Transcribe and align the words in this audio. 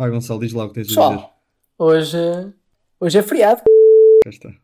Ah, 0.00 0.08
Gonçalo, 0.08 0.38
diz 0.40 0.52
lá 0.52 0.64
o 0.64 0.68
que 0.68 0.74
tens 0.74 0.84
a 0.86 0.88
dizer. 0.88 1.00
Pessoal, 1.00 1.42
hoje, 1.78 2.16
hoje 3.00 3.18
é 3.18 3.22
feriado. 3.22 3.62
Cá 4.22 4.30
está. 4.30 4.54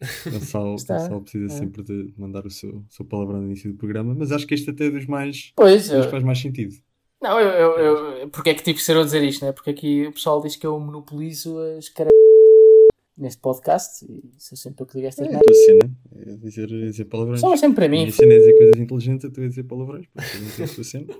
Gonçalo, 0.30 0.74
Está. 0.76 0.98
Gonçalo 0.98 1.20
precisa 1.22 1.46
É. 1.54 1.58
sempre 1.58 1.82
de 1.82 2.14
mandar 2.16 2.46
o 2.46 2.50
seu, 2.50 2.82
seu 2.88 3.04
palavrão 3.04 3.40
no 3.40 3.46
início 3.46 3.70
do 3.70 3.76
programa, 3.78 4.14
mas 4.14 4.32
acho 4.32 4.46
que 4.46 4.54
este 4.54 4.70
até 4.70 4.86
é 4.86 4.90
dos 4.90 5.04
mais. 5.06 5.52
Pois, 5.54 5.88
dos 5.88 6.00
que 6.00 6.06
eu, 6.06 6.10
faz 6.10 6.22
mais 6.24 6.38
sentido. 6.40 6.74
não, 7.22 7.38
eu, 7.38 7.48
eu, 7.78 7.98
eu- 8.20 8.28
porque 8.30 8.50
é 8.50 8.54
que 8.54 8.62
tive 8.62 8.78
que 8.78 8.84
ser 8.84 8.96
eu 8.96 9.02
a 9.02 9.04
dizer 9.04 9.22
isto, 9.22 9.44
né? 9.44 9.52
Porque 9.52 9.70
aqui 9.70 10.06
o 10.06 10.12
pessoal 10.12 10.40
diz 10.42 10.56
que 10.56 10.66
eu 10.66 10.80
monopolizo 10.80 11.58
as 11.78 11.88
caras 11.90 12.10
neste 13.18 13.40
podcast 13.42 14.02
e 14.04 14.22
sou 14.38 14.56
sempre 14.56 14.82
eu 14.82 14.86
que 14.86 14.94
digo 14.94 15.04
É 15.04 15.08
estas 15.08 15.26
a 15.28 15.30
merdas. 15.30 15.44
tua 15.46 15.54
cena, 15.66 15.96
é 16.16 16.36
dizer, 16.36 16.72
é 16.72 16.86
dizer 16.86 17.04
palavrões. 17.04 17.40
Só 17.40 17.54
sempre 17.56 17.76
para 17.76 17.86
A 17.86 17.88
mim. 17.88 17.98
minha 18.00 18.12
cena 18.12 18.32
é 18.32 18.38
dizer 18.38 18.56
coisas 18.56 18.76
inteligentes, 18.80 19.24
a 19.26 19.30
tua 19.30 19.44
é 19.44 19.48
dizer 19.48 19.64
palavrões. 19.64 20.06
um 20.16 20.56
tem 20.56 20.64
a 20.64 20.68
sua 20.68 20.84
cena. 20.84 21.14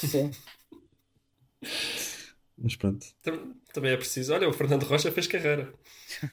Sim. 0.00 0.30
Mas 2.60 2.76
pronto. 2.76 3.06
Tam- 3.22 3.54
Também 3.72 3.92
é 3.92 3.96
preciso. 3.96 4.32
Olha, 4.34 4.48
o 4.48 4.52
Fernando 4.52 4.82
Rocha 4.84 5.10
fez 5.10 5.26
carreira. 5.26 5.72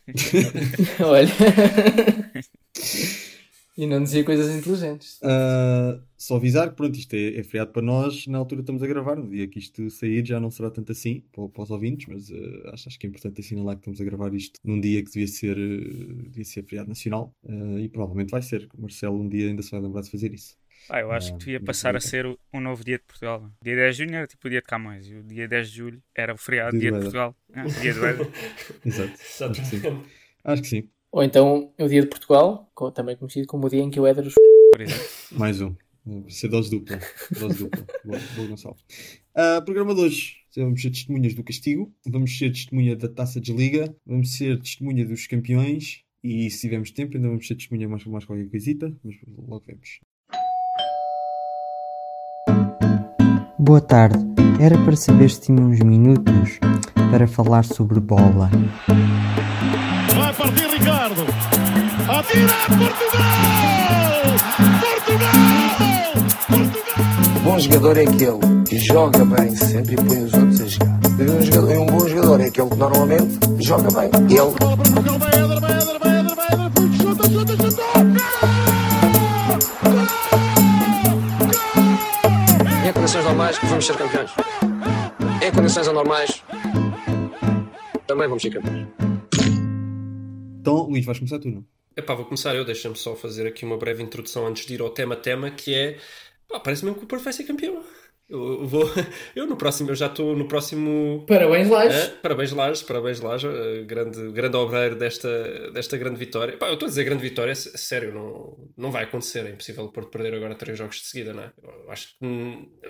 Olha. 1.00 1.30
e 3.78 3.86
não 3.86 4.02
dizia 4.04 4.24
coisas 4.24 4.50
inteligentes. 4.56 5.20
Ah, 5.24 6.00
só 6.18 6.36
avisar 6.38 6.70
que 6.70 6.76
pronto, 6.76 6.98
isto 6.98 7.14
é, 7.14 7.38
é 7.38 7.44
feriado 7.44 7.72
para 7.72 7.82
nós, 7.84 8.26
na 8.28 8.40
altura 8.40 8.62
estamos 8.62 8.82
a 8.82 8.88
gravar, 8.88 9.16
no 9.16 9.30
dia 9.30 9.48
que 9.48 9.60
isto 9.60 9.90
sair 9.92 10.26
já 10.26 10.40
não 10.40 10.50
será 10.50 10.72
tanto 10.72 10.92
assim 10.92 11.24
para, 11.32 11.48
para 11.48 11.64
os 11.64 11.70
ouvintes, 11.70 12.08
mas 12.08 12.32
ah, 12.32 12.72
acho, 12.74 12.90
acho 12.90 13.00
que 13.00 13.06
é 13.06 13.10
importante 13.10 13.40
assinalar 13.42 13.76
que 13.76 13.82
estamos 13.82 14.02
a 14.02 14.04
gravar 14.04 14.34
isto 14.34 14.60
num 14.64 14.82
dia 14.82 15.04
que 15.04 15.12
devia 15.12 15.28
ser, 15.28 15.58
eh, 15.58 16.24
devia 16.30 16.44
ser 16.46 16.64
feriado 16.64 16.90
nacional 16.90 17.32
e 17.80 17.88
provavelmente 17.90 18.32
vai 18.32 18.42
ser. 18.42 18.68
O 18.78 18.82
Marcelo 18.82 19.20
um 19.22 19.30
dia 19.30 19.48
ainda 19.48 19.62
se 19.62 19.72
vai 19.72 19.80
lembrar 19.82 20.02
de 20.02 20.10
fazer 20.10 20.34
isso. 20.34 20.56
Ah, 20.90 21.00
eu 21.02 21.12
acho 21.12 21.30
Ah, 21.30 21.34
que 21.34 21.40
devia 21.40 21.60
mas 21.60 21.66
passar 21.66 21.96
a 21.96 22.00
ser 22.00 22.26
o- 22.26 22.40
um 22.54 22.60
novo 22.62 22.84
dia 22.84 22.98
de 22.98 23.04
Portugal. 23.04 23.50
Dia 23.62 23.76
10 23.76 23.96
de 23.98 24.04
junho 24.04 24.16
era 24.16 24.28
tipo 24.28 24.48
o 24.48 24.50
dia 24.50 24.62
de 24.62 24.66
Camões 24.68 25.08
e 25.08 25.16
o 25.16 25.24
dia 25.24 25.48
10 25.48 25.70
de 25.70 25.78
julho 25.78 26.02
era 26.16 26.34
o 26.34 26.38
feriado, 26.38 26.72
Dia 26.72 26.80
dia, 26.80 26.92
de. 26.92 26.98
Portugal. 27.00 27.36
Ah, 27.54 27.66
dia 27.66 27.94
do 27.94 28.06
Éder. 28.06 28.28
Exato. 28.86 29.14
Acho 29.52 29.62
que 29.62 29.68
sim. 29.68 29.82
Acho 30.44 30.62
que 30.62 30.68
sim. 30.68 30.90
Ou 31.12 31.24
então 31.24 31.74
o 31.80 31.88
dia 31.88 32.02
de 32.02 32.08
Portugal, 32.08 32.72
também 32.94 33.16
conhecido 33.16 33.48
como 33.48 33.68
o 33.68 33.70
dia 33.70 33.82
em 33.82 33.90
que 33.90 34.00
o 34.00 34.06
Éder 34.08 34.26
os 34.28 34.34
Por 34.72 34.82
exemplo. 34.82 35.08
Mais 35.32 35.62
um. 35.62 35.76
Vai 36.06 36.30
ser 36.32 36.48
dose 36.48 36.70
dupla. 36.72 37.00
Dose 37.38 37.58
dupla. 37.66 37.86
Boa, 38.06 38.20
boa 38.36 38.48
Gonçalo. 38.48 38.78
Ah, 39.36 39.62
programa 39.62 39.94
de 39.94 40.02
hoje. 40.02 40.38
Vamos 40.56 40.82
ser 40.82 40.90
testemunhas 40.90 41.34
do 41.34 41.44
castigo. 41.44 41.94
Vamos 42.06 42.38
ser 42.38 42.50
testemunha 42.52 42.96
da 42.96 43.10
taça 43.10 43.42
de 43.42 43.48
desliga. 43.52 43.94
Vamos 44.06 44.34
ser 44.38 44.58
testemunha 44.60 45.06
dos 45.06 45.28
campeões. 45.28 46.04
E 46.24 46.50
se 46.50 46.62
tivermos 46.62 46.92
tempo, 46.92 47.16
ainda 47.18 47.28
vamos 47.28 47.46
ser 47.46 47.56
testemunha 47.56 47.88
mais, 47.90 48.06
mais 48.06 48.24
qualquer 48.26 48.50
coisita. 48.50 48.96
Mas 49.04 49.16
logo 49.38 49.64
vemos. 49.68 50.00
Boa 53.60 53.82
tarde. 53.82 54.18
Era 54.60 54.78
para 54.80 54.96
saber 54.96 55.30
se 55.30 55.42
tinha 55.42 55.62
uns 55.62 55.80
minutos 55.80 56.60
para 57.12 57.28
falar 57.28 57.64
sobre 57.66 58.00
bola. 58.00 58.50
Vai 60.16 60.34
partir 60.34 60.68
Ricardo. 60.70 61.22
Atira 62.08 62.54
Portugal! 62.78 63.22
Portugal! 64.82 66.14
Portugal! 66.50 67.44
Bom 67.44 67.60
jogador 67.60 67.98
é 67.98 68.02
aquele 68.04 68.64
que 68.68 68.78
joga 68.80 69.26
bem 69.26 69.56
sempre 69.56 69.94
e 69.94 69.98
põe 69.98 70.24
os 70.24 70.34
outros 70.34 70.62
a 70.62 70.66
jogar. 70.68 71.00
E 71.20 71.24
um, 71.30 71.42
jogador- 71.42 71.78
um 71.82 71.86
bom 71.88 72.08
jogador 72.08 72.42
é 72.42 72.46
aquele 72.48 72.70
que 72.70 72.76
normalmente 72.76 73.40
joga 73.60 73.90
bem. 73.92 74.10
Ele 74.30 74.54
condições 83.58 83.58
normais 83.58 83.68
vamos 83.70 83.86
ser 83.86 83.98
campeões. 83.98 84.32
Em 85.42 85.52
condições 85.52 85.88
anormais 85.88 86.44
também 88.06 88.28
vamos 88.28 88.42
ser 88.42 88.52
campeões. 88.52 88.88
Então, 90.60 90.84
Luís, 90.84 91.06
vais 91.06 91.18
começar 91.18 91.40
tu, 91.40 91.50
não? 91.50 91.66
Epá, 91.96 92.14
vou 92.14 92.26
começar 92.26 92.56
eu. 92.56 92.64
Deixa-me 92.64 92.96
só 92.96 93.16
fazer 93.16 93.48
aqui 93.48 93.66
uma 93.66 93.78
breve 93.78 94.04
introdução 94.04 94.46
antes 94.46 94.66
de 94.66 94.76
ir 94.76 94.82
ao 94.82 94.90
tema-tema, 94.90 95.50
que 95.50 95.74
é... 95.74 95.98
Pá, 96.48 96.60
parece 96.60 96.86
mesmo 96.86 97.00
que 97.00 97.06
o 97.06 97.08
Porto 97.08 97.24
vai 97.24 97.34
ser 97.34 97.44
campeão. 97.44 97.84
Eu 98.30 98.68
vou... 98.68 98.84
Eu 99.36 99.48
no 99.48 99.56
próximo... 99.56 99.90
Eu 99.90 99.96
já 99.96 100.08
estou 100.08 100.36
no 100.36 100.48
próximo... 100.48 101.26
Parabéns, 101.28 101.70
Lages. 101.70 101.98
É, 101.98 102.08
parabéns 102.18 102.52
Lages, 102.52 102.84
parabéns 102.84 103.20
Lages, 103.22 103.50
eh, 103.50 103.84
grande, 103.84 104.32
grande 104.32 104.58
obreiro 104.58 104.96
desta, 104.96 105.72
desta 105.72 105.98
grande 105.98 106.18
vitória. 106.18 106.58
Pá, 106.58 106.68
eu 106.68 106.74
estou 106.74 106.88
a 106.88 106.90
dizer 106.90 107.06
grande 107.06 107.22
vitória, 107.22 107.56
sério, 107.56 108.14
não, 108.14 108.70
não 108.76 108.92
vai 108.92 109.06
acontecer, 109.06 109.46
é 109.46 109.52
impossível 109.52 109.86
o 109.86 109.92
Porto 109.92 110.12
perder 110.12 110.34
agora 110.34 110.56
três 110.56 110.78
jogos 110.78 110.98
de 110.98 111.06
seguida, 111.06 111.34
não 111.34 111.44
é? 111.44 111.54
Eu 111.64 111.92
acho, 111.92 112.18
que, 112.20 112.26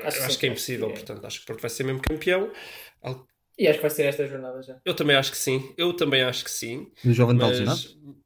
Acho 0.04 0.18
que 0.18 0.24
acho, 0.24 0.40
que 0.40 0.46
é 0.48 0.50
impossível, 0.50 0.90
é. 0.90 0.94
portanto, 0.94 1.26
acho 1.26 1.38
que 1.38 1.44
o 1.44 1.48
Porto 1.48 1.62
vai 1.62 1.70
ser 1.70 1.84
mesmo 1.84 2.02
campeão. 2.02 2.52
E 3.60 3.68
acho 3.68 3.78
que 3.78 3.82
vai 3.82 3.92
ser 3.92 4.04
esta 4.04 4.26
jornada 4.26 4.62
já. 4.64 4.80
Eu 4.84 4.96
também 4.96 5.16
acho 5.16 5.32
que 5.32 5.38
sim, 5.38 5.74
eu 5.78 5.94
também 5.94 6.24
acho 6.24 6.44
que 6.44 6.52
sim, 6.52 6.92
Do 7.04 7.14
Jovem 7.14 7.36
está 7.36 7.48
lesionado? 7.48 7.80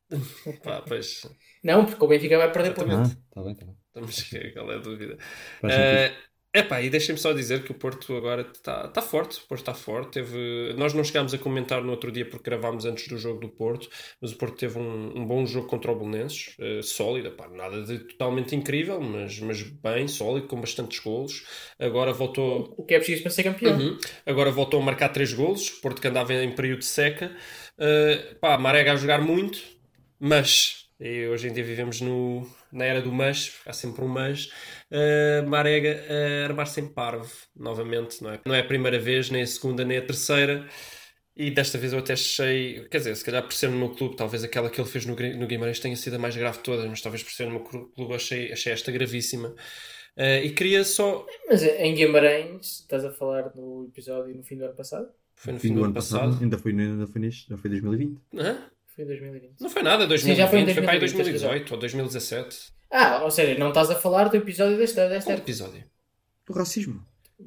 mas... 0.09 0.59
Pá, 0.63 0.81
pois, 0.81 1.25
Não, 1.63 1.85
porque 1.85 2.03
o 2.03 2.07
Benfica 2.07 2.37
vai 2.37 2.51
perder 2.51 2.73
por. 2.73 2.89
Ah, 2.89 3.03
está 3.03 3.41
bem, 3.41 3.53
está 3.53 3.65
bem. 3.65 3.75
estamos 3.87 4.29
qual 4.53 4.71
é 4.71 4.75
a 4.75 4.79
dúvida. 4.79 5.17
É 5.63 6.30
epá, 6.53 6.81
e 6.81 6.89
deixem-me 6.89 7.19
só 7.19 7.33
dizer 7.33 7.63
que 7.63 7.71
o 7.71 7.73
Porto 7.73 8.15
agora 8.15 8.41
está 8.41 8.87
tá 8.87 9.01
forte. 9.01 9.39
O 9.39 9.47
Porto 9.47 9.61
está 9.61 9.73
forte. 9.73 10.13
Teve... 10.13 10.73
Nós 10.77 10.93
não 10.93 11.03
chegámos 11.03 11.33
a 11.33 11.37
comentar 11.37 11.81
no 11.81 11.91
outro 11.91 12.11
dia 12.11 12.25
porque 12.25 12.49
gravámos 12.49 12.85
antes 12.85 13.07
do 13.07 13.17
jogo 13.17 13.39
do 13.39 13.49
Porto, 13.49 13.89
mas 14.21 14.31
o 14.31 14.37
Porto 14.37 14.57
teve 14.57 14.77
um, 14.77 15.19
um 15.19 15.25
bom 15.25 15.45
jogo 15.45 15.67
contra 15.67 15.91
o 15.91 15.95
Belenenses, 15.95 16.55
eh, 16.59 16.81
sólido, 16.81 17.29
epá, 17.29 17.47
nada 17.47 17.83
de 17.83 17.99
totalmente 17.99 18.55
incrível, 18.55 18.99
mas, 19.01 19.39
mas 19.39 19.61
bem, 19.61 20.07
sólido, 20.07 20.47
com 20.47 20.59
bastantes 20.59 20.99
golos. 20.99 21.45
Agora 21.79 22.13
voltou. 22.13 22.73
O 22.77 22.83
que 22.83 22.95
é 22.95 22.97
preciso 22.97 23.23
para 23.23 23.31
ser 23.31 23.43
campeão. 23.43 23.77
Uhum. 23.77 23.97
Agora 24.25 24.51
voltou 24.51 24.81
a 24.81 24.83
marcar 24.83 25.09
três 25.09 25.33
golos. 25.33 25.69
O 25.69 25.81
Porto 25.81 26.01
que 26.01 26.07
andava 26.07 26.33
em 26.33 26.51
período 26.51 26.79
de 26.79 26.85
seca. 26.85 27.31
Uh, 27.77 28.35
pá, 28.35 28.57
Marega 28.57 28.93
a 28.93 28.95
jogar 28.95 29.21
muito, 29.21 29.59
mas 30.19 30.81
e 31.03 31.25
hoje 31.25 31.47
em 31.47 31.53
dia 31.53 31.63
vivemos 31.63 31.99
no, 31.99 32.47
na 32.71 32.85
era 32.85 33.01
do 33.01 33.11
mas, 33.11 33.59
há 33.65 33.73
sempre 33.73 34.03
um 34.03 34.07
mas. 34.07 34.51
Uh, 34.91 35.47
Marega 35.47 36.03
a 36.09 36.45
armar-se 36.45 36.81
em 36.81 36.87
parvo 36.87 37.31
novamente, 37.55 38.21
não 38.21 38.31
é? 38.31 38.39
Não 38.45 38.53
é 38.53 38.59
a 38.59 38.63
primeira 38.65 38.99
vez, 38.99 39.29
nem 39.29 39.41
a 39.41 39.47
segunda, 39.47 39.85
nem 39.85 39.97
a 39.97 40.01
terceira. 40.01 40.67
E 41.35 41.49
desta 41.49 41.77
vez 41.77 41.93
eu 41.93 41.99
até 41.99 42.13
achei, 42.13 42.85
quer 42.89 42.97
dizer, 42.97 43.15
se 43.15 43.23
calhar 43.23 43.41
por 43.41 43.53
ser 43.53 43.69
no 43.69 43.77
meu 43.77 43.89
clube, 43.89 44.17
talvez 44.17 44.43
aquela 44.43 44.69
que 44.69 44.81
ele 44.81 44.89
fez 44.89 45.05
no, 45.05 45.15
no 45.15 45.47
Guimarães 45.47 45.79
tenha 45.79 45.95
sido 45.95 46.15
a 46.15 46.19
mais 46.19 46.35
grave 46.35 46.57
de 46.57 46.63
todas, 46.63 46.85
mas 46.87 47.01
talvez 47.01 47.23
por 47.23 47.31
ser 47.31 47.45
no 47.45 47.51
meu 47.51 47.61
clube 47.61 48.13
achei, 48.13 48.51
achei 48.51 48.73
esta 48.73 48.91
gravíssima. 48.91 49.55
Uh, 50.17 50.43
e 50.43 50.49
queria 50.49 50.83
só. 50.83 51.25
Mas 51.47 51.63
em 51.63 51.95
Guimarães, 51.95 52.81
estás 52.81 53.05
a 53.05 53.11
falar 53.11 53.43
do 53.49 53.87
episódio 53.89 54.35
no 54.35 54.43
fim 54.43 54.57
do 54.57 54.65
ano 54.65 54.75
passado? 54.75 55.07
Foi 55.35 55.53
no 55.53 55.59
Fim 55.59 55.73
do 55.73 55.83
ano 55.83 55.93
passado. 55.93 56.37
Ainda 56.39 56.57
foi, 56.57 56.71
ainda 56.71 57.07
foi 57.07 57.21
neste, 57.21 57.49
já 57.49 57.57
foi 57.57 57.69
2020. 57.71 58.19
Hã? 58.35 58.57
Foi 58.85 59.03
em 59.03 59.07
2020. 59.07 59.59
Não 59.59 59.69
foi 59.69 59.81
nada, 59.81 60.05
2020, 60.05 60.35
Sim, 60.35 60.39
já 60.39 60.47
foi 60.47 60.59
em 60.59 60.65
foi 60.65 60.83
para 60.83 60.91
aí 60.91 60.99
2020, 60.99 61.39
2018 61.41 61.73
ou 61.73 61.79
2017. 61.79 62.73
Ah, 62.91 63.21
ou 63.23 63.31
seja, 63.31 63.57
não 63.57 63.69
estás 63.69 63.89
a 63.89 63.95
falar 63.95 64.29
do 64.29 64.35
episódio 64.35 64.77
desta, 64.77 65.07
desta 65.07 65.31
Qual 65.31 65.37
episódio? 65.37 65.83
Do 66.45 66.53
racismo. 66.53 67.05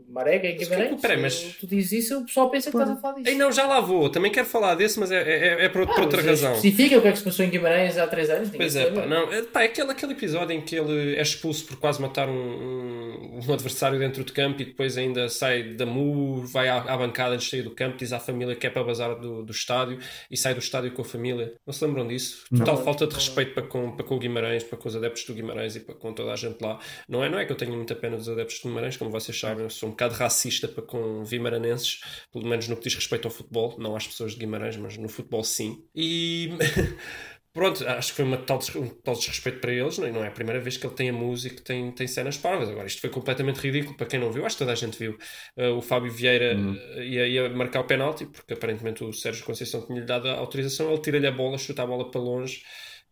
Marega 0.09 0.47
em 0.49 0.53
Mas 0.56 0.59
que- 0.69 0.75
Guimarães. 0.75 1.00
peraí, 1.00 1.21
mas- 1.21 1.41
Tu 1.60 1.66
dizes 1.66 2.05
isso, 2.05 2.19
o 2.21 2.25
pessoal 2.27 2.49
pensa 2.50 2.71
que 2.71 2.77
estás 2.77 2.97
a 2.97 3.00
falar 3.00 3.15
disso. 3.15 3.28
Ei, 3.28 3.34
não, 3.34 3.50
já 3.50 3.66
lá 3.66 3.81
vou. 3.81 4.09
Também 4.09 4.31
quero 4.31 4.47
falar 4.47 4.75
desse, 4.77 4.99
mas 5.00 5.10
é, 5.10 5.16
é, 5.22 5.65
é 5.65 5.69
por, 5.69 5.87
por 5.87 5.99
Ah, 5.99 6.03
outra 6.03 6.19
mas 6.19 6.27
razão. 6.27 6.53
Especifica 6.55 6.99
o 6.99 7.03
que 7.03 7.09
é 7.09 7.12
que 7.12 7.19
se 7.19 7.25
passou 7.25 7.44
em 7.44 7.50
Guimarães 7.50 7.99
há 7.99 8.06
3 8.06 8.31
anos. 8.31 8.50
Pois 8.55 8.77
é, 8.77 8.91
pá, 8.91 9.06
não, 9.06 9.32
é, 9.32 9.43
pá, 9.43 9.62
é 9.62 9.66
aquele, 9.66 9.91
aquele 9.91 10.12
episódio 10.12 10.55
em 10.56 10.60
que 10.60 10.77
ele 10.77 11.16
é 11.16 11.22
expulso 11.22 11.65
por 11.66 11.77
quase 11.77 12.00
matar 12.00 12.28
um, 12.28 13.41
um, 13.44 13.53
adversário 13.53 13.99
dentro 13.99 14.25
de 14.25 14.32
campo 14.32 14.62
e 14.62 14.65
depois 14.66 14.97
ainda 14.97 15.28
sai 15.28 15.62
da 15.75 15.84
MU, 15.87 16.44
vai 16.47 16.69
à, 16.69 16.76
à 16.78 16.97
bancada 16.97 17.34
antes 17.34 17.47
de 17.47 17.50
sair 17.50 17.62
do 17.62 17.71
campo, 17.71 17.97
diz 17.97 18.12
à 18.12 18.19
família 18.21 18.55
que 18.55 18.66
é 18.66 18.71
para 18.71 18.84
bazar 18.84 19.15
do, 19.19 19.43
do 19.43 19.53
estádio 19.53 19.99
e 20.31 20.37
sai 20.37 20.55
do 20.55 20.61
estádio 20.61 20.93
com 20.93 21.03
a 21.03 21.05
família. 21.05 21.55
Não 21.66 21.72
se 21.72 21.84
lembram 21.84 22.06
disso? 22.06 22.44
Total 22.56 22.76
Não. 22.76 22.84
falta 22.84 23.06
de 23.06 23.15
respeito 23.15 23.53
para 23.55 23.62
com, 23.65 23.91
para 23.93 24.05
com 24.06 24.15
o 24.15 24.19
Guimarães, 24.19 24.62
para 24.62 24.78
com 24.78 24.88
os 24.88 24.97
adeptos 24.97 25.25
do 25.25 25.34
Guimarães 25.34 25.76
e 25.76 25.81
para 25.81 25.94
com 25.94 26.12
toda 26.12 26.32
a 26.32 26.37
gente 26.37 26.61
lá. 26.61 26.78
Não 27.09 27.25
é, 27.25 27.28
não 27.28 27.38
é 27.38 27.44
que 27.44 27.53
eu 27.53 27.56
tenho 27.56 27.72
muita 27.75 27.94
pena 27.94 28.16
dos 28.16 28.28
adeptos 28.28 28.61
do 28.61 28.69
Guimarães, 28.69 28.97
como 28.97 29.11
vocês 29.11 29.38
sabem, 29.38 29.65
eu 29.65 29.71
sou 29.71 29.84
um 29.84 29.91
bocado 29.91 30.15
racista 30.15 30.67
para 30.67 30.83
com 30.83 31.25
vimaranenses, 31.25 32.00
pelo 32.33 32.47
menos 32.47 32.69
no 32.69 32.77
que 32.77 32.84
diz 32.84 32.94
respeito 32.94 33.26
ao 33.26 33.32
futebol, 33.32 33.76
não 33.79 33.97
às 33.97 34.06
pessoas 34.06 34.32
de 34.32 34.38
Guimarães, 34.38 34.76
mas 34.76 34.97
no 34.97 35.08
futebol 35.08 35.44
sim. 35.44 35.85
E 35.94 36.50
Pronto, 37.55 37.87
acho 37.87 38.11
que 38.11 38.17
foi 38.17 38.25
uma 38.25 38.37
tal, 38.37 38.58
um 38.75 38.88
tal 38.88 39.14
desrespeito 39.14 39.61
para 39.61 39.73
eles, 39.73 39.97
não 39.97 40.08
é? 40.08 40.11
Não 40.11 40.25
é 40.25 40.26
a 40.26 40.31
primeira 40.32 40.61
vez 40.61 40.76
que 40.76 40.85
ele 40.85 40.94
tem 40.94 41.11
a 41.11 41.12
música, 41.12 41.62
tem, 41.62 41.93
tem 41.93 42.05
cenas 42.08 42.37
parvas. 42.37 42.69
Agora, 42.69 42.85
isto 42.85 43.00
foi 43.00 43.08
completamente 43.11 43.61
ridículo 43.61 43.97
para 43.97 44.06
quem 44.06 44.19
não 44.19 44.32
viu, 44.32 44.44
acho 44.44 44.56
que 44.56 44.58
toda 44.58 44.73
a 44.73 44.75
gente 44.75 44.99
viu. 44.99 45.17
Uh, 45.56 45.76
o 45.76 45.81
Fábio 45.81 46.11
Vieira 46.11 46.56
uh, 46.56 47.00
ia, 47.00 47.29
ia 47.29 47.49
marcar 47.50 47.79
o 47.82 47.85
penalti, 47.85 48.26
porque 48.26 48.55
aparentemente 48.55 49.05
o 49.05 49.12
Sérgio 49.12 49.44
Conceição 49.44 49.87
tinha-lhe 49.87 50.05
dado 50.05 50.29
a 50.29 50.32
autorização, 50.32 50.91
ele 50.91 51.00
tira-lhe 51.00 51.29
a 51.29 51.31
bola, 51.31 51.56
chuta 51.56 51.85
a 51.85 51.87
bola 51.87 52.11
para 52.11 52.20
longe 52.20 52.64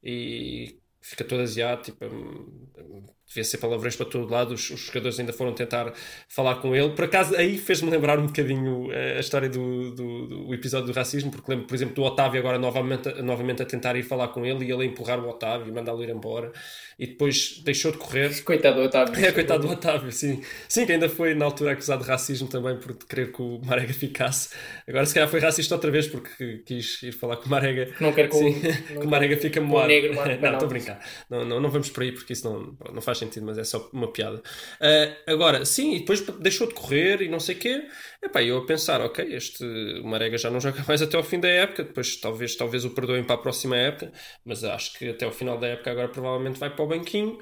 e 0.03 0.77
fica 1.01 1.23
todo 1.23 1.43
asiado, 1.43 1.83
tipo, 1.83 2.05
hum, 2.05 3.07
devia 3.33 3.45
ser 3.45 3.59
palavrões 3.59 3.97
para 3.97 4.07
todo 4.07 4.31
lado, 4.31 4.55
os, 4.55 4.71
os 4.71 4.81
jogadores 4.81 5.19
ainda 5.19 5.33
foram 5.33 5.53
tentar 5.53 5.93
falar 6.29 6.57
com 6.57 6.75
ele. 6.75 6.91
Por 6.91 7.05
acaso, 7.05 7.35
aí 7.37 7.59
fez-me 7.59 7.91
lembrar 7.91 8.19
um 8.19 8.27
bocadinho 8.27 8.91
eh, 8.93 9.17
a 9.17 9.21
história 9.21 9.49
do, 9.49 9.91
do, 9.93 10.27
do 10.27 10.55
episódio 10.55 10.87
do 10.87 10.93
racismo, 10.93 11.31
porque 11.31 11.51
lembro, 11.51 11.67
por 11.67 11.75
exemplo, 11.75 11.95
do 11.95 12.03
Otávio 12.03 12.39
agora 12.41 12.59
novamente, 12.59 13.09
novamente 13.23 13.63
a 13.63 13.65
tentar 13.67 13.97
ir 13.97 14.03
falar 14.03 14.29
com 14.29 14.45
ele 14.45 14.65
e 14.65 14.71
ele 14.73 14.83
a 14.83 14.87
empurrar 14.87 15.19
o 15.19 15.29
Otávio 15.29 15.69
e 15.69 15.73
mandá-lo 15.73 16.03
ir 16.03 16.11
embora. 16.11 16.53
E 16.99 17.07
depois 17.07 17.61
deixou 17.65 17.91
de 17.91 17.99
correr. 17.99 18.31
Coitado 18.45 18.77
do 18.77 18.83
Otávio. 18.87 19.25
É, 19.25 19.33
coitado 19.33 19.67
do 19.67 19.73
Otávio, 19.73 20.13
sim. 20.13 20.43
Sim, 20.69 20.87
que 20.87 20.93
ainda 20.93 21.09
foi 21.09 21.35
na 21.35 21.47
altura 21.47 21.73
acusado 21.73 22.03
de 22.05 22.09
racismo 22.09 22.49
também 22.49 22.77
por 22.79 22.95
querer 22.95 23.33
que 23.33 23.41
o 23.43 23.61
Marega 23.65 23.93
ficasse. 23.93 24.51
Agora, 24.87 25.07
se 25.07 25.15
calhar, 25.15 25.29
foi 25.29 25.41
racista 25.41 25.75
outra 25.75 25.91
vez 25.91 26.07
porque 26.07 26.59
quis 26.67 27.03
ir 27.03 27.13
falar 27.13 27.37
com 27.37 27.47
o 27.47 27.49
Marega. 27.49 27.91
Não 27.99 28.13
quero 28.13 28.29
que 28.29 28.37
o- 28.37 28.39
Sim, 28.39 28.61
não 28.95 29.01
que 29.01 29.07
o 29.07 29.11
Marega 29.11 29.61
o 29.61 29.65
moado. 29.65 29.93
Não, 30.43 30.53
estou 30.53 30.67
a 30.67 30.69
brincar. 30.69 31.01
Não, 31.31 31.45
não, 31.45 31.61
não 31.61 31.71
vamos 31.71 31.89
por 31.91 32.03
aí 32.03 32.13
porque 32.13 32.33
isso 32.33 32.49
não, 32.49 32.77
não 32.93 33.01
faz 33.03 33.22
sentido, 33.25 33.47
mas 33.47 33.59
é 33.59 33.65
só 33.65 33.89
uma 33.93 34.11
piada. 34.13 34.43
Ah, 34.81 35.17
agora, 35.27 35.65
sim, 35.65 35.95
e 35.95 35.99
depois 36.01 36.21
deixou 36.41 36.67
de 36.67 36.75
correr 36.75 37.23
e 37.23 37.29
não 37.29 37.41
sei 37.41 37.55
o 37.57 37.59
quê. 37.59 37.83
Epá, 38.23 38.43
eu 38.43 38.59
a 38.59 38.67
pensar, 38.67 39.01
ok, 39.01 39.25
este 39.35 39.65
o 39.65 40.07
Marega 40.07 40.39
já 40.39 40.51
não 40.51 40.61
joga 40.61 40.83
mais 40.87 41.03
até 41.03 41.17
ao 41.17 41.23
fim 41.23 41.41
da 41.41 41.49
época, 41.49 41.85
depois 41.85 42.17
talvez, 42.17 42.55
talvez 42.55 42.85
o 42.85 42.91
perdoem 42.91 43.25
para 43.25 43.35
a 43.35 43.39
próxima 43.39 43.77
época, 43.77 44.13
mas 44.45 44.63
acho 44.65 44.93
que 44.99 45.09
até 45.11 45.25
ao 45.25 45.33
final 45.33 45.59
da 45.59 45.67
época 45.69 45.91
agora 45.91 46.09
provavelmente 46.09 46.59
vai 46.59 46.71
para 46.71 46.85
o 46.85 46.89
banquinho. 46.89 47.39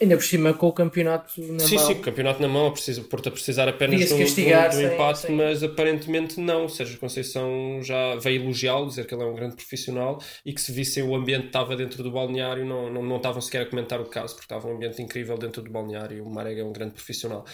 Ainda 0.00 0.16
por 0.16 0.24
cima 0.24 0.54
com 0.54 0.66
o 0.68 0.72
campeonato 0.72 1.40
na 1.40 1.58
sim, 1.58 1.74
mão. 1.76 1.86
sim, 1.86 1.92
o 1.94 2.00
campeonato 2.00 2.40
na 2.40 2.48
mão, 2.48 2.72
preciso, 2.72 3.02
o 3.02 3.04
Porto 3.04 3.28
a 3.28 3.32
precisar 3.32 3.68
apenas 3.68 4.08
do, 4.08 4.16
do, 4.16 4.82
empate, 4.82 5.18
sem- 5.18 5.36
mas 5.36 5.62
aparentemente 5.62 6.40
não. 6.40 6.68
Sérgio 6.68 6.98
Conceição 6.98 7.80
já 7.82 8.14
veio 8.16 8.42
elogiá-lo, 8.42 8.86
dizer 8.86 9.06
que 9.06 9.14
ele 9.14 9.22
é 9.22 9.26
um 9.26 9.34
grande 9.34 9.56
profissional 9.56 10.18
e 10.44 10.52
que 10.52 10.60
se 10.60 10.72
vissem 10.72 11.02
o 11.02 11.14
ambiente 11.14 11.42
que 11.42 11.46
estava 11.48 11.76
dentro 11.76 12.02
do 12.02 12.10
balneário, 12.10 12.64
não, 12.64 12.90
não, 12.90 13.02
não 13.02 13.16
estavam 13.16 13.40
sequer 13.40 13.62
a 13.62 13.66
comentar 13.66 14.00
o 14.00 14.06
caso, 14.06 14.34
porque 14.34 14.44
estava 14.46 14.68
um 14.68 14.74
ambiente 14.76 15.00
incrível 15.10 15.36
dentro 15.36 15.62
do 15.62 15.70
balneário. 15.70 16.24
O 16.24 16.30
Marega 16.30 16.60
é 16.60 16.64
um 16.64 16.72
grande 16.72 16.94
profissional. 16.94 17.44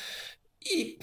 E, 0.65 0.99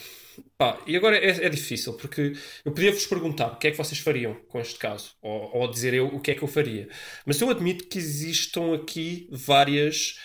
pá, 0.58 0.82
e 0.86 0.96
agora 0.96 1.18
é, 1.18 1.46
é 1.46 1.50
difícil, 1.50 1.94
porque 1.94 2.34
eu 2.64 2.72
podia 2.72 2.92
vos 2.92 3.06
perguntar 3.06 3.48
o 3.48 3.58
que 3.58 3.68
é 3.68 3.72
que 3.72 3.78
vocês 3.78 4.00
fariam 4.00 4.36
com 4.48 4.60
este 4.60 4.78
caso, 4.78 5.16
ou, 5.22 5.58
ou 5.58 5.72
dizer 5.72 5.94
eu 5.94 6.08
o 6.08 6.20
que 6.20 6.32
é 6.32 6.36
que 6.36 6.44
eu 6.44 6.48
faria. 6.48 6.88
Mas 7.26 7.40
eu 7.42 7.50
admito 7.50 7.88
que 7.88 7.98
existam 7.98 8.76
aqui 8.76 9.28
várias 9.32 10.20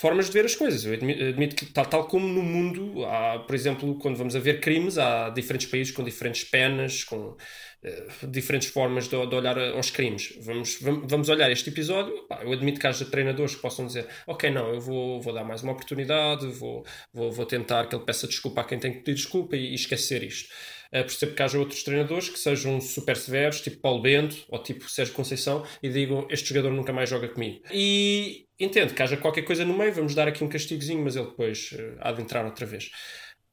formas 0.00 0.26
de 0.26 0.32
ver 0.32 0.44
as 0.44 0.54
coisas. 0.54 0.84
Eu 0.84 0.94
admi- 0.94 1.20
admito 1.22 1.56
que, 1.56 1.66
tal, 1.66 1.86
tal 1.86 2.06
como 2.06 2.26
no 2.26 2.42
mundo, 2.42 3.04
há, 3.06 3.38
por 3.40 3.54
exemplo, 3.54 3.98
quando 3.98 4.16
vamos 4.16 4.36
a 4.36 4.38
ver 4.40 4.60
crimes, 4.60 4.98
há 4.98 5.30
diferentes 5.30 5.66
países 5.66 5.92
com 5.92 6.04
diferentes 6.04 6.44
penas, 6.44 7.02
com 7.04 7.36
eh, 7.82 8.06
diferentes 8.28 8.68
formas 8.68 9.08
de, 9.08 9.26
de 9.26 9.34
olhar 9.34 9.58
aos 9.58 9.90
crimes. 9.90 10.34
Vamos, 10.44 10.78
vam- 10.80 11.06
vamos 11.06 11.28
olhar 11.28 11.50
este 11.50 11.70
episódio. 11.70 12.12
eu 12.42 12.52
admito 12.52 12.78
que 12.80 12.86
haja 12.86 13.04
treinadores 13.06 13.54
que 13.54 13.62
possam 13.62 13.86
dizer: 13.86 14.06
Ok, 14.26 14.50
não, 14.50 14.74
eu 14.74 14.80
vou, 14.80 15.20
vou 15.20 15.32
dar 15.32 15.44
mais 15.44 15.62
uma 15.62 15.72
oportunidade, 15.72 16.46
vou, 16.48 16.84
vou, 17.12 17.32
vou 17.32 17.46
tentar 17.46 17.86
que 17.88 17.94
ele 17.96 18.04
peça 18.04 18.26
desculpa 18.26 18.60
a 18.60 18.64
quem 18.64 18.78
tem 18.78 18.92
que 18.92 18.98
pedir 19.00 19.14
desculpa 19.14 19.56
e, 19.56 19.70
e 19.72 19.74
esquecer 19.74 20.22
isto. 20.22 20.48
Uh, 20.88 21.02
percebo 21.02 21.34
que 21.34 21.42
haja 21.42 21.58
outros 21.58 21.82
treinadores 21.82 22.28
que 22.28 22.38
sejam 22.38 22.80
super 22.80 23.16
severos, 23.16 23.60
tipo 23.60 23.78
Paulo 23.80 24.00
Bento 24.02 24.36
ou 24.48 24.62
tipo 24.62 24.88
Sérgio 24.88 25.14
Conceição, 25.14 25.64
e 25.82 25.88
digam: 25.88 26.26
Este 26.30 26.48
jogador 26.50 26.70
nunca 26.72 26.92
mais 26.92 27.10
joga 27.10 27.28
comigo. 27.28 27.60
E 27.72 28.45
entendo 28.58 28.94
que 28.94 29.02
haja 29.02 29.16
qualquer 29.16 29.42
coisa 29.42 29.64
no 29.64 29.76
meio, 29.76 29.92
vamos 29.92 30.14
dar 30.14 30.28
aqui 30.28 30.42
um 30.42 30.48
castigozinho, 30.48 31.02
mas 31.02 31.16
ele 31.16 31.26
depois 31.26 31.72
uh, 31.72 31.96
há 32.00 32.12
de 32.12 32.22
entrar 32.22 32.44
outra 32.44 32.66
vez. 32.66 32.90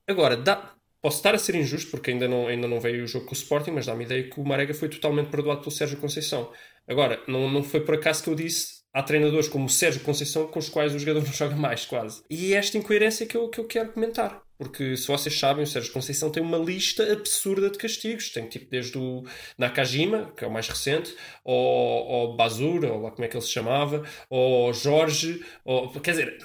Agora, 0.08 0.36
dá, 0.36 0.74
posso 1.02 1.18
estar 1.18 1.34
a 1.36 1.38
ser 1.38 1.56
injusto, 1.56 1.92
porque 1.92 2.12
ainda 2.12 2.28
não, 2.28 2.48
ainda 2.48 2.68
não 2.68 2.80
veio 2.80 3.04
o 3.04 3.08
jogo 3.08 3.26
com 3.26 3.32
o 3.32 3.38
Sporting, 3.38 3.72
mas 3.72 3.86
dá-me 3.86 4.06
ideia 4.06 4.30
que 4.30 4.40
o 4.40 4.46
Marega 4.46 4.74
foi 4.74 4.90
totalmente 4.90 5.30
perdoado 5.30 5.62
pelo 5.62 5.72
Sérgio 5.72 5.98
Conceição. 5.98 6.52
Agora, 6.88 7.22
não, 7.28 7.50
não 7.50 7.64
foi 7.64 7.82
por 7.82 7.96
acaso 7.96 8.24
que 8.24 8.30
eu 8.30 8.36
disse. 8.36 8.83
Há 8.94 9.02
treinadores 9.02 9.48
como 9.48 9.66
o 9.66 9.70
Sérgio 9.70 10.02
Conceição 10.02 10.46
com 10.48 10.60
os 10.60 10.70
quais 10.70 10.94
o 10.94 11.00
jogador 11.00 11.24
não 11.26 11.34
joga 11.34 11.56
mais, 11.56 11.86
quase. 11.86 12.22
E 12.30 12.54
é 12.54 12.58
esta 12.58 12.78
incoerência 12.78 13.26
que 13.26 13.36
eu, 13.36 13.50
que 13.50 13.60
eu 13.60 13.66
quero 13.66 13.92
comentar. 13.92 14.44
Porque, 14.56 14.96
se 14.96 15.08
vocês 15.08 15.38
sabem, 15.38 15.64
o 15.64 15.68
Sérgio 15.68 15.92
Conceição 15.92 16.30
tem 16.30 16.42
uma 16.42 16.58
lista 16.60 17.12
absurda 17.12 17.70
de 17.70 17.78
castigos. 17.78 18.30
Tem 18.30 18.48
tipo 18.48 18.70
desde 18.70 18.98
o 18.98 19.24
Nakajima, 19.58 20.32
que 20.38 20.46
é 20.46 20.48
o 20.48 20.52
mais 20.52 20.70
recente, 20.70 21.14
ou, 21.44 21.58
ou 22.06 22.36
Bazura, 22.38 22.94
ou 22.94 23.02
lá 23.02 23.12
como 23.12 23.26
é 23.26 23.28
que 23.28 23.36
ele 23.36 23.44
se 23.44 23.50
chamava, 23.52 24.08
ou 24.30 24.72
Jorge, 24.72 25.44
ou, 25.66 25.90
quer 26.00 26.12
dizer, 26.12 26.38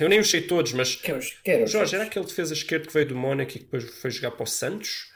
eu 0.00 0.08
nem 0.08 0.18
os 0.18 0.30
sei 0.30 0.40
todos, 0.40 0.72
mas 0.72 0.96
Quero, 0.96 1.20
quero. 1.44 1.64
o 1.64 1.66
Jorge 1.66 1.94
era 1.94 2.04
aquele 2.04 2.24
defesa 2.24 2.54
esquerdo 2.54 2.88
que 2.88 2.94
veio 2.94 3.06
do 3.08 3.14
Mónaco 3.14 3.50
e 3.50 3.54
que 3.54 3.64
depois 3.64 3.84
foi 3.84 4.10
jogar 4.10 4.30
para 4.32 4.44
o 4.44 4.46
Santos? 4.46 5.10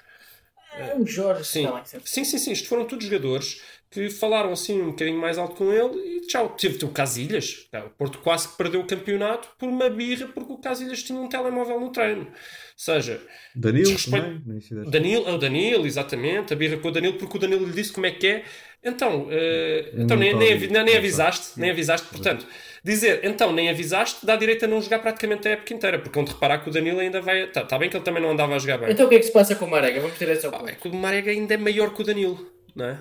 Ah, 0.76 0.96
o 0.96 1.06
Jorge. 1.06 1.44
Sim. 1.44 1.62
Não, 1.64 1.78
é 1.78 1.84
sim, 2.04 2.24
sim, 2.24 2.38
sim. 2.38 2.52
Isto 2.52 2.68
foram 2.68 2.84
todos 2.84 3.04
jogadores 3.04 3.62
que 3.94 4.10
falaram 4.10 4.50
assim 4.52 4.82
um 4.82 4.90
bocadinho 4.90 5.18
mais 5.18 5.38
alto 5.38 5.54
com 5.54 5.72
ele 5.72 6.16
e 6.16 6.20
tchau. 6.26 6.48
Teve 6.50 6.84
o 6.84 6.88
Casilhas. 6.88 7.68
O 7.86 7.90
Porto 7.90 8.18
quase 8.18 8.48
que 8.48 8.56
perdeu 8.56 8.80
o 8.80 8.86
campeonato 8.86 9.48
por 9.56 9.68
uma 9.68 9.88
birra 9.88 10.26
porque 10.34 10.52
o 10.52 10.58
Casilhas 10.58 11.02
tinha 11.04 11.18
um 11.20 11.28
telemóvel 11.28 11.78
no 11.80 11.90
treino. 11.90 12.22
Ou 12.22 12.32
seja, 12.76 13.22
Danilo 13.54 13.84
Desrespeito- 13.84 14.40
também, 14.40 14.90
Danilo, 14.90 15.28
é 15.28 15.32
o 15.32 15.38
Danilo, 15.38 15.86
exatamente, 15.86 16.52
a 16.52 16.56
birra 16.56 16.76
com 16.76 16.88
o 16.88 16.90
Danilo, 16.90 17.14
porque 17.18 17.36
o 17.36 17.40
Danilo 17.40 17.64
lhe 17.64 17.72
disse 17.72 17.92
como 17.92 18.04
é 18.06 18.10
que 18.10 18.26
é. 18.26 18.44
Então, 18.82 19.28
Eu 19.30 20.02
então 20.02 20.16
nem, 20.16 20.34
nem, 20.36 20.58
nem, 20.68 20.96
avisaste, 20.96 21.58
nem 21.58 21.70
avisaste, 21.70 22.06
portanto, 22.08 22.46
dizer 22.84 23.20
então 23.24 23.50
nem 23.50 23.70
avisaste 23.70 24.26
dá 24.26 24.36
direito 24.36 24.64
a 24.66 24.68
não 24.68 24.82
jogar 24.82 24.98
praticamente 24.98 25.48
a 25.48 25.52
época 25.52 25.72
inteira, 25.72 25.98
porque 26.00 26.18
onde 26.18 26.32
reparar 26.32 26.58
que 26.58 26.68
o 26.68 26.72
Danilo 26.72 26.98
ainda 27.00 27.20
vai. 27.22 27.44
Está 27.44 27.64
tá 27.64 27.78
bem 27.78 27.88
que 27.88 27.96
ele 27.96 28.04
também 28.04 28.22
não 28.22 28.32
andava 28.32 28.54
a 28.56 28.58
jogar 28.58 28.78
bem. 28.78 28.90
Então 28.90 29.06
o 29.06 29.08
que 29.08 29.14
é 29.14 29.18
que 29.20 29.24
se 29.26 29.32
passa 29.32 29.54
com 29.54 29.64
o 29.64 29.70
Marega? 29.70 30.00
Vamos 30.00 30.18
ter 30.18 30.28
essa 30.28 30.50
Pá, 30.50 30.56
opinião. 30.58 30.74
é 30.76 30.78
que 30.80 30.88
o 30.88 30.92
Marega 30.94 31.30
ainda 31.30 31.54
é 31.54 31.56
maior 31.56 31.94
que 31.94 32.02
o 32.02 32.04
Danilo, 32.04 32.46
não 32.76 32.84
é? 32.86 32.98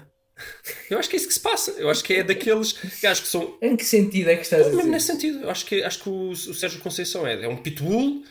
Eu 0.89 0.99
acho 0.99 1.09
que 1.09 1.15
é 1.15 1.17
isso 1.17 1.27
que 1.27 1.33
se 1.33 1.39
passa. 1.39 1.71
Eu 1.71 1.89
acho 1.89 2.03
que 2.03 2.13
é 2.13 2.23
daqueles 2.23 2.73
gajos 3.01 3.23
que 3.23 3.29
são. 3.29 3.57
Em 3.61 3.75
que 3.75 3.85
sentido 3.85 4.29
é 4.29 4.35
que 4.35 4.43
estás 4.43 4.63
a 4.63 4.65
Mesmo 4.65 4.79
dizer? 4.79 4.91
nesse 4.91 5.07
sentido, 5.07 5.41
eu 5.41 5.49
acho 5.49 5.65
que, 5.65 5.83
acho 5.83 5.99
que 6.01 6.09
o, 6.09 6.29
o 6.29 6.35
Sérgio 6.35 6.79
Conceição 6.81 7.25
é, 7.25 7.43
é 7.43 7.47
um 7.47 7.57
pitbull, 7.57 8.23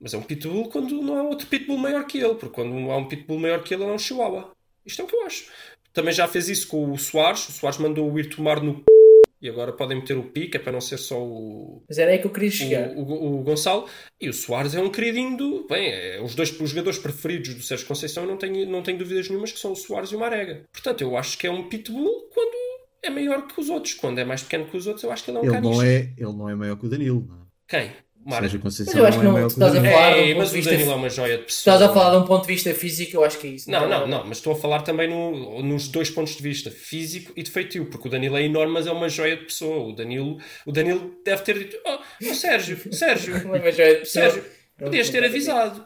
mas 0.00 0.14
é 0.14 0.16
um 0.18 0.22
pitbull 0.22 0.68
quando 0.68 1.02
não 1.02 1.18
há 1.18 1.22
outro 1.22 1.46
pitbull 1.46 1.78
maior 1.78 2.04
que 2.06 2.18
ele, 2.18 2.34
porque 2.34 2.54
quando 2.54 2.90
há 2.90 2.96
um 2.96 3.08
pitbull 3.08 3.38
maior 3.38 3.62
que 3.62 3.74
ele, 3.74 3.82
ele 3.82 3.92
é 3.92 3.94
um 3.94 3.98
chihuahua. 3.98 4.52
Isto 4.84 5.02
é 5.02 5.04
o 5.04 5.08
que 5.08 5.16
eu 5.16 5.26
acho. 5.26 5.46
Também 5.92 6.12
já 6.12 6.28
fez 6.28 6.48
isso 6.48 6.68
com 6.68 6.90
o 6.92 6.98
Soares. 6.98 7.48
O 7.48 7.52
Soares 7.52 7.78
mandou-o 7.78 8.18
ir 8.18 8.28
tomar 8.28 8.62
no 8.62 8.76
c... 8.76 8.84
e 9.40 9.48
agora 9.48 9.72
podem 9.72 9.98
meter 9.98 10.16
o 10.16 10.24
pi, 10.24 10.48
que 10.48 10.56
é 10.56 10.60
para 10.60 10.72
não 10.72 10.80
ser 10.80 10.98
só 10.98 11.22
o, 11.22 11.84
Mas 11.88 11.98
era 11.98 12.10
aí 12.12 12.18
que 12.18 12.26
eu 12.26 12.30
queria 12.32 12.50
chegar. 12.50 12.90
o, 12.96 13.02
o, 13.02 13.40
o 13.40 13.42
Gonçalo 13.42 13.88
e 14.20 14.28
o 14.28 14.32
Soares 14.32 14.74
é 14.74 14.80
um 14.80 14.90
queridinho 14.90 15.36
do. 15.36 15.66
Bem, 15.68 15.90
é, 15.90 16.20
os 16.22 16.34
dois 16.34 16.58
os 16.60 16.70
jogadores 16.70 16.98
preferidos 16.98 17.54
do 17.54 17.62
Sérgio 17.62 17.86
Conceição 17.86 18.24
eu 18.24 18.30
não 18.30 18.36
tenho, 18.36 18.66
não 18.68 18.82
tenho 18.82 18.98
dúvidas 18.98 19.28
nenhumas 19.28 19.52
que 19.52 19.58
são 19.58 19.72
o 19.72 19.76
Soares 19.76 20.10
e 20.10 20.16
o 20.16 20.18
Marega. 20.18 20.64
Portanto, 20.72 21.00
eu 21.02 21.16
acho 21.16 21.36
que 21.38 21.46
é 21.46 21.50
um 21.50 21.68
pitbull 21.68 22.28
quando 22.32 22.56
é 23.02 23.10
maior 23.10 23.46
que 23.46 23.60
os 23.60 23.68
outros. 23.68 23.94
Quando 23.94 24.18
é 24.18 24.24
mais 24.24 24.42
pequeno 24.42 24.66
que 24.66 24.76
os 24.76 24.86
outros, 24.86 25.04
eu 25.04 25.12
acho 25.12 25.24
que 25.24 25.30
ele 25.30 25.38
é 25.38 25.40
um 25.40 25.44
Ele 25.44 25.52
caniche. 25.52 25.74
não 25.74 25.82
é, 25.82 25.96
ele 26.16 26.32
não 26.32 26.48
é 26.48 26.54
maior 26.54 26.76
que 26.76 26.86
o 26.86 26.88
Danilo. 26.88 27.24
Não. 27.28 27.42
é? 27.42 27.46
Quem? 27.68 27.90
Sérgio 28.28 28.60
Conceição 28.60 28.92
Mas 28.94 29.02
eu 29.02 29.06
acho 29.06 29.16
não 29.18 29.20
que 29.22 29.26
é 29.26 29.28
não- 29.28 29.32
maior 29.34 29.48
tu 29.48 29.54
que 29.54 29.60
o 29.60 29.64
estás 29.66 29.72
a 29.72 29.74
Danilo. 29.76 29.94
falar 29.94 30.14
de 30.14 30.32
um 30.34 30.38
mas 30.38 30.48
de 30.48 30.52
o 30.52 30.56
vista- 30.56 30.70
Danilo 30.72 30.90
é 30.90 30.94
uma 30.94 31.08
joia 31.10 31.38
de 31.38 31.44
pessoa. 31.44 31.74
Estás 31.76 31.82
a 31.90 31.94
falar 31.94 32.10
de 32.10 32.16
um 32.16 32.26
ponto 32.26 32.42
de 32.46 32.52
vista 32.54 32.74
físico, 32.74 33.16
eu 33.16 33.24
acho 33.24 33.38
que 33.38 33.46
é 33.46 33.50
isso. 33.50 33.70
Não, 33.70 33.88
não, 33.88 34.06
não, 34.06 34.24
mas 34.26 34.38
estou 34.38 34.52
a 34.52 34.56
falar 34.56 34.82
também 34.82 35.08
no- 35.08 35.62
nos 35.62 35.88
dois 35.88 36.10
pontos 36.10 36.36
de 36.36 36.42
vista, 36.42 36.70
físico 36.70 37.32
e 37.36 37.42
de 37.42 37.50
feitio, 37.50 37.86
porque 37.86 38.08
o 38.08 38.10
Danilo 38.10 38.36
é 38.36 38.42
enorme, 38.42 38.72
mas 38.72 38.86
é 38.86 38.92
uma 38.92 39.08
joia 39.08 39.36
de 39.36 39.44
pessoa. 39.44 39.88
O 39.88 39.92
Danilo, 39.92 40.38
o 40.64 40.72
Danilo 40.72 41.14
deve 41.24 41.42
ter 41.42 41.58
dito: 41.58 41.76
Oh, 41.86 41.98
oh, 42.30 42.34
Sérgio, 42.34 42.78
Sérgio, 42.92 43.44
Não 43.44 43.54
é 43.56 43.58
uma 43.60 43.70
joia 43.72 43.94
de 43.94 44.00
pessoa. 44.00 44.30
Sérgio, 44.30 44.44
podias 44.78 45.08
ter 45.10 45.24
avisado. 45.24 45.84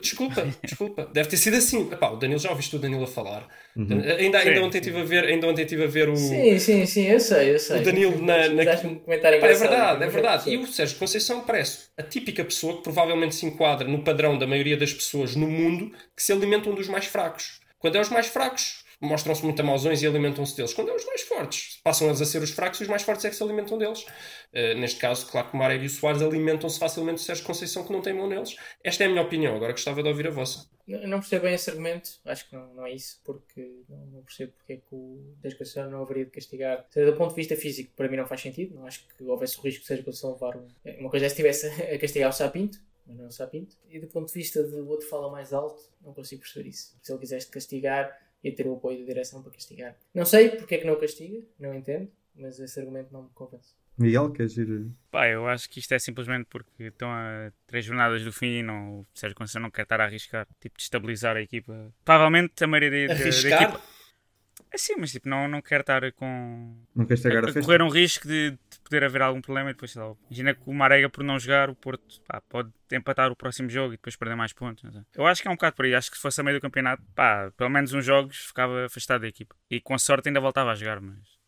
Desculpa, 0.00 0.46
desculpa. 0.64 1.10
Deve 1.12 1.28
ter 1.28 1.36
sido 1.36 1.56
assim. 1.56 1.90
Epá, 1.92 2.10
o 2.10 2.16
Danilo, 2.16 2.40
já 2.40 2.50
ouviste 2.50 2.74
o 2.76 2.78
Danilo 2.78 3.04
a 3.04 3.06
falar? 3.06 3.46
Ainda, 3.76 4.16
ainda, 4.16 4.40
Sim, 4.42 4.58
ontem 4.58 4.78
estive 4.78 5.00
a 5.00 5.04
ver, 5.04 5.24
ainda 5.24 5.46
ontem 5.46 5.62
estive 5.62 5.84
a 5.84 5.86
ver 5.86 6.08
o. 6.08 6.16
Sim, 6.16 6.58
sim, 6.58 6.86
sim, 6.86 7.06
eu 7.06 7.20
sei, 7.20 7.54
eu 7.54 7.58
sei. 7.58 7.80
O 7.80 7.84
Danilo 7.84 8.20
na- 8.22 8.48
na- 8.48 8.72
um 8.84 8.94
comentário 8.96 9.40
Pá, 9.40 9.46
é 9.46 9.50
engraçado. 9.52 9.68
verdade, 9.68 10.02
é 10.04 10.06
verdade. 10.08 10.50
E 10.50 10.56
o 10.56 10.66
Sérgio 10.66 10.98
Conceição 10.98 11.40
parece 11.42 11.86
a 11.96 12.02
típica 12.02 12.44
pessoa 12.44 12.76
que 12.78 12.82
provavelmente 12.82 13.34
se 13.34 13.46
enquadra 13.46 13.86
no 13.86 14.02
padrão 14.02 14.36
da 14.38 14.46
maioria 14.46 14.76
das 14.76 14.92
pessoas 14.92 15.36
no 15.36 15.46
mundo 15.46 15.92
que 16.16 16.22
se 16.22 16.32
alimentam 16.32 16.74
dos 16.74 16.88
mais 16.88 17.04
fracos. 17.06 17.60
Quando 17.78 17.96
é 17.96 18.00
os 18.00 18.08
mais 18.08 18.26
fracos, 18.26 18.84
mostram-se 19.00 19.44
muito 19.44 19.62
mauzões 19.64 20.02
e 20.02 20.06
alimentam-se 20.06 20.56
deles. 20.56 20.74
Quando 20.74 20.90
é 20.90 20.94
os 20.94 21.04
mais 21.04 21.22
fortes, 21.22 21.80
passam 21.82 22.08
eles 22.08 22.20
a 22.20 22.24
ser 22.24 22.42
os 22.42 22.50
fracos 22.50 22.80
e 22.80 22.82
os 22.82 22.88
mais 22.88 23.02
fortes 23.02 23.24
é 23.24 23.30
que 23.30 23.36
se 23.36 23.42
alimentam 23.42 23.78
deles. 23.78 24.02
Uh, 24.02 24.78
neste 24.78 24.98
caso, 24.98 25.26
claro 25.30 25.48
que 25.48 25.54
o 25.54 25.58
Marega 25.58 25.84
e 25.84 25.86
o 25.86 25.90
Soares 25.90 26.22
alimentam-se 26.22 26.78
facilmente 26.78 27.16
do 27.16 27.20
Sérgio 27.20 27.44
Conceição 27.44 27.84
que 27.84 27.92
não 27.92 28.00
tem 28.00 28.12
mão 28.12 28.28
neles. 28.28 28.56
Esta 28.82 29.04
é 29.04 29.06
a 29.06 29.10
minha 29.10 29.22
opinião, 29.22 29.54
agora 29.54 29.72
gostava 29.72 30.02
de 30.02 30.08
ouvir 30.08 30.26
a 30.26 30.30
vossa. 30.30 30.68
Eu 30.86 31.06
não 31.06 31.20
percebo 31.20 31.44
bem 31.44 31.54
esse 31.54 31.68
argumento, 31.68 32.10
acho 32.24 32.48
que 32.48 32.56
não, 32.56 32.74
não 32.74 32.86
é 32.86 32.92
isso, 32.94 33.20
porque 33.22 33.82
não, 33.88 34.06
não 34.06 34.22
percebo 34.22 34.52
porque 34.56 34.72
é 34.72 34.76
que 34.76 34.94
o 34.94 35.34
Sérgio 35.42 35.58
Conceição 35.58 35.90
não 35.90 36.02
haveria 36.02 36.24
de 36.24 36.30
castigar. 36.30 36.86
Do 36.94 37.14
ponto 37.14 37.30
de 37.30 37.36
vista 37.36 37.54
físico, 37.56 37.92
para 37.94 38.08
mim 38.08 38.16
não 38.16 38.26
faz 38.26 38.40
sentido, 38.40 38.74
não 38.74 38.86
acho 38.86 39.06
que 39.06 39.22
houvesse 39.22 39.58
o 39.58 39.62
risco 39.62 39.82
de 39.82 39.86
Sérgio 39.86 40.04
Conceição 40.04 40.32
levar 40.32 40.56
um. 40.56 40.66
Uma 40.98 41.10
coisa 41.10 41.26
é 41.26 41.28
se 41.28 41.34
estivesse 41.34 41.66
a 41.66 41.98
castigar 41.98 42.30
o 42.30 42.32
Sapinto, 42.32 42.78
mas 43.06 43.16
não 43.16 43.24
é 43.26 43.28
o 43.28 43.30
Sapinto. 43.30 43.76
E 43.90 43.98
do 43.98 44.06
ponto 44.06 44.28
de 44.28 44.34
vista 44.34 44.62
do 44.62 44.88
outro 44.88 45.06
fala 45.06 45.30
mais 45.30 45.52
alto, 45.52 45.82
não 46.00 46.14
consigo 46.14 46.40
perceber 46.40 46.70
isso. 46.70 46.96
Se 47.02 47.12
ele 47.12 47.20
quisesse 47.20 47.48
castigar, 47.48 48.18
ia 48.42 48.54
ter 48.54 48.66
o 48.66 48.74
apoio 48.74 49.00
da 49.00 49.04
direção 49.06 49.42
para 49.42 49.52
castigar. 49.52 49.96
Não 50.14 50.24
sei 50.24 50.50
porque 50.50 50.76
é 50.76 50.78
que 50.78 50.86
não 50.86 50.94
o 50.94 51.00
castiga, 51.00 51.42
não 51.58 51.74
entendo, 51.74 52.10
mas 52.34 52.58
esse 52.58 52.78
argumento 52.78 53.12
não 53.12 53.24
me 53.24 53.30
convence. 53.34 53.74
Miguel, 53.98 54.30
queres 54.30 54.56
ir? 54.56 54.86
Pá, 55.10 55.26
eu 55.28 55.48
acho 55.48 55.68
que 55.68 55.80
isto 55.80 55.92
é 55.92 55.98
simplesmente 55.98 56.46
porque 56.48 56.84
estão 56.84 57.10
a 57.10 57.50
três 57.66 57.84
jornadas 57.84 58.22
do 58.22 58.32
fim 58.32 58.60
e 58.60 58.62
não, 58.62 59.00
o 59.00 59.06
Sérgio 59.12 59.36
Conceição 59.36 59.60
não 59.60 59.72
quer 59.72 59.82
estar 59.82 60.00
a 60.00 60.04
arriscar, 60.04 60.46
tipo, 60.60 60.78
destabilizar 60.78 61.36
a 61.36 61.42
equipa. 61.42 61.92
Provavelmente 62.04 62.62
a 62.62 62.66
maioria 62.68 63.08
da, 63.08 63.14
da 63.14 63.28
equipa. 63.28 63.82
É 64.70 64.78
sim, 64.78 64.94
mas 64.98 65.10
tipo, 65.10 65.28
não, 65.28 65.48
não 65.48 65.60
quer 65.60 65.80
estar 65.80 66.12
com. 66.12 66.76
Não 66.94 67.06
queres 67.06 67.20
estragar 67.20 67.44
a 67.44 67.48
a 67.48 67.52
festa? 67.52 67.66
correr 67.66 67.82
um 67.82 67.88
risco 67.88 68.28
de 68.28 68.56
poder 68.88 69.04
haver 69.04 69.22
algum 69.22 69.40
problema 69.40 69.70
e 69.70 69.72
depois, 69.72 69.92
sei 69.92 70.02
lá, 70.02 70.12
imagina 70.30 70.54
que 70.54 70.62
o 70.66 70.72
Marega 70.72 71.08
por 71.08 71.22
não 71.22 71.38
jogar, 71.38 71.70
o 71.70 71.74
Porto 71.74 72.20
pá, 72.26 72.40
pode 72.48 72.70
empatar 72.92 73.30
o 73.30 73.36
próximo 73.36 73.68
jogo 73.68 73.94
e 73.94 73.96
depois 73.96 74.16
perder 74.16 74.34
mais 74.34 74.52
pontos. 74.52 74.82
não 74.84 74.92
sei. 74.92 75.02
Eu 75.14 75.26
acho 75.26 75.42
que 75.42 75.48
é 75.48 75.50
um 75.50 75.54
bocado 75.54 75.76
por 75.76 75.84
aí. 75.84 75.94
Acho 75.94 76.10
que 76.10 76.16
se 76.16 76.22
fosse 76.22 76.40
a 76.40 76.44
meio 76.44 76.58
do 76.58 76.62
campeonato, 76.62 77.02
pá, 77.14 77.52
pelo 77.56 77.70
menos 77.70 77.92
uns 77.92 78.04
jogos 78.04 78.36
ficava 78.46 78.86
afastado 78.86 79.22
da 79.22 79.28
equipa. 79.28 79.54
E 79.70 79.80
com 79.80 79.98
sorte 79.98 80.28
ainda 80.28 80.40
voltava 80.40 80.70
a 80.70 80.74
jogar, 80.74 81.00
mas. 81.00 81.38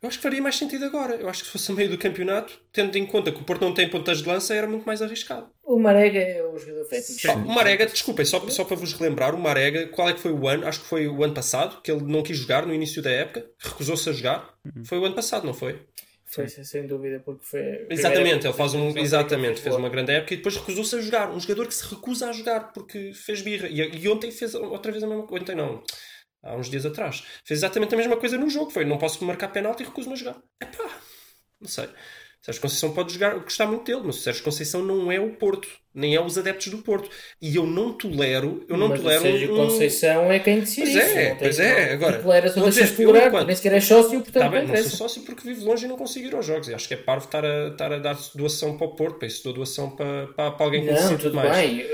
Eu 0.00 0.08
acho 0.08 0.18
que 0.18 0.22
faria 0.22 0.40
mais 0.40 0.54
sentido 0.54 0.84
agora. 0.84 1.16
Eu 1.16 1.28
acho 1.28 1.40
que 1.40 1.46
se 1.46 1.52
fosse 1.52 1.72
a 1.72 1.74
meio 1.74 1.90
do 1.90 1.98
campeonato, 1.98 2.56
tendo 2.72 2.96
em 2.96 3.04
conta 3.04 3.32
que 3.32 3.40
o 3.40 3.44
Porto 3.44 3.62
não 3.62 3.74
tem 3.74 3.88
pontas 3.88 4.22
de 4.22 4.28
lança, 4.28 4.54
era 4.54 4.68
muito 4.68 4.86
mais 4.86 5.02
arriscado. 5.02 5.50
O 5.64 5.76
Marega 5.76 6.20
é 6.20 6.40
o 6.44 6.56
jogador. 6.56 6.86
Pá, 6.88 7.32
o 7.34 7.48
Marega, 7.48 7.84
desculpem, 7.84 8.24
só, 8.24 8.38
só 8.48 8.64
para 8.64 8.76
vos 8.76 8.92
relembrar, 8.92 9.34
o 9.34 9.38
Marega, 9.40 9.88
qual 9.88 10.08
é 10.08 10.12
que 10.12 10.20
foi 10.20 10.32
o 10.32 10.46
ano? 10.46 10.68
Acho 10.68 10.82
que 10.82 10.86
foi 10.86 11.08
o 11.08 11.24
ano 11.24 11.34
passado, 11.34 11.82
que 11.82 11.90
ele 11.90 12.04
não 12.04 12.22
quis 12.22 12.38
jogar 12.38 12.64
no 12.64 12.72
início 12.72 13.02
da 13.02 13.10
época, 13.10 13.44
recusou-se 13.58 14.08
a 14.08 14.12
jogar. 14.12 14.54
Foi 14.84 14.98
o 14.98 15.04
ano 15.04 15.16
passado, 15.16 15.44
não 15.44 15.52
foi? 15.52 15.84
Foi 16.30 16.48
sem 16.48 16.86
dúvida, 16.86 17.20
porque 17.24 17.44
foi. 17.44 17.86
Exatamente, 17.88 18.46
ele 18.46 18.52
faz 18.52 18.74
um. 18.74 18.96
Exatamente, 18.96 19.60
fez 19.60 19.74
uma 19.74 19.88
grande 19.88 20.12
época 20.12 20.34
e 20.34 20.36
depois 20.36 20.56
recusou-se 20.56 20.94
a 20.96 21.00
jogar. 21.00 21.30
Um 21.30 21.40
jogador 21.40 21.66
que 21.66 21.74
se 21.74 21.86
recusa 21.86 22.28
a 22.28 22.32
jogar 22.32 22.72
porque 22.72 23.12
fez 23.14 23.40
birra. 23.40 23.66
E, 23.68 23.80
e 23.80 24.08
ontem 24.08 24.30
fez 24.30 24.54
outra 24.54 24.92
vez 24.92 25.02
a 25.02 25.06
mesma 25.06 25.26
coisa. 25.26 25.42
Ontem 25.42 25.56
não. 25.56 25.82
Há 26.42 26.54
uns 26.54 26.68
dias 26.70 26.84
atrás. 26.86 27.24
Fez 27.44 27.60
exatamente 27.60 27.94
a 27.94 27.98
mesma 27.98 28.16
coisa 28.16 28.36
no 28.36 28.48
jogo. 28.50 28.70
Foi, 28.70 28.84
não 28.84 28.98
posso 28.98 29.24
marcar 29.24 29.48
penalti 29.48 29.82
e 29.82 29.86
recuso-me 29.86 30.14
a 30.14 30.16
jogar. 30.16 30.42
Epá, 30.60 31.00
não 31.60 31.68
sei. 31.68 31.88
Sérgio 32.40 32.62
Conceição 32.62 32.92
pode 32.92 33.12
jogar, 33.12 33.34
gostar 33.40 33.66
muito 33.66 33.84
dele, 33.84 34.00
mas 34.04 34.16
o 34.16 34.20
Sérgio 34.20 34.42
Conceição 34.44 34.82
não 34.82 35.10
é 35.12 35.18
o 35.20 35.30
Porto, 35.30 35.68
nem 35.92 36.14
é 36.14 36.20
os 36.20 36.38
adeptos 36.38 36.68
do 36.68 36.78
Porto. 36.78 37.10
E 37.42 37.56
eu 37.56 37.66
não 37.66 37.92
tolero, 37.92 38.64
eu 38.68 38.76
não 38.78 38.88
mas 38.88 39.00
tolero 39.00 39.20
o 39.20 39.22
Sérgio 39.22 39.52
um- 39.54 39.56
Conceição 39.56 40.32
é 40.32 40.38
quem 40.38 40.60
decide 40.60 40.92
Pois 40.92 40.94
isso. 41.08 41.18
é, 41.18 41.28
não 41.30 41.36
pois 41.36 41.58
é. 41.58 41.86
não- 41.86 41.92
Agora, 41.94 42.22
toleras 42.22 42.56
ou 42.56 42.62
vou 42.62 42.72
deixas 42.72 42.98
enquanto- 43.00 43.46
nem 43.46 43.56
sequer 43.56 43.72
és 43.74 43.84
sócio, 43.84 44.10
portanto 44.20 44.34
Tá 44.34 44.44
não 44.44 44.50
bem, 44.50 44.60
não 44.60 44.66
sou 44.68 44.76
interessa. 44.76 44.96
sócio 44.96 45.22
porque 45.22 45.46
vivo 45.46 45.64
longe 45.66 45.84
e 45.84 45.88
não 45.88 45.96
consigo 45.96 46.26
ir 46.28 46.34
aos 46.34 46.46
jogos. 46.46 46.68
E 46.68 46.74
acho 46.74 46.88
que 46.88 46.94
é 46.94 46.96
parvo 46.96 47.24
estar 47.26 47.44
a, 47.44 47.68
estar 47.68 47.92
a 47.92 47.98
dar 47.98 48.16
doação 48.34 48.78
para 48.78 48.86
o 48.86 48.94
Porto. 48.94 49.18
Para 49.18 49.28
isso 49.28 49.42
dou 49.44 49.52
doação 49.52 49.90
para, 49.90 50.28
para, 50.28 50.50
para 50.52 50.64
alguém 50.66 50.86
que 50.86 50.92
Não, 50.92 51.18
tudo 51.18 51.34
mais. 51.34 51.50
bem, 51.56 51.84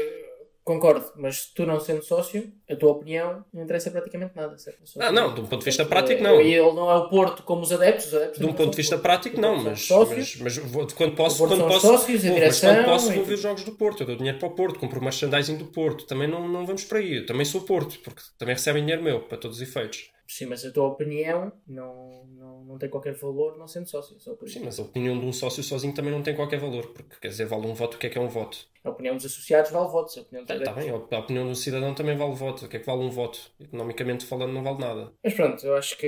concordo, 0.65 1.05
mas 1.17 1.47
tu 1.55 1.67
não 1.67 1.79
sendo 1.79 2.03
sócio, 2.03 2.51
a 2.69 2.75
tua 2.75 2.93
opinião 2.93 3.45
não 3.53 3.63
interessa 3.63 3.91
praticamente 3.91 4.35
nada. 4.35 4.57
Certo? 4.57 4.79
Ah, 4.99 5.13
não, 5.13 5.35
de 5.35 5.41
um 5.43 5.47
ponto 5.47 5.59
de 5.61 5.65
vista 5.67 5.85
prático, 5.85 6.23
não. 6.23 6.41
E 6.41 6.55
ele 6.55 6.73
não 6.73 6.91
é 6.91 6.95
o 6.97 7.09
Porto 7.09 7.43
como 7.43 7.63
os 7.63 7.71
adeptos. 7.71 8.07
Os 8.07 8.15
adeptos 8.15 8.39
De 8.41 8.47
um 8.47 8.53
ponto 8.53 8.71
de 8.71 8.77
vista 8.77 8.97
prático, 8.99 9.41
não, 9.41 9.63
mas, 9.63 9.83
sócios, 9.83 10.37
mas, 10.41 10.57
mas 10.59 10.71
vou- 10.73 10.87
quando 10.95 11.15
posso, 11.15 11.47
quando 11.47 11.67
posso, 11.69 11.87
sócios, 11.87 12.25
a 12.25 12.29
Ouve, 12.29 12.41
mas 12.41 12.61
quando 12.61 12.73
direção 12.73 12.85
posso, 12.85 13.13
vou 13.13 13.25
ver 13.25 13.37
jogos 13.37 13.63
do 13.65 13.73
Porto. 13.73 14.03
Eu 14.03 14.07
dou 14.07 14.17
dinheiro 14.17 14.39
para 14.39 14.49
o 14.49 14.55
Porto, 14.55 14.79
compro 14.79 15.03
merchandising 15.03 15.57
do 15.57 15.67
Porto. 15.67 16.07
Também 16.07 16.27
não, 16.27 16.49
não 16.49 16.65
vamos 16.65 16.85
para 16.85 16.99
aí. 16.99 17.17
Eu 17.17 17.27
também 17.27 17.45
sou 17.45 17.61
Porto, 17.61 17.99
porque 18.01 18.23
também 18.39 18.55
recebem 18.55 18.83
dinheiro 18.83 19.03
meu, 19.03 19.21
para 19.21 19.37
todos 19.39 19.59
os 19.59 19.63
efeitos. 19.63 20.09
Sim, 20.27 20.47
mas 20.47 20.65
a 20.65 20.73
tua 20.73 20.87
opinião 20.89 21.53
não, 21.67 22.25
não, 22.27 22.65
não 22.65 22.79
tem 22.79 22.89
qualquer 22.89 23.13
valor 23.15 23.59
não 23.59 23.69
sendo 23.69 23.87
sócio. 23.89 24.19
Só 24.19 24.35
por. 24.35 24.49
Sim, 24.49 24.61
mas 24.65 24.79
a 24.79 24.83
opinião 24.83 25.19
de 25.19 25.27
um 25.27 25.33
sócio 25.33 25.63
sozinho 25.63 25.95
também 25.95 26.11
não 26.13 26.23
tem 26.23 26.35
qualquer 26.35 26.59
valor, 26.59 26.87
porque 26.95 27.17
quer 27.21 27.29
dizer, 27.29 27.45
vale 27.47 27.67
um 27.67 27.75
voto, 27.75 27.95
o 27.97 27.99
que 27.99 28.07
é 28.07 28.11
que 28.11 28.17
é 28.19 28.21
um 28.21 28.29
voto? 28.29 28.67
A 28.83 28.91
opinião 28.91 29.17
dos 29.17 29.27
associados 29.27 29.71
vale 29.71 29.89
votos. 29.89 30.17
A 30.17 30.23
opinião 30.23 30.45
dos 30.45 30.51
Está 30.57 30.71
adeptos. 30.71 30.85
bem, 30.93 31.19
a 31.19 31.21
opinião 31.21 31.49
um 31.49 31.55
cidadão 31.55 31.95
também 31.95 32.17
vale 32.17 32.35
voto. 32.35 32.65
O 32.65 32.69
que 32.69 32.77
é 32.77 32.81
que 32.81 32.87
vale 32.87 33.03
um 33.03 33.11
voto? 33.11 33.39
Economicamente 33.61 34.25
falando, 34.27 34.53
não 34.53 34.63
vale 34.63 34.79
nada. 34.79 35.13
Mas 35.23 35.35
pronto, 35.35 35.65
eu 35.67 35.77
acho 35.77 35.97
que 35.99 36.07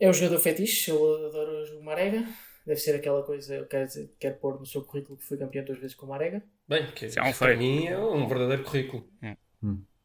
é 0.00 0.08
o 0.08 0.12
jogador 0.12 0.40
fetiche. 0.40 0.90
Eu 0.90 1.26
adoro 1.26 1.78
o 1.78 1.82
Marega. 1.84 2.24
Deve 2.66 2.80
ser 2.80 2.94
aquela 2.96 3.22
coisa, 3.22 3.54
eu 3.56 3.66
quero, 3.66 3.86
dizer- 3.86 4.10
quero 4.18 4.36
pôr 4.36 4.58
no 4.58 4.64
seu 4.64 4.82
currículo 4.82 5.18
que 5.18 5.24
fui 5.24 5.36
campeão 5.36 5.64
duas 5.64 5.78
vezes 5.78 5.94
com 5.94 6.06
o 6.06 6.08
Marega. 6.08 6.42
Bem, 6.66 6.86
que 6.92 7.04
é 7.06 7.22
um 7.22 7.32
para 7.34 7.54
mim 7.56 7.86
é 7.88 7.98
um 7.98 8.26
verdadeiro 8.26 8.64
currículo. 8.64 9.06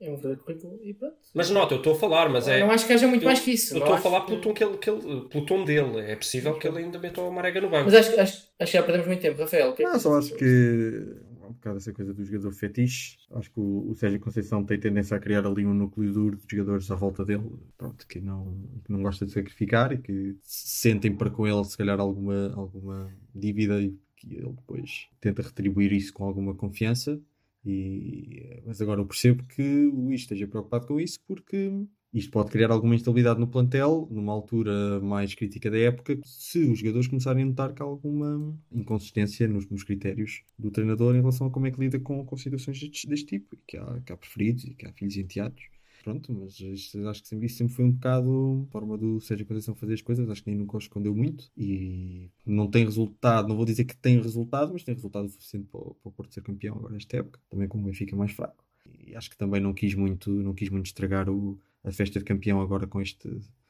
É 0.01 0.09
um 0.09 0.13
verdadeiro 0.15 0.41
currículo 0.43 0.79
e 0.81 0.93
pronto. 0.93 1.17
Mas 1.35 1.49
nota, 1.49 1.73
eu 1.73 1.79
estou 1.79 1.93
a 1.93 1.99
falar, 1.99 2.29
mas 2.29 2.47
é. 2.47 2.59
não 2.61 2.71
acho 2.71 2.87
que 2.87 2.93
haja 2.93 3.05
muito 3.07 3.23
eu- 3.23 3.27
mais 3.27 3.41
que 3.41 3.51
isso. 3.51 3.73
Eu 3.75 3.79
estou 3.79 3.93
a 3.95 3.97
falar 3.97 4.21
que- 4.21 4.27
pelo 4.27 4.41
tom, 4.41 4.53
que 4.53 4.63
ele, 4.63 4.77
que 4.77 4.89
ele- 4.89 5.21
pelo 5.27 5.45
tom 5.45 5.65
dele. 5.65 5.99
É 5.99 6.15
possível 6.15 6.57
que 6.57 6.67
ele 6.67 6.77
ainda 6.79 6.97
meta 6.97 7.19
o 7.21 7.29
Marega 7.31 7.59
no 7.59 7.69
banco. 7.69 7.85
Mas 7.85 7.95
acho, 7.95 8.11
acho, 8.19 8.47
acho 8.59 8.71
que 8.71 8.77
já 8.77 8.83
perdemos 8.83 9.07
muito 9.07 9.21
tempo, 9.21 9.41
Rafael. 9.41 9.71
é 9.71 9.73
que 9.73 9.83
Não, 9.83 9.99
só 9.99 10.17
acho 10.17 10.33
que 10.37 11.15
há 11.41 11.47
um 11.47 11.51
bocado 11.51 11.77
essa 11.77 11.91
coisa 11.91 12.13
do 12.13 12.23
jogador 12.23 12.51
fetiche. 12.53 13.17
Acho 13.31 13.51
que 13.51 13.59
o, 13.59 13.89
o 13.89 13.95
Sérgio 13.95 14.21
Conceição 14.21 14.63
tem 14.63 14.79
tendência 14.79 15.17
a 15.17 15.19
criar 15.19 15.45
ali 15.45 15.65
um 15.65 15.73
núcleo 15.73 16.13
duro 16.13 16.37
de 16.47 16.55
jogadores 16.55 16.89
à 16.89 16.95
volta 16.95 17.25
dele, 17.25 17.51
pronto, 17.77 18.07
que 18.07 18.21
não, 18.21 18.57
que 18.85 18.91
não 18.93 19.01
gosta 19.03 19.25
de 19.25 19.33
sacrificar 19.33 19.91
e 19.91 19.97
que 19.97 20.37
sentem 20.43 21.13
para 21.13 21.29
com 21.29 21.45
ele, 21.45 21.63
se 21.65 21.77
calhar, 21.77 21.99
alguma, 21.99 22.53
alguma 22.55 23.11
dívida 23.35 23.81
e 23.81 23.93
que 24.15 24.33
ele 24.35 24.53
depois 24.53 25.07
tenta 25.19 25.41
retribuir 25.41 25.91
isso 25.91 26.13
com 26.13 26.23
alguma 26.23 26.55
confiança. 26.55 27.19
E, 27.65 28.61
mas 28.65 28.81
agora 28.81 29.01
eu 29.01 29.05
percebo 29.05 29.43
que 29.43 29.87
o 29.87 29.95
Luís 29.95 30.21
esteja 30.21 30.47
preocupado 30.47 30.87
com 30.87 30.99
isso 30.99 31.19
porque 31.27 31.71
isto 32.13 32.31
pode 32.31 32.49
criar 32.49 32.71
alguma 32.71 32.95
instabilidade 32.95 33.39
no 33.39 33.47
plantel, 33.47 34.07
numa 34.09 34.33
altura 34.33 34.99
mais 34.99 35.35
crítica 35.35 35.69
da 35.69 35.77
época, 35.77 36.19
se 36.23 36.59
os 36.59 36.79
jogadores 36.79 37.07
começarem 37.07 37.43
a 37.43 37.45
notar 37.45 37.73
que 37.73 37.83
há 37.83 37.85
alguma 37.85 38.57
inconsistência 38.71 39.47
nos, 39.47 39.69
nos 39.69 39.83
critérios 39.83 40.41
do 40.57 40.71
treinador 40.71 41.15
em 41.15 41.19
relação 41.19 41.47
a 41.47 41.51
como 41.51 41.67
é 41.67 41.71
que 41.71 41.79
lida 41.79 41.99
com, 41.99 42.25
com 42.25 42.35
situações 42.35 42.79
deste, 42.79 43.07
deste 43.07 43.25
tipo, 43.27 43.55
que 43.67 43.77
há, 43.77 44.01
que 44.03 44.11
há 44.11 44.17
preferidos 44.17 44.63
e 44.63 44.73
que 44.73 44.87
há 44.87 44.93
filhos 44.93 45.17
enteados. 45.17 45.61
Pronto, 46.03 46.33
mas 46.33 46.59
isto, 46.59 47.07
acho 47.07 47.21
que 47.21 47.27
sempre, 47.27 47.45
isso 47.45 47.57
sempre 47.57 47.73
foi 47.73 47.85
um 47.85 47.91
bocado 47.91 48.67
forma 48.71 48.97
do 48.97 49.19
Sérgio 49.19 49.45
Conceição 49.45 49.75
fazer 49.75 49.95
as 49.95 50.01
coisas, 50.01 50.29
acho 50.29 50.43
que 50.43 50.49
nem 50.49 50.57
nunca 50.57 50.75
o 50.75 50.79
escondeu 50.79 51.13
muito 51.13 51.51
e 51.57 52.31
não 52.45 52.69
tem 52.69 52.85
resultado, 52.85 53.47
não 53.47 53.55
vou 53.55 53.65
dizer 53.65 53.83
que 53.83 53.95
tem 53.95 54.19
resultado, 54.21 54.71
mas 54.71 54.83
tem 54.83 54.95
resultado 54.95 55.27
suficiente 55.29 55.67
para, 55.67 55.81
para 55.81 55.93
o 56.03 56.11
Porto 56.11 56.33
ser 56.33 56.41
campeão 56.41 56.77
agora 56.77 56.93
nesta 56.93 57.17
época, 57.17 57.39
também 57.49 57.67
como 57.67 57.83
o 57.83 57.87
Benfica 57.87 58.15
é 58.15 58.17
mais 58.17 58.31
fraco. 58.31 58.63
E 58.97 59.15
acho 59.15 59.29
que 59.29 59.37
também 59.37 59.61
não 59.61 59.73
quis 59.73 59.93
muito, 59.93 60.31
não 60.31 60.53
quis 60.53 60.69
muito 60.69 60.85
estragar 60.85 61.29
o, 61.29 61.59
a 61.83 61.91
festa 61.91 62.17
de 62.17 62.25
campeão 62.25 62.61
agora 62.61 62.87
com 62.87 63.01
este 63.01 63.29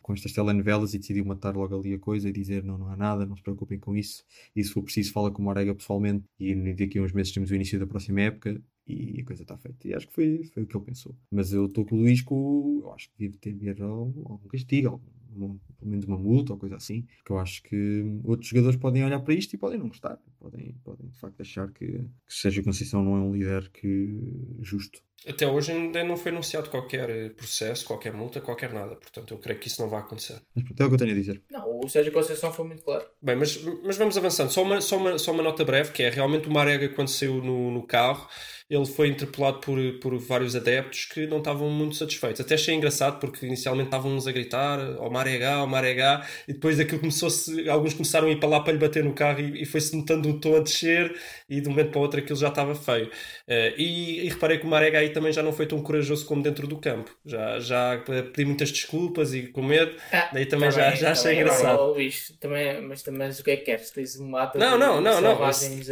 com 0.10 0.14
estas 0.14 0.32
telenovelas 0.32 0.96
e 0.96 0.98
decidiu 0.98 1.24
matar 1.24 1.56
logo 1.56 1.78
ali 1.78 1.94
a 1.94 2.00
coisa 2.00 2.28
e 2.28 2.32
dizer 2.32 2.64
não, 2.64 2.80
não 2.80 2.88
há 2.88 2.98
nada, 2.98 3.28
não 3.28 3.36
se 3.36 3.44
preocupem 3.44 3.78
com 3.78 3.96
isso. 3.96 4.26
E 4.56 4.64
se 4.64 4.72
for 4.72 4.82
preciso 4.82 5.14
fala 5.14 5.30
com 5.30 5.40
o 5.40 5.46
Marega 5.46 5.76
pessoalmente 5.76 6.26
e 6.40 6.56
daqui 6.74 6.98
a 6.98 7.04
uns 7.04 7.12
meses 7.12 7.32
temos 7.32 7.52
o 7.52 7.56
início 7.56 7.80
da 7.80 7.86
próxima 7.86 8.22
época 8.22 8.60
e 8.90 9.22
a 9.22 9.26
coisa 9.26 9.44
está 9.44 9.58
feita. 9.58 9.88
E 9.88 9.94
acho 9.94 10.08
que 10.08 10.14
foi, 10.14 10.44
foi 10.46 10.64
o 10.64 10.68
que 10.68 10.76
ele 10.76 10.86
pensou. 10.86 11.16
Mas 11.32 11.54
eu 11.54 11.66
estou 11.66 11.86
com 11.86 11.96
o 11.96 12.00
Luís 12.00 12.22
com 12.22 12.80
eu 12.84 12.94
acho 12.94 13.10
que 13.12 13.30
devia 13.30 13.74
ter 13.76 13.84
algum, 13.84 14.32
algum 14.32 14.48
castigo, 14.48 14.88
algum- 14.90 15.58
pelo 15.78 15.92
menos 15.92 16.06
uma 16.06 16.18
multa 16.18 16.54
ou 16.54 16.60
coisa 16.60 16.76
assim, 16.76 17.04
porque 17.18 17.32
eu 17.32 17.40
acho 17.40 17.62
que 17.64 18.04
outros 18.24 18.50
jogadores 18.50 18.78
podem 18.78 19.04
olhar 19.06 19.20
para 19.22 19.34
isto 19.34 19.54
e 19.54 19.58
podem 19.58 19.80
não 19.80 19.88
gostar, 19.88 20.18
podem, 20.40 20.74
podem 20.84 21.08
de 21.08 21.18
facto 21.20 21.40
achar 21.42 21.72
que, 21.72 21.86
que 21.88 22.04
Sérgio 22.34 22.64
Conceição 22.64 23.04
não 23.04 23.16
é 23.16 23.22
um 23.22 23.34
líder 23.34 23.70
que 23.72 24.20
justo. 24.62 25.02
Até 25.28 25.46
hoje 25.46 25.72
ainda 25.72 26.04
não 26.04 26.16
foi 26.16 26.32
anunciado 26.32 26.70
qualquer 26.70 27.10
eh, 27.10 27.30
processo, 27.30 27.86
qualquer 27.86 28.14
multa, 28.14 28.40
qualquer 28.40 28.72
nada. 28.74 28.96
Portanto, 28.96 29.34
eu 29.34 29.38
creio 29.38 29.60
que 29.60 29.68
isso 29.68 29.82
não 29.82 29.90
vai 29.90 30.00
acontecer. 30.00 30.42
Mas 30.56 30.64
pronto, 30.64 30.82
é 30.82 30.86
o 30.86 30.88
que 30.88 30.94
eu 30.96 31.00
tenho 31.00 31.12
a 31.12 31.16
dizer. 31.16 31.42
Não, 31.52 31.80
o 31.84 31.90
Sérgio 31.90 32.12
Conceição 32.12 32.54
foi 32.54 32.66
muito 32.66 32.84
claro. 32.84 33.06
Bem, 33.22 33.36
mas, 33.36 33.60
mas 33.84 33.98
vamos 33.98 34.18
avançando. 34.18 34.50
Só 34.50 34.64
uma, 34.64 34.80
só, 34.82 34.98
uma, 34.98 35.18
só 35.18 35.32
uma 35.32 35.44
nota 35.44 35.66
breve, 35.66 35.92
que 35.92 36.04
é 36.04 36.10
realmente 36.10 36.48
o 36.48 36.52
Marega, 36.52 36.88
quando 36.90 37.10
saiu 37.10 37.44
no, 37.44 37.72
no 37.72 37.84
carro, 37.84 38.28
ele 38.70 38.86
foi 38.86 39.08
interpelado 39.08 39.60
por, 39.60 39.80
por 40.00 40.16
vários 40.20 40.56
adeptos 40.56 41.06
que 41.06 41.26
não 41.26 41.40
estavam 41.40 41.70
muito 41.72 41.96
satisfeitos. 41.96 42.40
Até 42.40 42.54
achei 42.54 42.76
engraçado, 42.76 43.20
porque 43.20 43.46
inicialmente 43.46 43.88
estavam 43.88 44.16
uns 44.16 44.28
a 44.28 44.32
gritar 44.32 44.80
ao 44.98 45.10
Marega, 45.10 45.54
ao 45.54 45.68
Marega, 45.68 46.24
e 46.48 46.54
depois 46.54 46.80
aquilo 46.80 47.00
começou-se, 47.00 47.68
alguns 47.68 47.96
começaram 47.96 48.28
a 48.28 48.32
ir 48.32 48.40
para 48.40 48.48
lá 48.48 48.60
para 48.60 48.74
lhe 48.74 48.80
bater 48.80 49.04
no 49.04 49.14
carro 49.14 49.40
e, 49.42 49.64
e 49.64 49.66
foi-se 49.66 49.98
notando 49.98 50.30
um 50.30 50.40
tom 50.40 50.56
a 50.56 50.60
descer, 50.60 51.20
e 51.50 51.60
de 51.60 51.68
um 51.68 51.72
momento 51.72 51.90
para 51.90 52.00
o 52.00 52.02
outro 52.04 52.20
aquilo 52.20 52.38
já 52.38 52.50
estava 52.50 52.76
feio. 52.76 53.10
Eh, 53.48 53.74
e, 53.76 54.26
e 54.26 54.30
reparei 54.30 54.60
que 54.60 54.66
o 54.66 54.70
Marega 54.70 55.00
aí 55.00 55.09
também 55.10 55.32
já 55.34 55.42
não 55.44 55.52
foi 55.54 55.66
tão 55.66 55.82
corajoso 55.82 56.26
como 56.26 56.42
dentro 56.42 56.68
do 56.68 56.78
campo. 56.78 57.12
Já, 57.26 57.60
já 57.60 57.98
pedi 58.34 58.46
muitas 58.46 58.72
desculpas 58.72 59.34
e 59.34 59.44
com 59.48 59.62
medo. 59.62 59.94
Ah, 60.12 60.30
Daí 60.34 60.46
também 60.46 60.70
tá 60.70 60.76
já- 60.76 60.96
já 60.96 61.06
tá 61.08 61.12
achei 61.12 61.36
engraçado. 61.36 61.80
Oh, 61.80 61.92
Luís, 61.94 62.34
também, 62.40 62.82
mas 62.82 63.02
também 63.04 63.20
mas 63.20 63.40
o 63.40 63.44
que 63.44 63.52
é 63.52 63.58
que 63.58 63.64
queres? 63.66 63.90
Tens 63.92 64.16
uma 64.16 64.44
ata 64.44 64.58
Não, 64.58 64.78
não, 64.78 65.02
não, 65.02 65.20
não. 65.22 65.38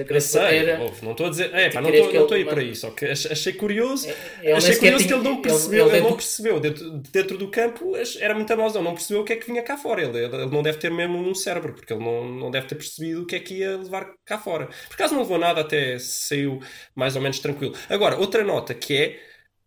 Querer 0.06 0.22
sei, 0.22 0.76
ouve, 0.78 1.04
não 1.04 1.12
estou 1.12 1.28
a 1.28 1.30
dizer. 1.30 1.54
É, 1.54 1.70
pá, 1.70 1.82
não 1.82 1.90
estou 1.90 2.08
que 2.08 2.16
não 2.16 2.24
estou 2.24 2.36
a 2.36 2.40
ele 2.40 2.48
ir 2.48 2.52
para 2.52 2.64
isso. 2.64 2.88
Ach- 2.88 3.32
Achei 3.32 3.54
curioso. 3.54 4.08
Ele 4.08 4.18
achei 4.52 4.52
nem 4.52 4.62
sequer 4.62 4.78
curioso 4.94 5.08
que 5.08 5.14
ele 5.14 5.24
não 5.24 5.34
ele- 5.34 5.42
percebeu, 5.42 5.80
ele 5.88 5.90
ele, 5.90 5.98
não 6.00 6.10
dentro- 6.10 6.16
percebeu 6.18 6.60
dentro, 6.60 6.92
dentro 7.12 7.38
do 7.38 7.48
campo 7.50 7.94
era 8.20 8.34
muito 8.34 8.58
mauzão, 8.58 8.82
não 8.82 8.94
percebeu 8.94 9.22
o 9.22 9.26
que 9.26 9.34
é 9.34 9.36
que 9.36 9.46
vinha 9.46 9.62
cá 9.62 9.78
fora. 9.78 10.02
Ele, 10.02 10.18
ele 10.18 10.46
não 10.48 10.64
deve 10.64 10.78
ter 10.78 10.90
mesmo 10.92 11.18
um 11.18 11.36
cérebro, 11.36 11.74
porque 11.74 11.92
ele 11.94 12.04
não, 12.04 12.24
não 12.28 12.52
deve 12.52 12.68
ter 12.68 12.76
percebido 12.76 13.24
o 13.24 13.26
que 13.26 13.36
é 13.36 13.40
que 13.40 13.56
ia 13.56 13.78
levar 13.78 14.10
cá 14.26 14.38
fora. 14.38 14.68
Por 14.88 14.94
acaso 14.94 15.14
não 15.14 15.22
levou 15.22 15.38
nada, 15.38 15.62
até 15.62 16.00
saiu 16.00 16.60
mais 16.96 17.16
ou 17.16 17.22
menos 17.22 17.40
tranquilo. 17.40 17.74
Agora, 17.90 18.18
outra 18.18 18.44
nota 18.44 18.74
que 18.74 18.96
é: 18.96 19.07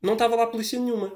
não 0.03 0.15
estava 0.15 0.37
lá 0.37 0.47
polícia 0.47 0.79
nenhuma. 0.79 1.13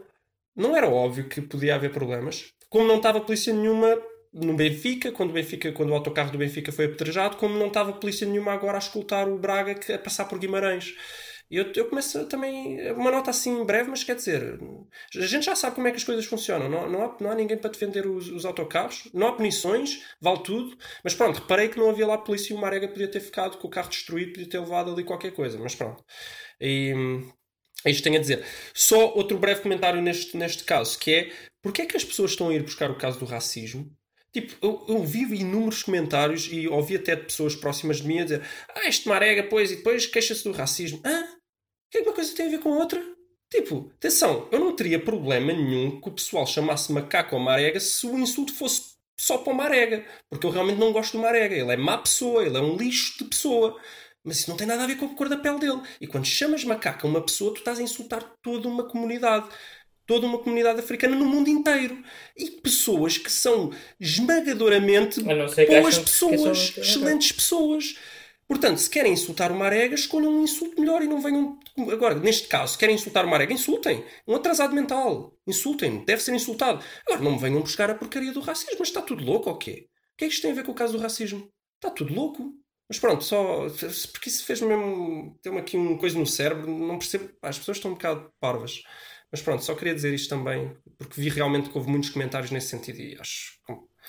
Não 0.56 0.76
era 0.76 0.88
óbvio 0.88 1.28
que 1.28 1.40
podia 1.40 1.74
haver 1.74 1.92
problemas. 1.92 2.52
Como 2.68 2.86
não 2.86 2.96
estava 2.96 3.20
polícia 3.20 3.52
nenhuma 3.52 3.96
no 4.32 4.54
Benfica, 4.54 5.12
quando 5.12 5.30
o, 5.30 5.32
Benfica, 5.34 5.72
quando 5.72 5.90
o 5.90 5.94
autocarro 5.94 6.30
do 6.32 6.38
Benfica 6.38 6.72
foi 6.72 6.86
apedrejado, 6.86 7.36
como 7.36 7.58
não 7.58 7.68
estava 7.68 7.92
polícia 7.92 8.26
nenhuma 8.26 8.52
agora 8.52 8.76
a 8.76 8.80
escutar 8.80 9.28
o 9.28 9.38
Braga 9.38 9.74
que- 9.74 9.92
a 9.92 9.98
passar 9.98 10.24
por 10.26 10.38
Guimarães. 10.38 10.94
Eu, 11.50 11.70
eu 11.76 11.88
começo 11.88 12.26
também. 12.26 12.90
Uma 12.92 13.10
nota 13.10 13.30
assim 13.30 13.64
breve, 13.64 13.90
mas 13.90 14.02
quer 14.02 14.16
dizer, 14.16 14.58
a 15.16 15.26
gente 15.26 15.44
já 15.44 15.54
sabe 15.54 15.74
como 15.76 15.86
é 15.86 15.90
que 15.90 15.96
as 15.98 16.04
coisas 16.04 16.24
funcionam. 16.24 16.68
Não, 16.68 16.88
não, 16.90 17.02
há, 17.04 17.16
não 17.20 17.30
há 17.30 17.34
ninguém 17.34 17.56
para 17.58 17.70
defender 17.70 18.06
os, 18.06 18.28
os 18.28 18.44
autocarros, 18.44 19.08
não 19.12 19.28
há 19.28 19.32
punições, 19.32 20.02
vale 20.20 20.42
tudo. 20.42 20.76
Mas 21.02 21.14
pronto, 21.14 21.40
reparei 21.40 21.68
que 21.68 21.78
não 21.78 21.90
havia 21.90 22.06
lá 22.06 22.18
polícia 22.18 22.52
e 22.52 22.56
o 22.56 22.60
Marega 22.60 22.88
podia 22.88 23.08
ter 23.10 23.20
ficado 23.20 23.58
com 23.58 23.68
o 23.68 23.70
carro 23.70 23.88
destruído, 23.90 24.32
podia 24.32 24.48
ter 24.48 24.58
levado 24.58 24.90
ali 24.92 25.04
qualquer 25.04 25.32
coisa. 25.32 25.58
Mas 25.58 25.74
pronto. 25.74 26.02
E, 26.60 26.94
é 27.84 27.90
isto 27.90 28.02
tenho 28.02 28.16
a 28.16 28.20
dizer. 28.20 28.44
Só 28.74 29.14
outro 29.14 29.38
breve 29.38 29.60
comentário 29.60 30.00
neste, 30.00 30.36
neste 30.36 30.64
caso, 30.64 30.98
que 30.98 31.12
é 31.12 31.32
porque 31.62 31.82
é 31.82 31.86
que 31.86 31.96
as 31.96 32.04
pessoas 32.04 32.32
estão 32.32 32.48
a 32.48 32.54
ir 32.54 32.62
buscar 32.62 32.90
o 32.90 32.96
caso 32.96 33.18
do 33.18 33.24
racismo 33.24 33.90
Tipo, 34.34 34.52
eu, 34.60 34.84
eu 34.88 35.04
vi 35.04 35.22
inúmeros 35.22 35.84
comentários 35.84 36.48
e 36.50 36.66
ouvi 36.66 36.96
até 36.96 37.14
de 37.14 37.22
pessoas 37.22 37.54
próximas 37.54 37.98
de 37.98 38.08
mim 38.08 38.18
a 38.18 38.24
dizer 38.24 38.42
ah, 38.74 38.88
este 38.88 39.08
marega, 39.08 39.44
pois, 39.44 39.70
e 39.70 39.76
depois 39.76 40.06
queixa-se 40.06 40.42
do 40.42 40.50
racismo. 40.50 41.00
Ah, 41.04 41.28
o 41.30 41.90
que 41.90 41.98
é 41.98 42.02
que 42.02 42.08
uma 42.08 42.14
coisa 42.14 42.34
tem 42.34 42.48
a 42.48 42.50
ver 42.50 42.58
com 42.58 42.74
a 42.74 42.78
outra? 42.78 43.00
Tipo, 43.48 43.92
atenção, 43.94 44.48
eu 44.50 44.58
não 44.58 44.74
teria 44.74 44.98
problema 44.98 45.52
nenhum 45.52 46.00
que 46.00 46.08
o 46.08 46.12
pessoal 46.12 46.44
chamasse 46.48 46.92
macaco 46.92 47.36
ou 47.36 47.40
marega 47.40 47.78
se 47.78 48.04
o 48.08 48.18
insulto 48.18 48.52
fosse 48.52 48.94
só 49.16 49.38
para 49.38 49.52
o 49.52 49.56
marega. 49.56 50.04
Porque 50.28 50.44
eu 50.44 50.50
realmente 50.50 50.80
não 50.80 50.92
gosto 50.92 51.16
do 51.16 51.22
marega. 51.22 51.54
Ele 51.54 51.72
é 51.72 51.76
má 51.76 51.96
pessoa, 51.96 52.44
ele 52.44 52.56
é 52.56 52.60
um 52.60 52.76
lixo 52.76 53.16
de 53.18 53.30
pessoa. 53.30 53.80
Mas 54.24 54.38
isso 54.38 54.48
não 54.50 54.56
tem 54.56 54.66
nada 54.66 54.82
a 54.82 54.86
ver 54.86 54.96
com 54.96 55.04
a 55.06 55.14
cor 55.14 55.28
da 55.28 55.36
pele 55.36 55.58
dele. 55.58 55.80
E 56.00 56.06
quando 56.06 56.24
chamas 56.24 56.64
macaco 56.64 57.06
a 57.06 57.10
uma 57.10 57.20
pessoa, 57.20 57.52
tu 57.52 57.58
estás 57.58 57.78
a 57.78 57.82
insultar 57.82 58.22
toda 58.42 58.66
uma 58.68 58.84
comunidade. 58.88 59.46
Toda 60.06 60.26
uma 60.26 60.38
comunidade 60.38 60.80
africana 60.80 61.14
no 61.16 61.24
mundo 61.26 61.48
inteiro. 61.48 62.02
E 62.36 62.50
pessoas 62.50 63.16
que 63.18 63.30
são 63.30 63.70
esmagadoramente 64.00 65.20
boas 65.82 65.94
são- 65.94 66.04
pessoas, 66.04 66.70
que- 66.70 66.80
excelentes 66.80 67.32
pessoas. 67.32 67.96
Portanto, 68.46 68.76
se 68.78 68.90
querem 68.90 69.12
insultar 69.14 69.50
uma 69.50 69.64
arega, 69.64 69.94
escolham 69.94 70.30
um 70.30 70.42
insulto 70.44 70.78
melhor 70.80 71.02
e 71.02 71.06
não 71.06 71.20
venham. 71.20 71.58
Agora, 71.90 72.14
neste 72.14 72.46
caso, 72.46 72.76
querem 72.78 72.94
insultar 72.94 73.24
uma 73.24 73.36
arega, 73.36 73.54
insultem. 73.54 74.04
Um 74.28 74.34
atrasado 74.34 74.74
mental. 74.74 75.34
Insultem. 75.46 76.04
Deve 76.04 76.22
ser 76.22 76.34
insultado. 76.34 76.84
Agora, 77.06 77.22
não 77.22 77.32
me 77.32 77.38
venham 77.38 77.60
buscar 77.62 77.88
a 77.90 77.94
porcaria 77.94 78.32
do 78.32 78.40
racismo. 78.40 78.76
Mas 78.78 78.88
está 78.88 79.00
tudo 79.00 79.24
louco 79.24 79.48
ou 79.48 79.56
quê? 79.56 79.86
O 80.14 80.16
que 80.18 80.24
é 80.26 80.28
que 80.28 80.34
isto 80.34 80.42
tem 80.42 80.50
a 80.50 80.54
ver 80.54 80.64
com 80.64 80.72
o 80.72 80.74
caso 80.74 80.92
do 80.92 80.98
racismo? 81.02 81.48
Está 81.76 81.90
tudo 81.90 82.12
louco. 82.14 82.52
Mas 82.88 82.98
pronto, 82.98 83.24
só. 83.24 83.66
Porque 84.12 84.28
isso 84.28 84.44
fez 84.44 84.60
mesmo. 84.60 85.38
Deu-me 85.42 85.60
aqui 85.60 85.76
uma 85.76 85.98
coisa 85.98 86.18
no 86.18 86.26
cérebro. 86.26 86.70
Não 86.70 86.98
percebo. 86.98 87.30
As 87.42 87.58
pessoas 87.58 87.78
estão 87.78 87.92
um 87.92 87.94
bocado 87.94 88.30
parvas. 88.40 88.82
Mas 89.32 89.42
pronto, 89.42 89.64
só 89.64 89.74
queria 89.74 89.94
dizer 89.94 90.14
isto 90.14 90.28
também. 90.28 90.76
Porque 90.98 91.20
vi 91.20 91.28
realmente 91.28 91.70
que 91.70 91.76
houve 91.76 91.90
muitos 91.90 92.10
comentários 92.10 92.50
nesse 92.50 92.68
sentido 92.68 93.00
e 93.00 93.16
acho 93.18 93.54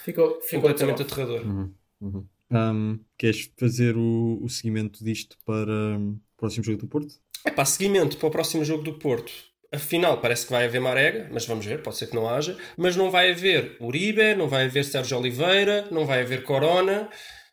Ficou, 0.03 0.39
ficou 0.41 0.61
completamente 0.61 1.01
aterrador. 1.01 1.41
Uhum, 1.45 1.73
uhum. 2.01 2.27
Ahm, 2.51 2.99
queres 3.17 3.51
fazer 3.57 3.95
o, 3.97 4.39
o 4.41 4.49
seguimento 4.49 5.03
disto 5.03 5.37
para 5.45 5.97
o 5.97 6.19
próximo 6.37 6.63
jogo 6.63 6.79
do 6.79 6.87
Porto? 6.87 7.15
É 7.43 7.51
pá, 7.51 7.65
seguimento 7.65 8.17
para 8.17 8.27
o 8.27 8.31
próximo 8.31 8.63
jogo 8.63 8.83
do 8.83 8.99
Porto. 8.99 9.31
Afinal, 9.71 10.21
parece 10.21 10.45
que 10.45 10.51
vai 10.51 10.65
haver 10.65 10.79
Marega, 10.79 11.29
mas 11.31 11.45
vamos 11.45 11.65
ver, 11.65 11.81
pode 11.81 11.97
ser 11.97 12.07
que 12.07 12.15
não 12.15 12.29
haja. 12.29 12.57
Mas 12.77 12.95
não 12.95 13.09
vai 13.09 13.31
haver 13.31 13.77
Uribe, 13.81 14.35
não 14.35 14.47
vai 14.47 14.65
haver 14.65 14.85
Sérgio 14.85 15.17
Oliveira, 15.17 15.87
não 15.91 16.05
vai 16.05 16.21
haver 16.21 16.43
Corona. 16.43 17.09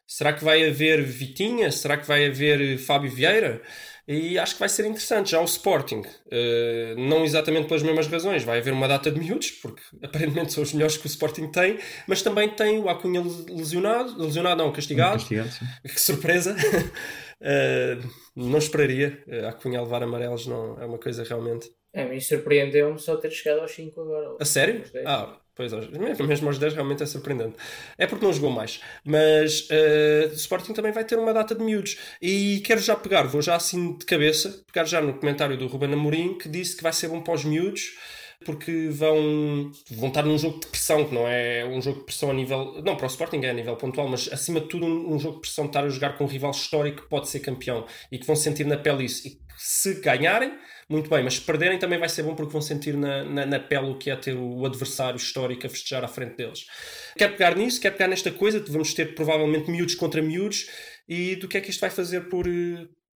Será 0.07 0.33
que 0.33 0.45
vai 0.45 0.69
haver 0.69 1.03
Vitinha? 1.03 1.71
Será 1.71 1.97
que 1.97 2.07
vai 2.07 2.27
haver 2.27 2.79
Fábio 2.79 3.11
Vieira? 3.11 3.63
E 4.07 4.37
acho 4.37 4.55
que 4.55 4.61
vai 4.61 4.69
ser 4.69 4.85
interessante. 4.85 5.31
Já 5.31 5.41
o 5.41 5.45
Sporting, 5.45 6.03
eh, 6.31 6.95
não 6.99 7.25
exatamente 7.25 7.69
pelas 7.69 7.83
mesmas 7.83 8.09
razões, 8.09 8.43
vai 8.43 8.59
haver 8.59 8.73
uma 8.73 8.89
data 8.89 9.11
de 9.11 9.19
miúdos, 9.19 9.53
porque 9.53 9.81
aparentemente 10.03 10.53
são 10.53 10.63
os 10.63 10.73
melhores 10.73 10.97
que 10.97 11.07
o 11.07 11.09
Sporting 11.09 11.51
tem, 11.51 11.79
mas 12.07 12.21
também 12.21 12.49
tem 12.49 12.79
o 12.79 12.89
Acunha 12.89 13.23
lesionado, 13.49 14.21
lesionado 14.21 14.63
não, 14.63 14.73
castigado. 14.73 15.19
Castigado. 15.19 15.51
Que 15.83 16.01
surpresa! 16.01 16.57
Eh, 17.45 17.99
não 18.37 18.59
esperaria. 18.59 19.21
Uh, 19.27 19.49
a 19.49 19.53
Cunha 19.53 19.83
levar 19.83 20.01
amarelos 20.05 20.47
não 20.47 20.81
é 20.81 20.87
uma 20.87 20.97
coisa 20.97 21.25
realmente. 21.25 21.69
A 21.93 22.05
mim 22.05 22.21
surpreendeu-me 22.21 23.01
só 23.01 23.17
ter 23.17 23.33
chegado 23.33 23.63
aos 23.63 23.73
5 23.73 24.01
agora. 24.01 24.37
A 24.41 24.45
sério? 24.45 24.85
Ah, 25.05 25.41
pois 25.55 25.73
mesmo 26.27 26.49
aos 26.49 26.59
10 26.59 26.75
realmente 26.75 27.03
é 27.03 27.07
surpreendente. 27.07 27.57
É 27.99 28.07
porque 28.07 28.25
não 28.25 28.33
jogou 28.33 28.51
mais. 28.51 28.81
Mas 29.05 29.69
o 30.31 30.35
Sporting 30.35 30.73
também 30.73 30.93
vai 30.93 31.05
ter 31.05 31.19
uma 31.19 31.33
data 31.33 31.55
de 31.55 31.63
miúdos. 31.63 31.99
E 32.21 32.61
quero 32.65 32.81
já 32.81 32.97
pegar, 32.97 33.25
vou 33.25 33.43
já 33.43 33.57
assim 33.57 33.97
de 33.97 34.05
cabeça, 34.05 34.63
pegar 34.73 34.87
já 34.87 35.01
no 35.01 35.15
comentário 35.15 35.57
do 35.57 35.67
Ruben 35.67 35.93
Amorim 35.93 36.39
que 36.39 36.49
disse 36.49 36.77
que 36.77 36.83
vai 36.83 36.93
ser 36.93 37.09
bom 37.09 37.21
para 37.21 37.35
os 37.35 37.45
miúdos. 37.45 37.97
Porque 38.45 38.89
vão, 38.91 39.71
vão 39.91 40.09
estar 40.09 40.23
num 40.23 40.39
jogo 40.39 40.61
de 40.61 40.67
pressão, 40.67 41.05
que 41.05 41.15
não 41.15 41.27
é 41.27 41.65
um 41.65 41.81
jogo 41.81 42.01
de 42.01 42.05
pressão 42.07 42.31
a 42.31 42.35
nível. 42.35 42.83
Não, 42.85 42.97
para 42.97 43.07
o 43.07 43.09
Sporting 43.09 43.41
é 43.43 43.51
a 43.51 43.53
nível 43.53 43.77
pontual, 43.77 44.09
mas 44.09 44.29
acima 44.33 44.61
de 44.61 44.69
tudo 44.69 44.87
um, 44.87 45.15
um 45.15 45.19
jogo 45.19 45.37
de 45.37 45.41
pressão 45.43 45.65
de 45.65 45.71
estar 45.71 45.85
a 45.85 45.89
jogar 45.89 46.17
com 46.17 46.25
um 46.25 46.27
rival 46.27 46.51
histórico 46.51 47.03
que 47.03 47.09
pode 47.09 47.29
ser 47.29 47.41
campeão 47.41 47.87
e 48.11 48.19
que 48.19 48.27
vão 48.27 48.37
sentir 48.37 48.65
na 48.65 48.77
pele 48.77 49.05
isso. 49.05 49.27
E 49.27 49.41
se 49.57 50.01
ganharem, 50.01 50.53
muito 50.89 51.09
bem, 51.09 51.23
mas 51.23 51.35
se 51.35 51.41
perderem 51.41 51.79
também 51.79 51.99
vai 51.99 52.09
ser 52.09 52.23
bom 52.23 52.35
porque 52.35 52.53
vão 52.53 52.61
sentir 52.61 52.97
na, 52.97 53.25
na, 53.25 53.47
na 53.47 53.61
pele 53.61 53.91
o 53.91 53.97
que 53.97 54.11
é 54.11 54.17
ter 54.17 54.35
o 54.35 54.67
adversário 54.67 55.17
histórico 55.17 55.67
a 55.67 55.71
festejar 55.71 56.05
à 56.05 56.09
frente 56.09 56.37
deles. 56.37 56.67
Quero 57.17 57.33
pegar 57.33 57.57
nisso, 57.57 57.81
quero 57.81 57.95
pegar 57.95 58.09
nesta 58.09 58.31
coisa, 58.31 58.63
vamos 58.69 58.93
ter 58.93 59.15
provavelmente 59.15 59.71
miúdos 59.71 59.95
contra 59.95 60.21
miúdos 60.21 60.67
e 61.09 61.37
do 61.37 61.49
que 61.49 61.57
é 61.57 61.61
que 61.61 61.71
isto 61.71 61.81
vai 61.81 61.91
fazer 61.91 62.29
por, 62.29 62.47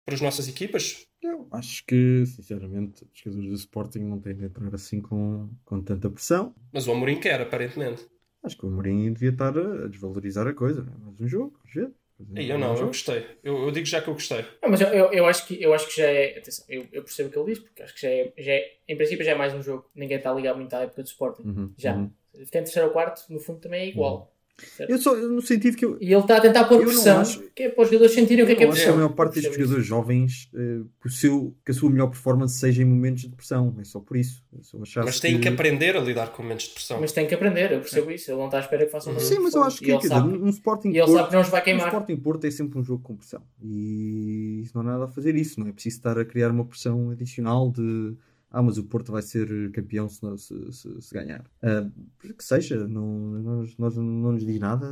por 0.07 0.15
as 0.15 0.21
nossas 0.21 0.49
equipas. 0.49 1.05
Eu 1.21 1.49
acho 1.51 1.85
que, 1.85 2.25
sinceramente, 2.25 3.05
os 3.13 3.19
jogadores 3.19 3.49
do 3.51 3.57
Sporting 3.57 3.99
não 3.99 4.21
têm 4.21 4.37
de 4.37 4.45
entrar 4.45 4.73
assim 4.73 5.01
com, 5.03 5.51
com 5.65 5.83
tanta 5.83 6.09
pressão. 6.09 6.55
Mas 6.73 6.87
o 6.87 6.93
Amorim 6.93 7.19
quer, 7.19 7.41
aparentemente. 7.41 8.07
Acho 8.45 8.57
que 8.57 8.65
o 8.65 8.71
Mourinho 8.71 9.13
devia 9.13 9.31
estar 9.31 9.59
a, 9.59 9.89
desvalorizar 9.89 10.47
a 10.47 10.55
coisa. 10.55 10.85
não 10.85 10.93
é? 10.93 10.97
Mais 10.99 11.21
um 11.21 11.27
jogo, 11.27 11.59
vamos 11.59 11.75
ver. 11.75 11.93
E 12.37 12.49
eu 12.49 12.59
não, 12.59 12.75
eu 12.77 12.87
gostei. 12.87 13.27
Eu, 13.43 13.65
eu 13.65 13.71
digo 13.71 13.85
já 13.85 14.01
que 14.01 14.09
eu 14.09 14.15
gostei. 14.15 14.43
Não, 14.63 14.71
mas 14.71 14.81
eu, 14.81 14.89
eu, 14.89 15.13
eu 15.13 15.27
acho 15.27 15.47
que, 15.47 15.61
eu 15.61 15.75
acho 15.75 15.89
que 15.89 15.97
já 15.97 16.07
é. 16.07 16.39
Atenção, 16.39 16.65
eu, 16.69 16.87
eu 16.93 17.03
percebo 17.03 17.29
o 17.29 17.33
que 17.33 17.39
ele 17.39 17.47
diz, 17.47 17.59
porque 17.59 17.83
acho 17.83 17.95
que 17.95 18.01
já 18.01 18.09
é, 18.09 18.33
já 18.39 18.53
é. 18.53 18.73
Em 18.89 18.97
princípio, 18.97 19.25
já 19.25 19.33
é 19.33 19.35
mais 19.35 19.53
um 19.53 19.61
jogo. 19.61 19.91
Ninguém 19.95 20.17
está 20.17 20.31
a 20.31 20.35
ligar 20.35 20.55
muito 20.55 20.73
à 20.75 20.83
época 20.83 21.03
do 21.03 21.07
Sporting. 21.07 21.43
Uhum, 21.43 21.75
Já. 21.77 21.95
uhum. 21.95 22.11
Ficar 22.33 22.61
em 22.61 22.65
terceiro 22.65 22.89
ou 22.89 22.93
quarto, 22.93 23.23
no 23.31 23.41
fundo, 23.41 23.61
também 23.61 23.81
é 23.81 23.89
igual. 23.89 24.33
Certo? 24.59 24.91
Eu 24.91 24.99
só, 24.99 25.15
no 25.15 25.43
sentido 25.43 25.77
que 25.77 25.85
eu, 25.85 25.99
E 26.01 26.07
ele 26.13 26.21
está 26.21 26.39
a 26.39 26.41
tentar 26.41 26.65
pôr 26.65 26.81
pressão, 26.83 27.21
acho- 27.21 27.43
que 27.55 27.65
é 27.65 27.69
para 27.69 27.83
os 27.83 27.89
jogadores 27.89 28.15
sentirem 28.15 28.43
o 28.43 28.47
que 28.47 28.53
é 28.53 28.57
que 28.57 28.63
é 28.63 28.67
eu 28.67 28.71
acho 28.71 28.79
que 28.79 28.83
a 28.85 28.87
pressão. 28.87 28.97
maior 29.05 29.15
parte 29.15 29.35
destes 29.35 29.55
jogadores 29.55 29.87
jovens, 29.87 30.49
eh, 30.55 30.81
que, 31.01 31.07
o 31.09 31.11
seu, 31.11 31.55
que 31.63 31.71
a 31.73 31.75
sua 31.75 31.91
melhor 31.91 32.07
performance 32.07 32.59
seja 32.59 32.81
em 32.81 32.87
momentos 32.87 33.23
de 33.25 33.37
pressão. 33.37 33.75
É 33.79 33.85
só 33.85 34.01
por 34.01 34.17
isso. 34.17 34.43
É 34.55 35.01
Mas 35.05 35.21
têm 35.21 35.39
que 35.39 35.49
aprender 35.49 35.95
a 35.95 36.01
lidar 36.01 36.33
com 36.33 36.43
momentos 36.43 36.69
de 36.69 36.73
pressão. 36.75 36.99
Mas 37.01 37.13
tem 37.13 37.27
que 37.27 37.35
aprender, 37.35 37.71
eu 37.73 37.81
percebo 37.81 38.11
isso. 38.11 38.31
Ele 38.31 38.39
não 38.39 38.47
está 38.47 38.57
à 38.57 38.61
espera 38.61 38.87
que 38.87 38.91
faça 38.93 39.11
uma 39.11 39.21
Sim, 39.21 39.41
mas 39.41 39.55
eu 39.55 39.63
acho 39.63 39.79
que 39.79 39.91
sabe, 40.09 40.29
dizer, 40.31 40.43
um 40.45 40.49
Sporting 40.49 40.89
e 40.89 40.91
ele 40.93 41.01
Porto- 41.01 41.13
sabe 41.17 41.29
que 41.29 41.35
não 41.35 41.43
os 41.43 41.49
vai 41.49 41.61
O 41.61 41.65
queimar. 41.65 41.87
Sporting 41.89 42.17
Porto 42.17 42.45
é 42.47 42.51
sempre 42.51 42.79
um 42.79 42.83
jogo 42.83 43.03
com 43.03 43.15
pressão 43.15 43.43
e 43.63 44.61
isso 44.63 44.73
não 44.75 44.81
há 44.81 44.85
nada 44.93 45.05
a 45.05 45.09
fazer 45.09 45.37
isso, 45.37 45.61
não 45.61 45.67
é 45.69 45.73
preciso 45.73 45.97
estar 45.97 46.19
a 46.19 46.25
criar 46.25 46.51
uma 46.51 46.65
pressão 46.65 47.11
adicional 47.11 47.71
de 47.71 48.15
ah, 48.59 48.63
mas 48.63 48.79
o 48.79 48.85
Porto 48.85 49.13
vai 49.13 49.23
ser 49.23 49.49
campeão 49.73 50.09
se, 50.09 50.23
não- 50.23 50.37
se, 50.37 50.73
se- 50.73 51.03
se 51.03 51.15
ganhar. 51.15 51.45
Ah, 51.63 51.89
que 52.21 52.43
seja, 52.45 52.87
não, 52.89 53.07
nós, 53.07 53.77
nós 53.77 53.97
não 53.97 54.05
nos 54.33 54.45
diz 54.45 54.59
nada. 54.59 54.87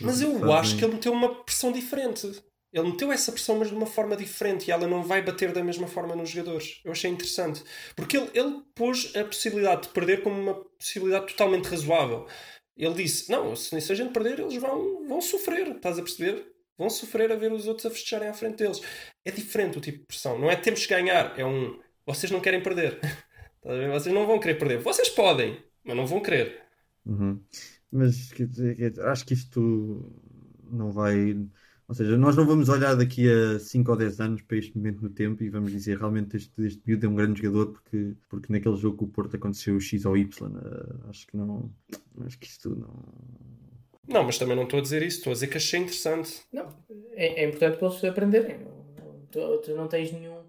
Mas 0.00 0.20
eu 0.20 0.32
fazem- 0.38 0.54
acho 0.54 0.76
que 0.78 0.84
ele 0.84 0.94
meteu 0.94 1.12
uma 1.12 1.42
pressão 1.44 1.72
diferente. 1.72 2.30
Ele 2.72 2.88
meteu 2.90 3.12
essa 3.12 3.30
pressão, 3.30 3.58
mas 3.58 3.68
de 3.68 3.74
uma 3.74 3.84
forma 3.84 4.16
diferente 4.16 4.68
e 4.68 4.70
ela 4.70 4.86
não 4.86 5.02
vai 5.02 5.20
bater 5.22 5.52
da 5.52 5.62
mesma 5.62 5.86
forma 5.86 6.16
nos 6.16 6.30
jogadores. 6.30 6.80
Eu 6.84 6.92
achei 6.92 7.10
interessante. 7.10 7.62
Porque 7.94 8.16
ele, 8.16 8.30
ele 8.32 8.62
pôs 8.74 9.12
a 9.14 9.24
possibilidade 9.24 9.82
de 9.82 9.88
perder 9.88 10.22
como 10.22 10.40
uma 10.40 10.54
possibilidade 10.78 11.26
totalmente 11.28 11.66
razoável. 11.66 12.26
Ele 12.76 12.94
disse: 12.94 13.30
Não, 13.30 13.54
se, 13.54 13.78
se 13.78 13.92
a 13.92 13.94
gente 13.94 14.12
perder, 14.12 14.40
eles 14.40 14.56
vão, 14.56 15.06
vão 15.06 15.20
sofrer. 15.20 15.68
Estás 15.76 15.98
a 15.98 16.02
perceber? 16.02 16.50
Vão 16.78 16.88
sofrer 16.88 17.30
a 17.30 17.36
ver 17.36 17.52
os 17.52 17.66
outros 17.66 17.84
a 17.84 17.90
festejarem 17.90 18.28
à 18.28 18.32
frente 18.32 18.56
deles. 18.56 18.80
É 19.26 19.30
diferente 19.30 19.76
o 19.76 19.80
tipo 19.80 19.98
de 19.98 20.04
pressão. 20.06 20.38
Não 20.38 20.50
é 20.50 20.56
temos 20.56 20.86
que 20.86 20.94
ganhar. 20.94 21.38
É 21.38 21.44
um 21.44 21.78
vocês 22.06 22.30
não 22.30 22.40
querem 22.40 22.62
perder. 22.62 22.98
Vocês 23.64 24.12
não 24.12 24.26
vão 24.26 24.40
querer 24.40 24.56
perder. 24.56 24.78
Vocês 24.80 25.08
podem, 25.08 25.56
mas 25.84 25.96
não 25.96 26.04
vão 26.04 26.20
querer. 26.20 26.62
Uhum. 27.06 27.40
Mas 27.92 28.32
acho 29.06 29.24
que 29.24 29.34
isto 29.34 30.12
não 30.70 30.90
vai. 30.90 31.36
Ou 31.86 31.94
seja, 31.94 32.16
nós 32.16 32.36
não 32.36 32.46
vamos 32.46 32.68
olhar 32.68 32.96
daqui 32.96 33.28
a 33.30 33.58
5 33.60 33.90
ou 33.90 33.96
10 33.96 34.20
anos 34.20 34.42
para 34.42 34.56
este 34.56 34.76
momento 34.76 35.02
no 35.02 35.10
tempo 35.10 35.44
e 35.44 35.50
vamos 35.50 35.70
dizer 35.70 35.98
realmente 35.98 36.36
este, 36.36 36.50
este 36.62 36.82
miúdo 36.86 37.06
é 37.06 37.08
um 37.08 37.14
grande 37.14 37.40
jogador 37.42 37.72
porque, 37.72 38.14
porque 38.28 38.52
naquele 38.52 38.76
jogo 38.76 38.96
com 38.96 39.04
o 39.04 39.08
Porto 39.08 39.36
aconteceu 39.36 39.78
X 39.78 40.04
ou 40.06 40.16
Y. 40.16 40.52
Ah, 40.56 41.10
acho 41.10 41.26
que 41.26 41.36
não. 41.36 41.70
Acho 42.24 42.38
que 42.38 42.46
isto 42.46 42.70
não. 42.70 42.94
Não, 44.08 44.24
mas 44.24 44.38
também 44.38 44.56
não 44.56 44.64
estou 44.64 44.80
a 44.80 44.82
dizer 44.82 45.02
isso. 45.02 45.18
Estou 45.18 45.30
a 45.30 45.34
dizer 45.34 45.46
que 45.46 45.56
achei 45.58 45.80
interessante. 45.80 46.42
Não, 46.52 46.74
é, 47.12 47.44
é 47.44 47.48
importante 47.48 47.78
para 47.78 47.88
eles 47.88 48.04
aprenderem. 48.04 48.56
Tu, 49.30 49.58
tu 49.64 49.74
não 49.76 49.86
tens 49.86 50.10
nenhum. 50.12 50.41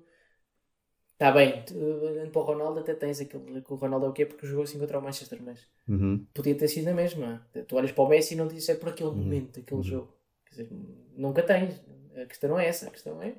Está 1.13 1.31
bem, 1.31 1.63
tu, 1.65 1.75
olhando 1.77 2.31
para 2.31 2.41
o 2.41 2.45
Ronaldo, 2.45 2.79
até 2.79 2.93
tens 2.93 3.21
aquele. 3.21 3.61
que 3.61 3.71
O 3.71 3.75
Ronaldo 3.75 4.07
é 4.07 4.09
o 4.09 4.13
quê? 4.13 4.25
Porque 4.25 4.45
jogou 4.47 4.63
assim 4.63 4.79
contra 4.79 4.99
o 4.99 5.01
Manchester, 5.01 5.39
mas 5.45 5.59
Uhum. 5.87 6.25
podia 6.33 6.55
ter 6.55 6.67
sido 6.67 6.85
na 6.85 6.93
mesma. 6.93 7.45
Tu 7.67 7.75
olhas 7.75 7.91
para 7.91 8.03
o 8.03 8.09
Messi 8.09 8.33
e 8.33 8.37
não 8.37 8.47
dizes 8.47 8.67
é 8.69 8.75
por 8.75 8.89
aquele 8.89 9.09
Uhum. 9.09 9.15
momento, 9.15 9.59
aquele 9.59 9.83
jogo. 9.83 10.09
Quer 10.45 10.51
dizer, 10.63 10.69
nunca 11.15 11.41
tens. 11.43 11.81
A 12.21 12.25
questão 12.25 12.49
não 12.49 12.59
é 12.59 12.67
essa. 12.67 12.87
A 12.87 12.91
questão 12.91 13.21
é. 13.21 13.35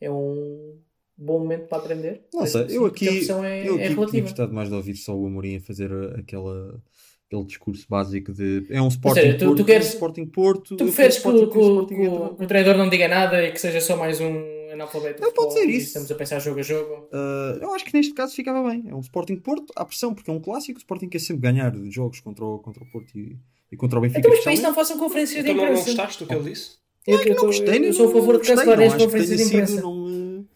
É 0.00 0.10
um 0.10 0.78
bom 1.16 1.38
momento 1.38 1.66
para 1.66 1.78
aprender. 1.78 2.22
Nossa, 2.32 2.58
Parece-me 2.58 2.76
eu 2.76 2.86
aqui, 2.86 3.08
é, 3.08 3.12
eu 3.12 3.14
é 3.14 3.46
aqui 3.46 3.78
tinha 3.78 3.88
relativa. 3.94 4.22
gostado 4.22 4.52
mais 4.52 4.68
de 4.68 4.74
ouvir 4.74 4.94
só 4.96 5.16
o 5.16 5.26
Amorim 5.26 5.56
a 5.56 5.60
fazer 5.60 5.90
aquela, 6.18 6.80
aquele 7.26 7.44
discurso 7.44 7.86
básico 7.88 8.32
de 8.32 8.66
é 8.70 8.82
um 8.82 8.88
Sporting 8.88 9.20
seja, 9.20 9.38
tu- 9.38 9.44
tu 9.44 9.46
Porto, 9.48 9.64
queres- 9.64 9.86
é 9.86 9.90
um 9.90 9.92
Sporting 9.94 10.26
Porto. 10.26 10.76
Tu 10.76 10.84
preferes 10.84 11.18
que, 11.18 11.22
que 11.32 11.46
que 11.46 11.94
que 11.94 12.08
o 12.42 12.46
treinador 12.46 12.76
não 12.76 12.88
diga 12.90 13.08
nada 13.08 13.42
e 13.42 13.50
que 13.52 13.60
seja 13.60 13.80
só 13.80 13.96
mais 13.96 14.20
um 14.20 14.53
analfabeto 14.74 15.20
de 15.20 15.26
Ele 15.26 15.34
pode 15.34 15.58
e 15.60 15.76
isso. 15.76 15.86
Estamos 15.88 16.10
a 16.10 16.14
pensar 16.14 16.38
jogo 16.38 16.60
a 16.60 16.62
jogo. 16.62 17.08
Uh, 17.12 17.58
eu 17.62 17.74
acho 17.74 17.84
que 17.84 17.94
neste 17.94 18.12
caso 18.14 18.34
ficava 18.34 18.68
bem. 18.68 18.84
É 18.88 18.94
um 18.94 19.00
Sporting 19.00 19.36
Porto, 19.36 19.72
há 19.76 19.84
pressão, 19.84 20.14
porque 20.14 20.30
é 20.30 20.34
um 20.34 20.40
clássico. 20.40 20.78
O 20.78 20.80
Sporting 20.80 21.08
quer 21.08 21.18
sempre 21.20 21.42
ganhar 21.42 21.74
jogos 21.90 22.20
contra 22.20 22.44
o, 22.44 22.58
contra 22.58 22.82
o 22.82 22.86
Porto 22.90 23.16
e, 23.18 23.36
e 23.72 23.76
contra 23.76 23.98
o 23.98 24.02
Benfica. 24.02 24.20
Então, 24.20 24.30
mas 24.30 24.40
para 24.42 24.52
isso 24.52 24.62
não 24.62 24.74
façam 24.74 24.98
conferências 24.98 25.44
de 25.44 25.50
Então 25.50 25.54
não, 25.56 25.64
não 25.64 25.70
imprensa. 25.80 25.86
gostaste 25.90 26.24
do 26.24 26.28
que 26.28 26.34
ele 26.34 26.50
disse? 26.50 26.76
Eu, 27.06 27.14
Não 27.14 27.20
é 27.20 27.24
que 27.24 27.28
eu 27.30 27.34
não 27.34 27.40
tô- 27.40 27.46
gostei, 27.46 27.88
eu 27.88 27.92
sou 27.92 28.08
a 28.08 28.12
favor 28.12 28.40
de 28.40 28.46
cancelar 28.48 28.78
não 28.78 28.86
as 28.86 28.94
conferências 28.94 29.38
de 29.38 29.44
imprensa. 29.44 29.80
Não, 29.82 30.04
uh, 30.06 30.46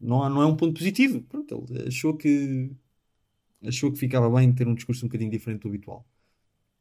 não, 0.00 0.30
não 0.30 0.42
é 0.42 0.46
um 0.46 0.56
ponto 0.56 0.74
positivo. 0.78 1.20
Pronto, 1.22 1.64
ele 1.70 1.88
achou 1.88 2.16
que 2.16 2.70
achou 3.66 3.90
que 3.92 3.98
ficava 3.98 4.30
bem 4.30 4.52
ter 4.52 4.66
um 4.68 4.74
discurso 4.74 5.04
um 5.04 5.08
bocadinho 5.08 5.30
diferente 5.30 5.62
do 5.62 5.68
habitual. 5.68 6.06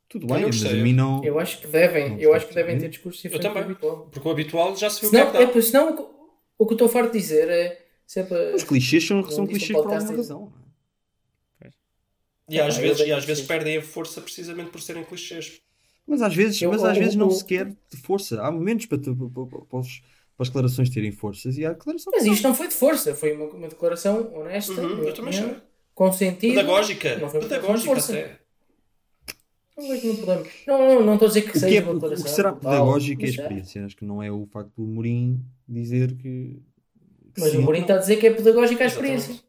Tudo 0.10 0.28
bem, 0.28 0.43
eu 0.43 0.47
mas 0.47 0.63
a 0.65 0.73
mim 0.73 0.93
não. 0.93 1.23
Eu 1.23 1.38
acho 1.38 1.60
que 1.60 1.67
devem, 1.67 2.12
Não 2.12 2.19
eu 2.19 2.34
acho 2.34 2.47
que 2.47 2.54
devem 2.56 2.78
ter 2.78 2.88
discursos 2.89 3.23
Eu 3.26 3.32
diferentes 3.32 3.54
do 3.54 3.60
habitual. 3.65 4.08
Porque 4.10 4.28
o 4.28 4.32
habitual 4.32 4.76
já 4.76 4.89
se 4.89 5.02
viu 5.02 5.10
é 5.10 5.26
Senão, 5.26 5.52
que 5.52 5.58
é, 5.58 5.62
senão 5.62 6.17
o 6.58 6.65
que- 6.65 6.74
eu 6.74 6.76
estou 6.76 6.89
farto 6.89 7.12
de 7.13 7.20
dizer 7.20 7.50
é. 7.50 7.86
Se 8.06 8.22
é 8.22 8.24
para... 8.24 8.56
Os 8.56 8.63
clichês 8.63 9.06
são, 9.06 9.22
Não 9.22 9.30
são 9.30 9.46
clichês 9.46 9.72
por 9.78 9.91
alguma 9.91 10.15
razão. 10.15 10.54
E 12.50 12.60
às 12.62 12.76
Ah, 12.76 12.78
eu 12.78 12.82
vezes, 12.88 13.06
e 13.08 13.12
às 13.12 13.26
vezes 13.26 13.46
perdem 13.46 13.78
a 13.78 13.82
força 13.82 14.22
precisamente 14.22 14.70
por 14.72 14.82
serem 14.82 15.04
clichês. 15.04 15.60
Mas 16.08 16.22
às 16.22 16.34
vezes, 16.34 16.62
Eu- 16.62 16.70
mas 16.72 16.82
às 16.84 16.96
o- 16.96 17.00
vezes 17.00 17.15
não 17.15 17.28
o- 17.28 17.32
se 17.32 17.43
quer 17.43 17.65
de 17.65 17.98
força. 18.02 18.41
Há 18.41 18.50
momentos 18.50 18.86
para, 18.86 18.98
te- 18.98 19.13
para, 19.13 19.28
para- 19.46 19.65
para 19.65 19.80
os- 19.80 20.00
para 20.00 20.43
as 20.43 20.48
declarações 20.48 20.89
terem 20.89 21.12
forças 21.12 21.58
e 21.58 21.65
há 21.65 21.74
declarações 21.74 22.13
Mas 22.15 22.26
não. 22.26 22.34
isto 22.34 22.43
não 22.48 22.56
foi 22.56 22.70
de 22.70 22.74
força, 22.76 23.13
foi 23.13 23.34
uma, 23.34 23.46
uma 23.48 23.67
declaração 23.67 24.34
honesta, 24.34 24.72
Uhum, 24.82 25.04
eu 25.04 25.13
também 25.13 25.38
achei. 25.38 25.56
com 25.93 26.13
sentido. 26.13 26.52
Pedagógica. 26.52 27.17
Não 27.17 27.30
foi- 27.30 27.41
não 27.41 27.50
Pedagógica 27.50 28.00
até. 28.00 28.39
Não 29.78 29.88
vejo 29.88 30.08
nenhum 30.08 30.16
problema. 30.18 30.46
Não, 30.66 30.78
não, 30.80 31.06
não 31.06 31.13
estou 31.13 31.28
a 31.28 31.30
dizer 31.30 31.42
que 31.44 31.50
O 31.50 31.52
que, 31.54 31.60
seja 31.60 31.78
é, 31.78 31.84
uma 31.84 31.94
o 31.94 32.10
que 32.10 32.30
será 32.30 32.54
pedagógico 32.54 33.22
é 33.22 33.26
a 33.26 33.30
experiência. 33.30 33.86
Acho 33.86 33.96
que 33.96 34.06
não 34.06 34.24
é 34.24 34.32
o 34.32 34.46
facto 34.48 34.72
do 34.76 34.88
Mourinho 34.88 35.46
dizer 35.68 36.16
que. 36.16 36.60
que 37.34 37.42
Mas 37.42 37.52
sim 37.52 37.58
o 37.58 37.60
ou 37.60 37.66
Mourinho 37.66 37.84
está 37.84 37.96
a 37.96 38.00
dizer 38.00 38.18
que 38.18 38.28
é 38.28 38.34
pedagógica 38.34 38.84
a 38.84 38.88
Exatamente. 38.88 39.20
experiência. 39.20 39.48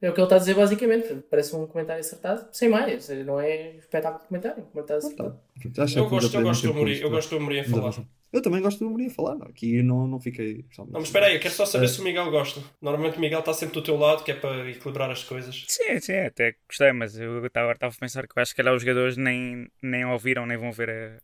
É 0.00 0.10
o 0.10 0.12
que 0.12 0.20
ele 0.20 0.26
está 0.26 0.36
a 0.36 0.38
dizer 0.38 0.54
basicamente. 0.54 1.14
Parece 1.28 1.56
um 1.56 1.66
comentário 1.66 2.00
acertado, 2.00 2.48
sem 2.52 2.68
mais. 2.68 3.08
Não 3.24 3.40
é 3.40 3.76
espetáculo 3.76 4.22
de 4.22 4.28
comentário. 4.28 4.62
Um 4.62 4.66
comentário 4.66 4.98
acertado. 5.02 5.40
tá. 5.74 5.86
Eu 5.96 6.08
gosto, 6.08 6.36
eu 6.36 6.42
gosto 6.42 6.66
do 6.66 6.74
Mourinho, 6.74 7.02
eu 7.02 7.10
gosto 7.10 7.30
do 7.34 7.40
Mourinho 7.40 7.62
a 7.62 7.64
falar. 7.64 8.06
Eu 8.36 8.42
também 8.42 8.60
gosto 8.60 8.78
do 8.80 8.90
Mourinho 8.90 9.10
falar. 9.10 9.34
não. 9.34 9.46
Aqui 9.46 9.82
não, 9.82 10.06
não 10.06 10.20
fiquei. 10.20 10.64
Não, 10.78 10.86
mas 10.92 11.04
espera 11.04 11.26
aí, 11.26 11.34
eu 11.36 11.40
quero 11.40 11.54
só 11.54 11.64
saber 11.64 11.86
É. 11.86 11.88
se 11.88 12.00
o 12.00 12.04
Miguel 12.04 12.30
gosta. 12.30 12.60
Normalmente 12.82 13.16
o 13.16 13.20
Miguel 13.20 13.40
está 13.40 13.54
sempre 13.54 13.74
do 13.74 13.82
teu 13.82 13.96
lado, 13.96 14.22
que 14.24 14.30
é 14.30 14.34
para 14.34 14.68
equilibrar 14.70 15.10
as 15.10 15.24
coisas. 15.24 15.64
Sim, 15.68 15.98
sim, 16.00 16.16
até 16.18 16.54
gostei, 16.68 16.92
mas 16.92 17.18
eu 17.18 17.38
agora 17.38 17.72
estava 17.72 17.92
a 17.94 17.98
pensar 17.98 18.26
que 18.26 18.38
eu 18.38 18.42
acho 18.42 18.52
que 18.52 18.56
calhar 18.62 18.74
os 18.74 18.82
jogadores 18.82 19.16
nem, 19.16 19.68
nem 19.82 20.04
ouviram, 20.04 20.44
nem 20.46 20.56
vão 20.58 20.70
ver 20.70 20.90
a 20.90 21.18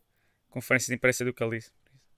conferência 0.48 0.88
de 0.90 0.94
imprensa 0.96 1.24
do 1.24 1.34
Calice. 1.34 1.70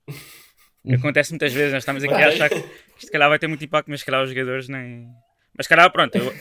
Acontece 0.87 1.31
muitas 1.31 1.51
vezes, 1.51 1.73
nós 1.73 1.81
estamos 1.81 2.03
aqui 2.03 2.13
a 2.13 2.27
achar 2.27 2.47
que 2.47 2.55
isto 2.57 3.05
se 3.07 3.11
calhar 3.11 3.27
vai 3.27 3.39
ter 3.39 3.47
muito 3.47 3.65
impacto, 3.65 3.89
mas 3.89 4.01
se 4.01 4.05
calhar 4.05 4.21
os 4.23 4.29
jogadores 4.29 4.69
nem. 4.69 5.07
Mas 5.57 5.65
se 5.65 5.69
calhar, 5.69 5.91
pronto, 5.91 6.15
eu 6.17 6.25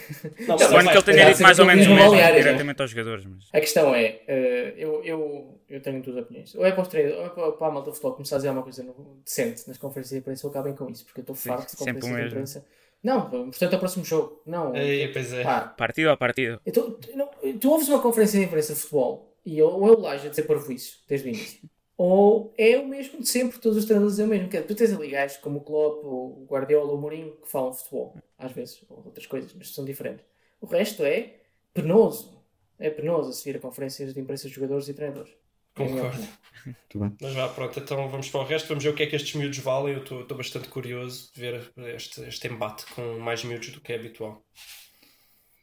Não, 0.49 0.59
suponho 0.59 0.91
que 0.91 0.97
ele 0.97 1.03
tenha 1.03 1.31
dito 1.31 1.43
mais 1.43 1.59
ou 1.59 1.65
menos 1.67 1.87
o 1.87 1.95
mesmo 1.95 2.17
diretamente 2.17 2.83
aos 2.83 2.91
jogadores. 2.91 3.25
Mas... 3.25 3.45
A 3.53 3.61
questão 3.61 3.95
é, 3.95 4.21
eh, 4.27 4.75
eu, 4.77 5.03
eu, 5.05 5.61
eu 5.69 5.81
tenho 5.81 6.03
duas 6.03 6.17
opiniões. 6.17 6.55
Ou 6.55 6.65
é 6.67 6.73
para 6.73 6.83
os 6.83 6.89
treinadores, 6.89 7.21
ou 7.21 7.27
é 7.27 7.31
para, 7.31 7.53
para 7.53 7.67
a 7.67 7.71
malta 7.71 7.91
de 7.91 7.97
futebol 7.97 8.15
começar 8.15 8.37
a 8.37 8.39
dizer 8.39 8.49
alguma 8.49 8.65
coisa 8.65 8.85
decente 9.25 9.69
nas 9.69 9.79
conferências 9.79 10.11
de 10.11 10.19
imprensa, 10.19 10.47
ou 10.47 10.51
acabem 10.51 10.75
com 10.75 10.91
isso, 10.91 11.05
porque 11.05 11.21
eu 11.21 11.23
estou 11.23 11.37
farto 11.37 11.71
de 11.71 11.77
conferências 11.77 12.05
o 12.05 12.09
de 12.09 12.13
mesmo. 12.15 12.29
imprensa. 12.31 12.67
Não, 13.03 13.29
portanto 13.31 13.73
é 13.73 13.77
o 13.77 13.79
próximo 13.79 14.05
jogo. 14.05 14.41
Não. 14.47 14.75
Ei, 14.75 15.09
pois 15.09 15.33
é. 15.33 15.43
Pá, 15.43 15.61
Partido 15.61 16.11
a 16.11 16.17
partido. 16.17 16.59
eu 16.65 16.73
tô- 16.73 16.99
não, 17.15 17.29
tu 17.61 17.71
ouves 17.71 17.89
uma 17.89 18.01
conferência 18.01 18.41
de 18.41 18.47
imprensa 18.47 18.73
de 18.75 18.81
futebol 18.81 19.37
e 19.45 19.61
ou 19.61 19.87
é 19.87 19.91
o 19.91 20.01
Laje 20.01 20.27
a 20.27 20.31
dizer 20.31 20.45
parvoíço 20.45 21.01
desde 21.07 21.29
o 21.29 21.31
início, 21.31 21.61
ou 21.97 22.53
é 22.59 22.79
o 22.79 22.87
mesmo 22.87 23.21
de 23.21 23.29
sempre, 23.29 23.59
todos 23.59 23.79
os 23.79 23.85
treinadores 23.85 24.17
dizem 24.17 24.27
o 24.27 24.29
mesmo. 24.29 24.49
Que 24.49 24.57
é, 24.57 24.63
tu 24.63 24.75
tens 24.75 24.93
ali 24.93 25.09
gajos 25.09 25.37
como 25.39 25.59
o 25.59 25.61
Klopp, 25.61 26.05
o 26.05 26.47
Guardiola, 26.49 26.93
o 26.93 26.99
Mourinho, 26.99 27.37
que 27.37 27.49
falam 27.49 27.73
futebol, 27.73 28.17
às 28.39 28.53
vezes, 28.53 28.85
ou 28.89 29.03
outras 29.05 29.27
coisas, 29.27 29.55
mas 29.55 29.73
são 29.75 29.85
diferentes. 29.85 30.25
O 30.61 30.67
resto 30.67 31.05
é 31.05 31.35
penoso. 31.73 32.43
É 32.79 32.91
penoso 32.91 33.31
assistir 33.31 33.57
a 33.57 33.61
conferências 33.61 34.13
de 34.13 34.21
imprensa 34.21 34.49
de 34.49 34.55
jogadores 34.55 34.89
e 34.89 34.95
treinadores. 34.95 35.33
É 35.77 35.87
Concordo. 35.87 36.19
Muito 36.67 36.99
bem. 36.99 37.17
Mas 37.21 37.35
vá, 37.35 37.49
pronto, 37.49 37.79
então 37.79 38.09
vamos 38.09 38.29
para 38.29 38.41
o 38.41 38.45
resto. 38.45 38.69
Vamos 38.69 38.83
ver 38.83 38.91
o 38.91 38.95
que 38.95 39.03
é 39.05 39.07
que 39.07 39.17
estes 39.17 39.35
miúdos 39.35 39.59
valem. 39.59 39.95
Eu 39.95 40.03
estou 40.03 40.37
bastante 40.37 40.69
curioso 40.69 41.33
de 41.33 41.41
ver 41.41 41.73
este, 41.95 42.23
este 42.23 42.49
embate 42.49 42.87
com 42.95 43.19
mais 43.19 43.45
miúdos 43.45 43.71
do 43.71 43.81
que 43.81 43.93
é 43.93 43.97
habitual. 43.97 44.45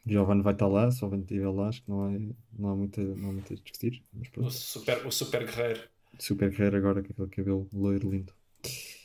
Giovanni 0.06 0.42
vai 0.42 0.54
estar 0.54 0.68
lá, 0.68 0.90
se 0.90 0.98
o 0.98 1.00
Giovanni 1.02 1.24
estiver 1.24 1.50
lá, 1.50 1.68
acho 1.68 1.84
que 1.84 1.90
não, 1.90 2.10
é, 2.10 2.20
não, 2.58 2.70
há 2.70 2.76
muito, 2.76 3.02
não 3.02 3.30
há 3.30 3.34
muito 3.34 3.54
a 3.54 3.56
discutir. 3.56 4.04
Mas 4.12 4.30
O 4.36 4.50
super, 4.50 5.06
o 5.06 5.12
super 5.12 5.46
guerreiro. 5.46 5.82
Super 6.24 6.50
guerreiro 6.52 6.78
agora 6.78 7.02
com 7.02 7.12
aquele 7.24 7.30
cabelo 7.30 7.68
loiro 7.74 8.10
lindo. 8.12 8.32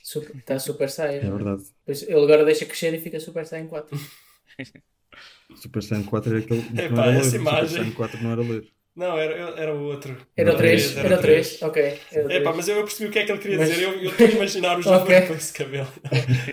Super, 0.02 0.36
está 0.36 0.58
Super 0.58 0.90
Saiyan. 0.90 1.26
É 1.26 1.30
verdade. 1.30 1.62
Pois 1.84 2.02
ele 2.02 2.12
agora 2.22 2.44
deixa 2.44 2.66
crescer 2.66 2.92
e 2.94 3.00
fica 3.00 3.18
Super 3.18 3.46
Saiyan 3.46 3.66
4. 3.68 3.98
Super 5.56 5.82
Saiyan 5.82 6.04
4 6.04 6.30
era 6.30 6.38
aquele. 6.44 6.60
não 6.70 6.84
Epá, 6.84 6.94
era 6.94 7.04
loiro. 7.04 7.18
essa 7.20 7.30
Super 7.30 7.40
imagem. 7.40 7.68
Saiyan 7.78 7.90
4 7.92 8.22
não 8.22 8.32
era 8.32 8.40
loiro. 8.42 8.66
Não, 8.94 9.18
era, 9.18 9.34
era 9.60 9.74
o 9.74 9.82
outro. 9.84 10.16
Era 10.36 10.50
o 10.50 10.52
Era 10.52 10.58
3, 10.58 10.82
três, 10.92 10.96
era 11.04 11.18
o 11.18 11.20
3, 11.20 11.62
ok. 11.62 11.82
Epá, 11.84 12.00
três. 12.28 12.56
mas 12.56 12.68
eu 12.68 12.76
percebi 12.82 13.08
o 13.08 13.12
que 13.12 13.18
é 13.18 13.24
que 13.26 13.32
ele 13.32 13.38
queria 13.40 13.58
Mas- 13.58 13.68
dizer. 13.70 13.82
Eu 13.82 13.92
eu 14.02 14.10
estou 14.10 14.26
a 14.26 14.30
imaginar 14.30 14.78
o 14.78 14.80
Ok. 15.02 15.20
com 15.22 15.34
esse 15.34 15.52
cabelo. 15.52 15.88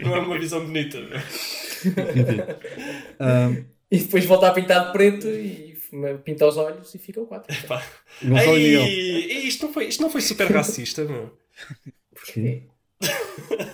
Não 0.02 0.16
é 0.16 0.20
uma 0.20 0.38
visão 0.40 0.66
bonita. 0.66 0.98
Enfim. 0.98 2.42
Ahm, 3.20 3.66
E 3.92 3.98
depois 4.00 4.26
volta 4.26 4.48
a 4.48 4.52
pintar 4.54 4.88
de 4.88 4.92
preto 4.92 5.28
e 5.28 5.73
pinta 6.24 6.48
os 6.48 6.58
olhos 6.58 6.94
e 6.94 6.98
fica 6.98 7.22
o 7.22 7.26
4. 7.28 7.54
Epá. 7.64 7.84
Gonçalo 8.24 8.58
Ei, 8.58 9.48
isto, 9.48 9.66
não 9.68 9.74
foi, 9.74 9.86
isto 9.86 10.02
não 10.02 10.10
foi 10.10 10.22
super 10.22 10.52
racista, 10.52 11.04
meu. 11.06 11.38
Porquê? 12.14 12.64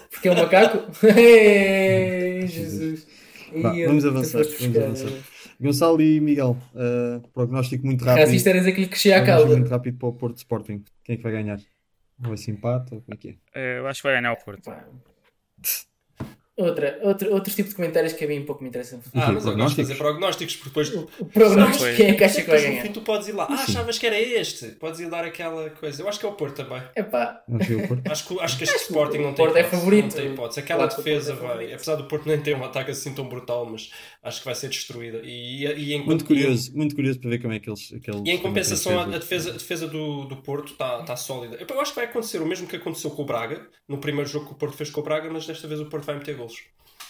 Porque 0.10 0.28
é 0.28 0.32
um 0.32 0.36
macaco? 0.36 0.92
Ei, 1.06 2.48
Jesus. 2.48 3.08
Ih, 3.54 3.86
vamos 3.86 4.06
avançar, 4.06 4.44
vamos 4.60 4.78
avançar. 4.78 5.12
Gonçalo 5.60 6.02
e 6.02 6.20
Miguel, 6.22 6.56
ah, 6.76 7.22
prognóstico 7.34 7.86
muito 7.86 8.04
rápido. 8.06 8.26
Racista 8.26 8.50
era 8.50 8.60
dizer 8.60 8.72
que 8.74 8.88
crescia 8.88 9.18
a 9.18 9.20
Prognóstico 9.20 9.50
muito 9.52 9.64
cauda. 9.70 9.76
rápido 9.76 9.98
para 9.98 10.08
o 10.10 10.14
Porto 10.14 10.38
Sporting. 10.38 10.84
Quem 11.04 11.14
é 11.14 11.18
que 11.18 11.24
vai 11.24 11.32
ganhar? 11.32 11.60
Vai 12.18 12.38
ser 12.38 12.52
empate 12.52 12.94
ou 12.96 13.02
como 13.02 13.14
é 13.14 13.18
que 13.18 13.30
é? 13.30 13.36
Eh, 13.56 13.80
Eu 13.80 13.88
acho 13.88 14.02
que 14.02 14.08
vai 14.08 14.22
ganhar 14.22 14.34
o 14.34 14.38
Porto. 14.38 14.72
Pá. 16.60 16.64
Outra, 16.66 17.00
outro, 17.04 17.34
outro 17.34 17.54
tipo 17.54 17.70
de 17.70 17.76
comentários 17.76 18.14
que 18.14 18.26
a 18.26 18.28
mim 18.28 18.40
um 18.40 18.46
pouco 18.46 18.62
me 18.62 18.70
interessam. 18.70 19.00
Ah, 19.14 19.32
mas 19.32 19.46
eu 19.46 19.56
gosto 19.56 19.76
de 19.76 19.82
fazer 19.84 19.96
Prognósticos? 19.96 20.56
porque 20.58 20.70
depois. 20.70 20.94
O 21.20 21.26
prognóstico, 21.26 21.86
é 22.02 22.14
que 22.14 22.24
acha 22.24 22.42
que 22.42 22.50
vai 22.50 22.62
no 22.62 22.68
ganhar? 22.68 22.82
fim 22.82 22.92
tu 22.92 23.02
podes 23.02 23.28
ir 23.28 23.32
lá. 23.34 23.48
Ah, 23.50 23.64
achavas 23.64 23.98
que 23.98 24.06
era 24.06 24.20
este. 24.20 24.68
Podes 24.70 25.00
ir 25.00 25.10
dar 25.10 25.24
aquela 25.24 25.70
coisa. 25.70 26.02
Eu 26.02 26.10
acho 26.10 26.20
que 26.20 26.26
é 26.26 26.30
o 26.30 26.34
Porto 26.34 26.56
também. 26.56 26.82
O 26.98 27.88
Porto. 27.88 28.12
Acho 28.12 28.28
que, 28.28 28.40
acho 28.40 28.58
que 28.58 28.64
este 28.64 28.76
Sporting 28.78 29.18
não 29.20 29.32
o 29.32 29.34
tem 29.34 29.46
Porto 29.46 29.58
é 29.58 29.64
favorito. 29.64 30.16
Não 30.16 30.24
tem 30.24 30.34
hipótese. 30.34 30.60
Aquela 30.60 30.86
o 30.86 30.88
defesa 30.88 31.34
é 31.34 31.36
vai. 31.36 31.74
Apesar 31.74 31.96
do 31.96 32.06
Porto 32.06 32.28
nem 32.28 32.40
ter 32.40 32.56
um 32.56 32.64
ataque 32.64 32.92
assim 32.92 33.14
tão 33.14 33.28
brutal, 33.28 33.66
mas 33.66 33.92
acho 34.24 34.40
que 34.40 34.46
vai 34.46 34.56
ser 34.56 34.70
destruída. 34.70 35.22
E, 35.24 35.66
e, 35.66 35.94
em, 35.94 36.06
Muito 36.06 36.26
curioso, 36.26 36.76
muito 36.76 36.96
curioso 36.96 37.20
para 37.20 37.30
ver 37.30 37.40
como 37.40 37.54
é 37.54 37.60
que 37.60 37.70
eles. 37.70 37.94
aqueles 37.94 38.22
E 38.26 38.32
em 38.32 38.38
compensação, 38.38 39.00
a, 39.00 39.04
a 39.04 39.06
defesa. 39.06 39.20
defesa, 39.20 39.50
a 39.50 39.54
defesa 39.54 39.88
do, 39.88 40.26
do 40.26 40.38
Porto 40.38 40.72
está 40.74 41.04
tá 41.04 41.16
sólida. 41.16 41.58
Eu 41.58 41.82
acho 41.82 41.92
que 41.92 41.96
vai 41.96 42.06
acontecer 42.06 42.42
o 42.42 42.46
mesmo 42.46 42.68
que 42.68 42.76
aconteceu 42.76 43.12
com 43.12 43.22
o 43.22 43.26
Braga, 43.26 43.68
no 43.88 43.98
primeiro 43.98 44.30
jogo 44.30 44.48
que 44.48 44.52
o 44.54 44.56
Porto 44.56 44.76
fez 44.76 44.90
com 44.90 45.02
o 45.02 45.04
Braga, 45.04 45.30
mas 45.32 45.46
desta 45.46 45.68
vez 45.68 45.80
o 45.80 45.86
Porto 45.86 46.06
vai 46.06 46.16
meter 46.16 46.36
golos. 46.50 46.70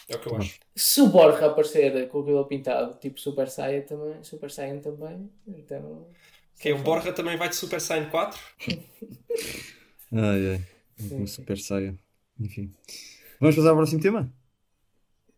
É 0.09 0.15
o 0.15 0.19
que 0.19 0.27
eu 0.27 0.35
acho. 0.37 0.59
se 0.75 1.01
o 1.01 1.07
Borja 1.07 1.45
aparecer 1.45 2.07
com 2.09 2.19
o 2.19 2.23
cabelo 2.23 2.45
pintado, 2.45 2.97
tipo 2.99 3.19
Super 3.19 3.47
Saiyan 3.47 3.81
também, 3.81 4.23
Super 4.23 4.49
Saiyan 4.51 4.79
também, 4.79 5.29
então... 5.47 6.07
Que 6.59 6.69
é, 6.69 6.73
o 6.73 6.79
Borja 6.79 7.13
também 7.13 7.37
vai 7.37 7.47
de 7.49 7.55
Super 7.55 7.79
Saiyan 7.79 8.09
4. 8.09 8.39
Ai 10.11 10.53
ai. 10.53 10.65
Uma 11.11 11.27
super 11.27 11.57
saia. 11.57 11.95
Enfim. 12.39 12.71
Vamos 13.39 13.55
passar 13.55 13.69
ao 13.69 13.75
próximo 13.75 14.01
tema? 14.01 14.33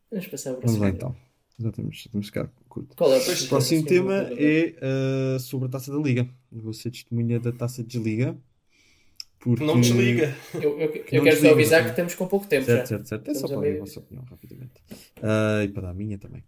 Vamos 0.10 0.28
passar 0.28 0.56
para 0.56 0.60
o 0.60 0.62
Vamos 0.62 0.78
lá 0.80 0.92
próximo. 0.92 0.96
então. 0.96 1.16
Já 1.60 1.70
estamos, 1.70 1.98
estamos 1.98 2.30
cá. 2.30 2.50
curto. 2.68 2.96
Qual 2.96 3.12
é 3.14 3.18
o 3.18 3.22
O 3.22 3.24
próximo, 3.24 3.50
próximo 3.50 3.86
tema 3.86 4.30
é 4.38 4.76
ah, 4.82 5.40
sobre 5.40 5.68
a 5.68 5.72
taça 5.72 5.92
da 5.92 6.00
Liga. 6.00 6.28
Vou 6.52 6.74
ser 6.74 6.90
testemunha 6.92 7.40
da 7.40 7.52
taça 7.52 7.84
de 7.84 7.90
desliga. 7.90 8.36
Porque... 9.42 9.66
Não 9.66 9.82
desliga. 9.82 10.36
Eu, 10.54 10.80
eu, 10.80 10.80
eu 10.80 10.88
não 10.88 10.94
quero 11.02 11.24
desliga, 11.24 11.36
só 11.36 11.52
avisar 11.52 11.84
que 11.84 11.90
estamos 11.90 12.16
com 12.16 12.28
pouco 12.28 12.48
tempo 12.48 12.66
Certo, 12.66 12.82
já. 12.82 12.86
certo, 12.86 13.08
certo. 13.08 13.32
É 13.32 13.34
só 13.34 13.48
para 13.48 13.62
dar 13.62 13.76
a 13.76 13.80
vossa 13.80 14.00
opinião 14.00 14.24
rapidamente. 14.26 14.74
Ah, 15.22 15.64
e 15.64 15.68
para 15.70 15.82
dar 15.84 15.90
a 15.90 15.94
minha 15.94 16.18
também. 16.18 16.44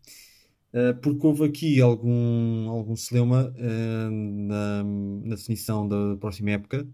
Ah, 0.74 0.94
porque 1.02 1.26
houve 1.26 1.46
aqui 1.46 1.82
algum, 1.82 2.70
algum 2.70 2.96
celeuma 2.96 3.54
ah, 3.58 4.10
na, 4.12 4.84
na 4.84 5.36
definição 5.36 5.88
da 5.88 6.18
próxima 6.18 6.52
época, 6.52 6.88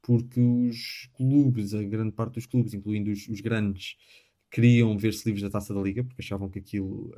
porque 0.00 0.40
os 0.40 1.08
clubes, 1.14 1.74
a 1.74 1.82
grande 1.82 2.12
parte 2.12 2.34
dos 2.34 2.46
clubes, 2.46 2.74
incluindo 2.74 3.10
os, 3.10 3.28
os 3.28 3.40
grandes, 3.40 3.96
queriam 4.50 4.96
ver-se 4.98 5.24
livres 5.26 5.42
da 5.42 5.50
taça 5.50 5.72
da 5.74 5.80
Liga, 5.80 6.04
porque 6.04 6.20
achavam 6.22 6.48
que 6.48 6.58
aquilo, 6.58 7.10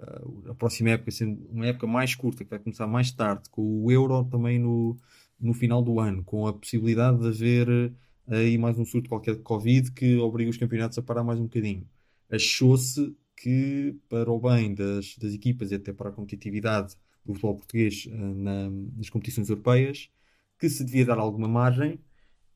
a 0.49 0.55
próxima 0.55 0.90
época, 0.90 1.11
sendo 1.11 1.44
uma 1.51 1.66
época 1.66 1.87
mais 1.87 2.14
curta, 2.14 2.44
que 2.44 2.51
vai 2.51 2.59
começar 2.59 2.87
mais 2.87 3.11
tarde, 3.12 3.49
com 3.51 3.62
o 3.85 3.90
Euro 3.90 4.25
também 4.25 4.59
no, 4.59 4.97
no 5.40 5.53
final 5.55 5.83
do 5.83 5.99
ano, 5.99 6.23
com 6.25 6.47
a 6.47 6.53
possibilidade 6.53 7.18
de 7.18 7.27
haver 7.29 7.92
aí 8.27 8.57
mais 8.59 8.79
um 8.79 8.85
surto 8.85 9.09
qualquer 9.09 9.37
de 9.37 9.43
Covid 9.43 9.93
que 9.93 10.17
obriga 10.17 10.51
os 10.51 10.57
campeonatos 10.57 10.99
a 10.99 11.03
parar 11.03 11.25
mais 11.25 11.39
um 11.39 11.45
bocadinho. 11.45 11.89
Achou-se 12.31 13.17
que, 13.37 13.97
para 14.09 14.31
o 14.31 14.41
bem 14.41 14.75
das, 14.75 15.17
das 15.19 15.33
equipas 15.35 15.71
e 15.71 15.75
até 15.77 15.93
para 15.93 16.11
a 16.11 16.13
competitividade 16.13 16.95
do 17.25 17.35
futebol 17.35 17.57
português 17.57 18.09
ah, 18.11 18.17
na- 18.17 18.71
nas 18.71 19.11
competições 19.11 19.49
europeias, 19.49 20.11
que 20.59 20.69
se 20.69 20.85
devia 20.85 21.05
dar 21.05 21.19
alguma 21.19 21.49
margem 21.49 21.99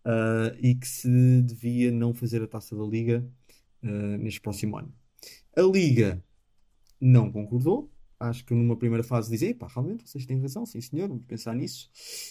ah, 0.05 0.55
e 0.61 0.75
que 0.75 0.89
se 0.89 1.43
devia 1.43 1.91
não 1.93 2.15
fazer 2.15 2.43
a 2.43 2.47
taça 2.49 2.77
da 2.77 2.85
Liga 2.85 3.27
ah, 3.83 4.19
neste 4.19 4.41
próximo 4.41 4.79
ano. 4.79 4.93
A 5.57 5.63
Liga 5.63 6.23
não 7.01 7.31
concordou. 7.33 7.91
Acho 8.21 8.45
que 8.45 8.53
numa 8.53 8.77
primeira 8.77 9.05
fase 9.05 9.31
dizia, 9.31 9.55
pá, 9.55 9.69
realmente 9.69 10.09
vocês 10.09 10.27
têm 10.27 10.41
razão, 10.41 10.67
sim 10.67 10.81
senhor, 10.81 11.09
vamos 11.09 11.25
pensar 11.25 11.55
nisso. 11.55 11.89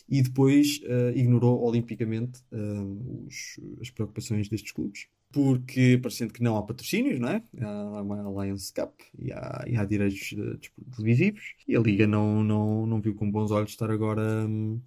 E 0.10 0.22
depois 0.22 0.82
ah, 0.86 1.12
ignorou 1.16 1.62
olimpicamente 1.64 2.42
ah, 2.52 2.84
os- 3.26 3.60
as 3.82 3.90
preocupações 3.90 4.50
destes 4.50 4.72
clubes. 4.74 5.08
Porque, 5.32 5.98
parecendo 6.02 6.34
que 6.34 6.42
não 6.42 6.58
há 6.58 6.64
patrocínios, 6.66 7.20
não 7.20 7.30
é? 7.30 7.44
Há 7.62 8.02
uma 8.02 8.46
Lions 8.46 8.72
Cup 8.72 8.94
e 9.20 9.32
há, 9.32 9.64
e 9.68 9.76
há 9.78 9.86
direitos 9.86 10.34
desportivos. 10.60 11.42
E 11.68 11.76
a 11.76 11.80
Liga 11.80 12.08
não, 12.08 12.44
não, 12.44 12.86
não 12.88 13.02
viu 13.02 13.14
com 13.16 13.30
bons 13.30 13.52
olhos 13.52 13.72
estar 13.72 13.90
agora, 13.92 14.46
hum, 14.48 14.82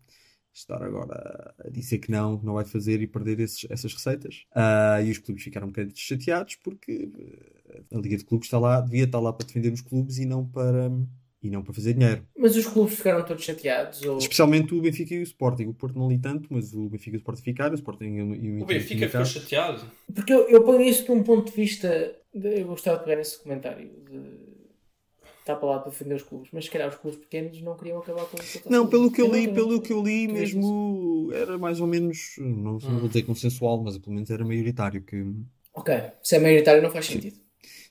estar 0.52 0.82
agora 0.82 1.54
a 1.58 1.70
dizer 1.70 1.98
que 1.98 2.10
não, 2.10 2.38
que 2.38 2.44
não 2.46 2.54
vai 2.54 2.64
fazer 2.64 3.00
e 3.02 3.06
perder 3.06 3.40
esses- 3.40 3.66
essas 3.70 3.92
receitas. 3.94 4.44
Ah, 4.54 5.00
e 5.02 5.10
os 5.10 5.18
clubes 5.18 5.44
ficaram 5.44 5.66
um 5.68 5.70
bocadinho 5.70 5.96
chateados 5.96 6.56
porque 6.56 7.10
eh, 7.18 7.59
a 7.92 7.98
Liga 7.98 8.16
de 8.16 8.24
Clubes 8.24 8.46
está 8.46 8.58
lá, 8.58 8.80
devia 8.80 9.04
estar 9.04 9.20
lá 9.20 9.32
para 9.32 9.46
defender 9.46 9.72
os 9.72 9.80
clubes 9.80 10.18
e 10.18 10.24
não 10.26 10.44
para, 10.46 10.90
e 11.42 11.48
não 11.50 11.62
para 11.62 11.72
fazer 11.74 11.94
dinheiro. 11.94 12.26
Mas 12.36 12.56
os 12.56 12.66
clubes 12.66 12.94
ficaram 12.96 13.24
todos 13.24 13.44
chateados. 13.44 14.02
Ou... 14.02 14.18
Especialmente 14.18 14.74
o 14.74 14.80
Benfica 14.82 15.14
e 15.14 15.20
o 15.20 15.22
Sporting. 15.22 15.64
O 15.66 15.74
Porto 15.74 15.98
não 15.98 16.08
li 16.08 16.18
tanto, 16.18 16.48
mas 16.52 16.72
o 16.74 16.88
Benfica 16.88 17.16
e 17.16 17.18
o 17.18 17.20
Sporting 17.20 17.42
ficaram, 17.42 17.72
o 17.72 17.76
Sporting 17.76 18.04
e 18.04 18.50
o, 18.58 18.62
O 18.62 18.66
Benfica 18.66 19.08
ficou 19.08 19.24
chateado. 19.24 19.90
Porque 20.14 20.32
eu, 20.32 20.48
eu 20.48 20.62
ponho 20.64 20.82
isso 20.82 21.04
de 21.04 21.12
um 21.12 21.22
ponto 21.22 21.50
de 21.50 21.56
vista. 21.56 22.14
de- 22.34 22.60
eu 22.60 22.66
gostava 22.66 22.98
de 22.98 23.04
pegar 23.04 23.16
nesse 23.16 23.42
comentário. 23.42 23.88
De... 23.88 24.50
Está 25.40 25.56
para 25.56 25.68
lá 25.70 25.78
para 25.78 25.90
defender 25.90 26.14
os 26.14 26.22
clubes, 26.22 26.50
mas 26.52 26.66
se 26.66 26.70
calhar 26.70 26.88
os 26.88 26.96
clubes 26.96 27.18
pequenos 27.18 27.60
não 27.62 27.74
queriam 27.74 27.98
acabar 27.98 28.26
com 28.26 28.36
isso. 28.36 28.60
Não, 28.68 28.86
pelo 28.86 29.10
que 29.10 29.22
eu 29.22 29.32
li, 29.34 29.46
não- 29.46 29.54
pelo 29.54 29.80
que 29.80 29.92
eu 29.92 30.02
li, 30.02 30.28
mesmo 30.28 31.30
era 31.32 31.56
mais 31.56 31.80
ou 31.80 31.86
menos, 31.86 32.34
não, 32.38 32.72
não 32.78 32.98
vou 32.98 33.08
dizer 33.08 33.22
consensual, 33.22 33.82
mas 33.82 33.96
pelo 33.98 34.14
menos 34.14 34.30
era 34.30 34.44
maioritário 34.44 35.02
que 35.02 35.24
Ok, 35.72 35.94
se 36.22 36.36
é 36.36 36.38
maioritário 36.40 36.82
não 36.82 36.90
faz 36.90 37.06
sentido. 37.06 37.38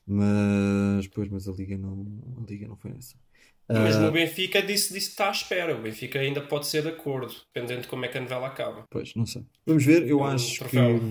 Mas 0.10 1.08
pois, 1.10 1.30
mas 1.30 1.48
a 1.48 1.52
liga 1.54 1.78
não, 1.78 2.06
a 2.40 2.46
liga 2.50 2.68
não 2.68 2.78
foi 2.78 2.92
essa. 2.92 3.18
Mas 3.72 3.98
Ah, 3.98 4.12
no 4.12 4.12
Benfica 4.12 4.62
disse, 4.62 4.94
disse 4.94 5.08
que 5.08 5.12
está 5.14 5.28
à 5.30 5.32
espera. 5.32 5.76
O 5.76 5.82
Benfica 5.82 6.20
ainda 6.20 6.42
pode 6.42 6.68
ser 6.68 6.82
de 6.84 6.90
acordo, 6.90 7.34
dependendo 7.54 7.82
de 7.84 7.88
como 7.88 8.06
é 8.06 8.08
que 8.08 8.18
a 8.18 8.22
novela 8.22 8.48
acaba. 8.48 8.88
Pois, 8.90 9.14
não 9.16 9.26
sei. 9.26 9.46
Vamos 9.66 9.86
ver, 9.86 10.08
eu 10.08 10.24
Um 10.24 10.24
acho 10.24 10.64
que 10.64 10.78
troféu. 10.78 11.02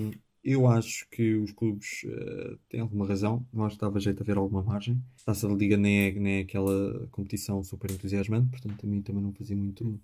eu 0.42 0.66
acho 0.66 1.08
que 1.10 1.34
os 1.36 1.52
clubes 1.52 2.02
eh, 2.04 2.56
têm 2.68 2.80
alguma 2.80 3.06
razão. 3.06 3.46
Eu 3.52 3.64
acho 3.64 3.76
que 3.76 3.80
dava 3.80 4.00
jeito 4.00 4.22
a 4.22 4.26
ver 4.26 4.36
alguma 4.36 4.62
margem. 4.62 5.00
A 5.22 5.24
Taça 5.26 5.48
da 5.48 5.54
Liga 5.54 5.76
nem 5.76 6.08
é, 6.08 6.12
nem 6.12 6.38
é 6.38 6.40
aquela 6.42 7.06
competição 7.08 7.62
super 7.62 7.90
entusiasmante, 7.90 8.50
portanto 8.50 8.84
a 8.84 8.86
mim 8.88 9.02
também 9.02 9.22
não 9.22 9.32
fazia 9.32 9.56
muito, 9.56 10.00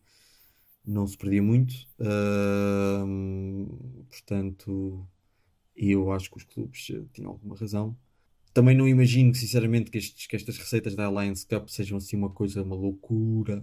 não 0.87 1.07
se 1.07 1.17
perdia 1.19 1.43
muito. 1.43 1.75
Ahm, 2.01 3.67
portanto, 4.11 5.07
eu 5.77 6.13
acho 6.13 6.31
que 6.31 6.39
os 6.39 6.45
clubes 6.45 6.91
eh, 6.91 7.05
tinham 7.15 7.33
alguma 7.33 7.57
razão. 7.57 7.97
Também 8.55 8.77
não 8.77 8.89
imagino, 8.89 9.35
sinceramente, 9.35 9.91
que, 9.91 9.99
estes- 9.99 10.27
que 10.27 10.37
estas 10.37 10.59
receitas 10.59 10.95
da 10.97 11.07
Alliance 11.07 11.47
Cup 11.47 11.69
sejam 11.69 11.99
assim 11.99 12.17
uma 12.17 12.31
coisa, 12.31 12.63
uma 12.63 12.77
loucura 12.77 13.63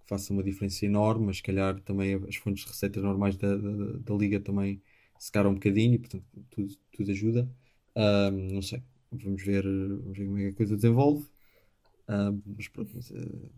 que 0.00 0.08
faça 0.08 0.32
uma 0.32 0.42
diferença 0.44 0.86
enorme, 0.86 1.26
mas 1.26 1.38
se 1.38 1.44
calhar 1.44 1.80
também 1.82 2.14
as 2.28 2.36
fontes 2.36 2.64
de 2.64 2.70
receitas 2.70 3.02
normais 3.02 3.36
da, 3.36 3.56
da, 3.56 3.98
da 3.98 4.14
liga 4.14 4.40
também 4.40 4.82
secaram 5.18 5.50
um 5.52 5.54
bocadinho 5.54 5.94
e 5.94 5.98
portanto 5.98 6.24
tudo, 6.50 6.76
tudo 6.92 7.10
ajuda. 7.12 7.50
Não 8.52 8.62
sei, 8.62 8.82
vamos 9.12 9.42
ver, 9.42 9.64
vamos 9.64 10.18
ver 10.18 10.24
como 10.26 10.38
é 10.38 10.42
que 10.42 10.48
a 10.48 10.54
coisa 10.54 10.76
desenvolve. 10.76 11.26
Mas 12.56 12.68
pronto, 12.68 12.90
mas, 12.94 13.10
eh, 13.10 13.50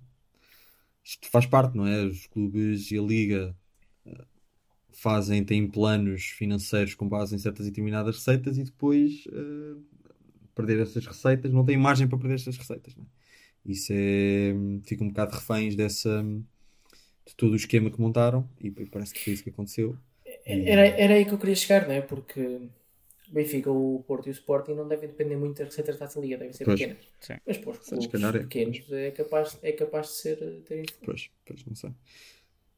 isto 1.05 1.29
faz 1.29 1.47
parte, 1.47 1.77
não 1.77 1.87
é? 1.87 2.05
Os 2.05 2.27
clubes 2.27 2.91
e 2.91 2.99
a 2.99 3.03
liga 3.03 3.57
eh, 4.07 4.25
fazem, 4.93 5.45
têm 5.45 5.69
planos 5.69 6.25
financeiros 6.27 6.95
com 6.95 7.09
base 7.09 7.35
em 7.35 7.39
certas 7.39 7.67
determinadas 7.67 8.17
receitas 8.17 8.59
e 8.59 8.65
depois 8.65 9.25
eh, 9.33 9.77
perder 10.55 10.81
essas 10.81 11.07
receitas, 11.07 11.53
não 11.53 11.65
têm 11.65 11.77
margem 11.77 12.09
para 12.09 12.19
perder 12.19 12.35
essas 12.37 12.57
receitas, 12.57 12.95
não 12.97 13.05
é? 13.05 13.07
Isso 13.65 13.93
é, 13.95 14.53
fica 14.85 15.05
um 15.05 15.09
bocado 15.09 15.35
reféns 15.37 15.77
dessa, 15.77 16.25
de 17.27 17.35
todo 17.37 17.53
o 17.53 17.57
esquema 17.57 17.91
que 17.91 18.01
montaram 18.01 18.49
e 18.61 18.71
parece 18.87 19.15
que 19.15 19.21
foi 19.21 19.33
isso 19.33 19.45
que 19.45 19.51
aconteceu. 19.51 19.97
Era, 20.45 20.87
era 20.87 21.15
aí 21.15 21.25
que 21.25 21.33
eu 21.33 21.39
queria 21.39 21.55
chegar, 21.55 21.87
não 21.87 21.95
é? 21.95 22.01
Porque 22.01 22.41
o 22.41 23.33
Benfica, 23.33 23.71
o 23.71 24.03
Porto 24.07 24.27
e 24.27 24.31
o 24.31 24.33
Sporting 24.33 24.73
não 24.73 24.89
devem 24.89 25.09
depender 25.09 25.37
muito 25.37 25.59
das 25.59 25.69
receitas 25.75 25.99
da 25.99 26.21
Liga, 26.21 26.39
devem 26.39 26.53
ser 26.53 26.65
Pois. 26.65 26.81
pequenas. 26.81 27.05
Sim. 27.21 27.35
Mas 27.47 27.59
para 27.59 27.71
os 27.71 27.79
Se 27.79 27.91
clubes 27.91 28.07
calhar 28.09 28.37
é. 28.37 28.39
pequenos 28.41 28.93
é 28.93 29.11
capaz, 29.11 29.59
é 29.63 29.73
capaz 29.73 30.07
de 30.09 30.13
ser 30.15 30.37
ter 30.67 30.81
influência. 30.83 31.05
Pois, 31.05 31.31
pois 31.47 31.65
não 31.67 31.75
sei. 31.75 31.91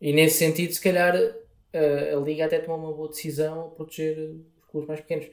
E 0.01 0.13
nesse 0.13 0.39
sentido, 0.39 0.73
se 0.73 0.81
calhar 0.81 1.15
a, 1.17 2.17
a 2.17 2.21
Liga 2.21 2.45
até 2.47 2.59
tomou 2.59 2.79
uma 2.79 2.93
boa 2.93 3.09
decisão 3.09 3.67
a 3.67 3.71
proteger 3.71 4.19
os 4.59 4.65
clubes 4.67 4.89
mais 4.89 5.01
pequenos. 5.01 5.27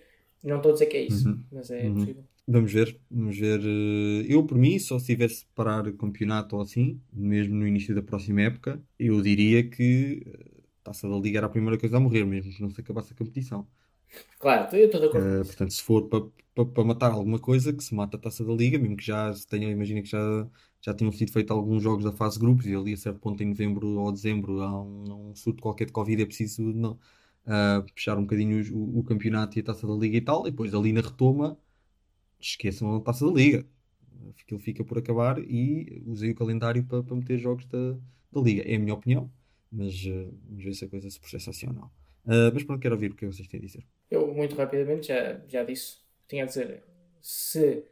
Não 0.44 0.58
estou 0.58 0.72
a 0.72 0.74
dizer 0.74 0.86
que 0.88 0.98
é 0.98 1.02
isso, 1.02 1.28
Uhum. 1.30 1.44
mas 1.52 1.70
é 1.72 1.84
Uhum. 1.88 1.94
possível. 1.96 2.24
Vamos 2.48 2.72
ver, 2.74 3.00
vamos 3.10 3.38
ver. 3.38 3.62
eh, 3.64 4.26
Eu, 4.34 4.46
por 4.46 4.58
mim, 4.58 4.78
só 4.80 5.00
se 5.00 5.06
tivesse 5.08 5.46
parar 5.56 5.88
o 5.88 5.96
campeonato 5.96 6.56
ou 6.56 6.62
assim, 6.62 7.02
mesmo 7.14 7.56
no 7.56 7.68
início 7.68 7.96
da 7.96 8.02
próxima 8.04 8.42
época, 8.42 8.84
eu 9.00 9.22
diria 9.22 9.68
que 9.70 10.24
eh, 10.26 10.62
a 10.82 10.84
taça 10.86 11.08
da 11.08 11.16
Liga 11.18 11.38
era 11.40 11.48
a 11.48 11.50
primeira 11.50 11.80
coisa 11.80 11.98
a 11.98 12.00
morrer, 12.00 12.26
mesmo 12.26 12.52
que 12.52 12.62
não 12.62 12.70
se 12.70 12.82
acabasse 12.82 13.14
a 13.14 13.16
competição. 13.16 13.68
Claro, 14.40 14.76
eu 14.76 14.86
estou 14.86 15.00
de 15.02 15.08
acordo. 15.08 15.30
Isso. 15.40 15.46
portanto, 15.46 15.72
se 15.74 15.82
for 15.84 16.08
para 16.10 16.84
matar 16.86 17.12
alguma 17.12 17.40
coisa, 17.40 17.74
que 17.74 17.84
se 17.84 17.94
mata 17.94 18.18
a 18.18 18.20
taça 18.20 18.44
da 18.46 18.54
Liga, 18.54 18.78
mesmo 18.80 18.96
que 18.98 19.04
já 19.06 19.34
se 19.34 19.46
tenham, 19.48 19.70
imagina 19.72 20.02
que 20.02 20.08
já, 20.08 20.20
já 20.82 20.94
tinham 20.94 21.12
sido 21.12 21.32
feitos 21.32 21.52
alguns 21.56 21.84
jogos 21.84 22.04
da 22.06 22.12
fase 22.12 22.40
grupos 22.40 22.66
e 22.66 22.76
ali 22.76 22.94
a 22.94 22.98
certo 22.98 23.20
ponto 23.20 23.42
em 23.44 23.48
novembro 23.50 23.88
ou 23.88 24.12
dezembro 24.12 24.62
há 24.62 24.82
um, 24.84 25.30
um 25.32 25.36
surto 25.36 25.62
qualquer 25.62 25.86
de 25.86 25.92
Covid, 25.94 26.22
é 26.22 26.26
preciso 26.26 26.62
não, 26.64 27.00
ah, 27.46 27.84
fechar 27.96 28.18
um 28.18 28.22
bocadinho 28.22 28.62
o, 28.76 29.00
o 29.00 29.04
campeonato 29.04 29.58
e 29.58 29.62
a 29.62 29.64
taça 29.64 29.86
da 29.88 29.94
Liga 29.94 30.18
e 30.18 30.22
tal, 30.22 30.48
e 30.48 30.52
depois 30.52 30.74
ali 30.74 30.92
na 30.94 31.02
retoma, 31.02 31.58
esqueçam 32.50 32.96
a 32.96 33.02
taça 33.02 33.26
da 33.26 33.32
Liga. 33.32 33.66
Aquilo 34.42 34.60
fica 34.60 34.84
por 34.84 34.98
acabar 34.98 35.40
e 35.40 36.04
usei 36.06 36.32
o 36.32 36.36
calendário 36.36 36.84
para, 36.84 37.04
para 37.04 37.16
meter 37.16 37.38
jogos 37.38 37.66
da, 37.66 37.94
da 38.32 38.42
Liga. 38.42 38.64
É 38.64 38.76
a 38.76 38.80
minha 38.80 38.94
opinião, 38.94 39.32
mas 39.72 39.94
eh, 40.06 40.30
vamos 40.48 40.64
ver 40.64 40.74
se 40.74 40.86
a 40.86 40.90
coisa 40.90 41.10
se 41.10 41.20
processa 41.20 41.50
assim 41.50 41.68
ou 41.68 41.74
não. 41.74 41.92
Ah, 42.26 42.52
mas 42.54 42.64
pronto, 42.64 42.82
quero 42.82 42.96
ouvir 42.96 43.12
o 43.12 43.16
que 43.16 43.26
vocês 43.26 43.48
têm 43.48 43.60
a 43.60 43.64
dizer. 43.64 43.84
Eu, 44.10 44.34
muito 44.34 44.56
rapidamente, 44.56 45.08
já, 45.08 45.42
já 45.48 45.64
disse. 45.64 45.98
Tinha 46.28 46.44
a 46.44 46.48
dizer, 46.48 46.84
se 47.22 47.84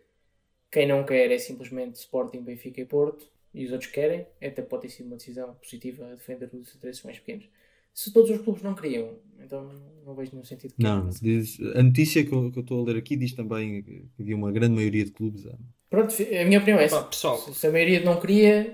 quem 0.71 0.87
não 0.87 1.05
quer 1.05 1.31
é 1.31 1.37
simplesmente 1.37 1.95
Sporting, 1.95 2.41
Benfica 2.41 2.81
e 2.81 2.85
Porto, 2.85 3.29
e 3.53 3.65
os 3.65 3.71
outros 3.71 3.89
querem, 3.89 4.27
até 4.41 4.61
pode 4.61 4.83
ter 4.83 4.89
sido 4.89 5.07
uma 5.07 5.17
decisão 5.17 5.55
positiva 5.55 6.05
a 6.05 6.15
defender 6.15 6.49
os 6.53 6.75
interesses 6.75 7.03
mais 7.03 7.17
pequenos. 7.17 7.49
Se 7.93 8.13
todos 8.13 8.29
os 8.29 8.41
clubes 8.41 8.61
não 8.63 8.75
queriam, 8.75 9.19
então 9.39 9.69
não 10.05 10.15
vejo 10.15 10.31
nenhum 10.31 10.43
sentido. 10.45 10.73
que 10.75 10.81
Não, 10.83 11.09
diz- 11.09 11.59
a 11.75 11.83
notícia 11.83 12.23
que 12.25 12.31
eu, 12.33 12.51
que 12.51 12.59
eu 12.59 12.61
estou 12.61 12.81
a 12.81 12.85
ler 12.85 12.97
aqui 12.97 13.15
diz 13.15 13.33
também 13.33 13.83
que 13.83 14.05
havia 14.19 14.35
uma 14.35 14.51
grande 14.51 14.75
maioria 14.75 15.05
de 15.05 15.11
clubes 15.11 15.45
a, 15.47 15.55
Pronto, 15.89 16.13
a 16.13 16.45
minha 16.45 16.59
opinião 16.59 16.79
é 16.79 16.83
essa. 16.85 17.01
Pá, 17.01 17.07
pessoal, 17.07 17.37
Se- 17.39 17.53
Se 17.53 17.67
a 17.67 17.71
maioria 17.71 17.99
não 18.01 18.19
queria, 18.19 18.71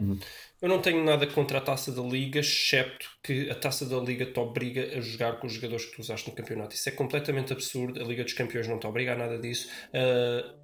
eu 0.62 0.67
não 0.69 0.82
tenho 0.82 1.04
nada 1.04 1.25
contra 1.28 1.58
a 1.60 1.62
taça 1.62 1.91
da 1.91 2.01
Liga, 2.01 2.39
excepto 2.41 3.08
que 3.23 3.49
a 3.49 3.56
taça 3.56 3.86
da 3.86 3.97
Liga 3.99 4.25
te 4.25 4.38
obriga 4.39 4.97
a 4.97 5.01
jogar 5.01 5.39
com 5.39 5.47
os 5.47 5.54
jogadores 5.54 5.86
que 5.86 5.95
tu 5.95 6.01
usaste 6.01 6.30
no 6.30 6.36
campeonato. 6.36 6.75
Isso 6.75 6.89
é 6.89 6.91
completamente 6.91 7.54
absurdo. 7.54 8.01
A 8.01 8.04
Liga 8.04 8.23
dos 8.23 8.34
Campeões 8.34 8.67
não 8.67 8.78
te 8.80 8.86
obriga 8.86 9.13
a 9.13 9.15
nada 9.17 9.38
disso. 9.39 9.69
Ah, 9.93 10.56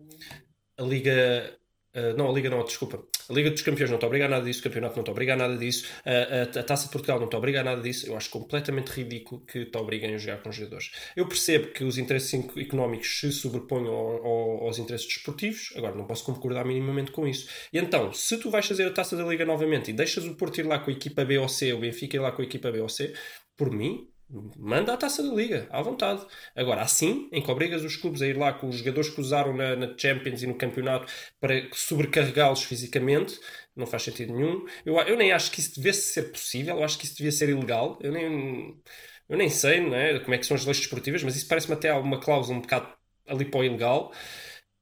a 0.77 0.83
Liga. 0.83 1.57
ah, 1.93 2.13
não, 2.17 2.29
a 2.29 2.33
Liga 2.33 2.49
não, 2.49 2.63
desculpa. 2.65 3.01
A 3.29 3.33
Liga 3.33 3.49
dos 3.51 3.61
Campeões 3.61 3.89
não 3.91 3.97
te 3.97 4.05
obriga 4.05 4.25
a 4.25 4.29
nada 4.29 4.45
disso, 4.45 4.59
o 4.59 4.63
Campeonato 4.63 4.95
não 4.97 5.03
te 5.03 5.11
obriga 5.11 5.33
a 5.33 5.37
nada 5.37 5.57
disso, 5.57 5.85
a, 6.05 6.57
a- 6.57 6.59
a 6.61 6.63
Taça 6.63 6.85
de 6.85 6.91
Portugal 6.91 7.19
não 7.19 7.27
te 7.29 7.35
obriga 7.35 7.61
a 7.61 7.63
nada 7.63 7.81
disso. 7.81 8.07
Eu 8.07 8.15
acho 8.17 8.29
completamente 8.29 8.89
ridículo 8.89 9.41
que 9.45 9.65
te 9.65 9.77
obriguem 9.77 10.13
a 10.15 10.17
jogar 10.17 10.37
com 10.41 10.49
os 10.49 10.55
jogadores. 10.55 10.91
Eu 11.15 11.27
percebo 11.27 11.67
que 11.67 11.83
os 11.83 11.97
interesses 11.97 12.33
in- 12.33 12.49
económicos 12.59 13.19
se 13.19 13.31
sobreponham 13.31 13.93
ao- 13.93 14.25
ao- 14.25 14.63
aos 14.67 14.77
interesses 14.79 15.07
desportivos, 15.07 15.73
agora 15.75 15.95
não 15.95 16.05
posso 16.05 16.23
concordar 16.23 16.65
minimamente 16.65 17.11
com 17.11 17.27
isso. 17.27 17.47
E 17.73 17.77
então, 17.79 18.11
se 18.13 18.37
tu 18.37 18.49
vais 18.49 18.65
fazer 18.65 18.85
a 18.87 18.91
Taça 18.91 19.15
da 19.15 19.23
Liga 19.23 19.45
novamente 19.45 19.89
e 19.91 19.93
deixas 19.93 20.25
o 20.25 20.35
Porto 20.35 20.59
ir 20.59 20.63
lá 20.65 20.79
com 20.79 20.89
a 20.89 20.93
equipa 20.93 21.23
B 21.25 21.37
ou 21.37 21.47
C, 21.49 21.73
o 21.73 21.79
Benfica 21.79 22.17
ir 22.17 22.19
lá 22.19 22.31
com 22.31 22.41
a 22.41 22.45
equipa 22.45 22.71
B 22.71 22.79
ou 22.79 22.89
C, 22.89 23.13
por 23.57 23.71
mim, 23.71 24.10
manda 24.57 24.93
a 24.93 24.97
taça 24.97 25.21
da 25.23 25.33
Liga, 25.33 25.67
à 25.69 25.81
vontade. 25.81 26.25
Agora, 26.55 26.81
assim, 26.81 27.29
em 27.31 27.41
que 27.41 27.51
obrigas 27.51 27.83
os 27.83 27.95
clubes 27.95 28.21
a 28.21 28.27
ir 28.27 28.37
lá 28.37 28.53
com 28.53 28.69
os 28.69 28.77
jogadores 28.77 29.09
que 29.09 29.19
usaram 29.21 29.53
na, 29.55 29.75
na 29.75 29.97
Champions 29.97 30.41
e 30.41 30.47
no 30.47 30.55
campeonato 30.55 31.11
para 31.39 31.67
sobrecarregá-los 31.73 32.63
fisicamente, 32.63 33.39
não 33.75 33.85
faz 33.85 34.03
sentido 34.03 34.33
nenhum. 34.33 34.65
Eu, 34.85 34.97
eu 34.99 35.17
nem 35.17 35.31
acho 35.31 35.51
que 35.51 35.59
isso 35.59 35.75
devesse 35.75 36.13
ser 36.13 36.31
possível, 36.31 36.77
eu 36.77 36.83
acho 36.83 36.97
que 36.97 37.05
isso 37.05 37.15
devia 37.17 37.31
ser 37.31 37.49
ilegal. 37.49 37.97
Eu 38.01 38.11
nem, 38.11 38.77
eu 39.29 39.37
nem 39.37 39.49
sei 39.49 39.81
não 39.81 39.95
é, 39.95 40.19
como 40.19 40.33
é 40.33 40.37
que 40.37 40.45
são 40.45 40.55
as 40.55 40.65
leis 40.65 40.79
desportivas, 40.79 41.23
mas 41.23 41.35
isso 41.35 41.47
parece-me 41.47 41.73
até 41.73 41.89
alguma 41.89 42.19
cláusula 42.19 42.57
um 42.57 42.61
bocado 42.61 42.87
ali 43.27 43.45
para 43.45 43.59
o 43.59 43.63
ilegal. 43.63 44.13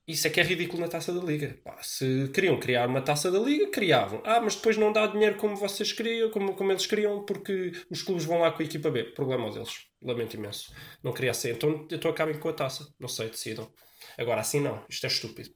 Isso 0.09 0.25
é 0.25 0.31
que 0.31 0.39
é 0.39 0.43
ridículo 0.43 0.81
na 0.81 0.87
taça 0.87 1.13
da 1.13 1.23
Liga. 1.23 1.55
Pá, 1.63 1.77
se 1.83 2.31
queriam 2.33 2.59
criar 2.59 2.87
uma 2.87 2.99
taça 2.99 3.29
da 3.29 3.37
Liga, 3.37 3.69
criavam. 3.69 4.23
Ah, 4.25 4.41
mas 4.41 4.55
depois 4.55 4.75
não 4.75 4.91
dá 4.91 5.05
dinheiro 5.05 5.35
como 5.37 5.55
vocês 5.55 5.93
queriam, 5.93 6.31
como, 6.31 6.55
como 6.55 6.71
eles 6.71 6.87
queriam, 6.87 7.23
porque 7.23 7.73
os 7.91 8.01
clubes 8.01 8.25
vão 8.25 8.39
lá 8.39 8.51
com 8.51 8.63
a 8.63 8.65
equipa 8.65 8.89
B. 8.89 9.03
Problema 9.03 9.51
deles. 9.51 9.85
Lamento 10.01 10.35
imenso. 10.35 10.73
Não 11.03 11.13
queria 11.13 11.31
ser. 11.31 11.53
Então, 11.53 11.87
então 11.91 12.09
acabem 12.09 12.39
com 12.39 12.49
a 12.49 12.53
taça. 12.53 12.91
Não 12.99 13.07
sei, 13.07 13.29
decidam. 13.29 13.71
Agora, 14.17 14.41
assim 14.41 14.59
não. 14.59 14.83
Isto 14.89 15.05
é 15.05 15.09
estúpido. 15.09 15.51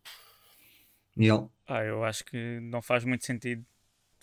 Miguel. 1.17 1.51
Ah, 1.67 1.83
eu 1.83 2.03
acho 2.03 2.23
que 2.23 2.59
não 2.61 2.83
faz 2.83 3.03
muito 3.03 3.25
sentido 3.25 3.65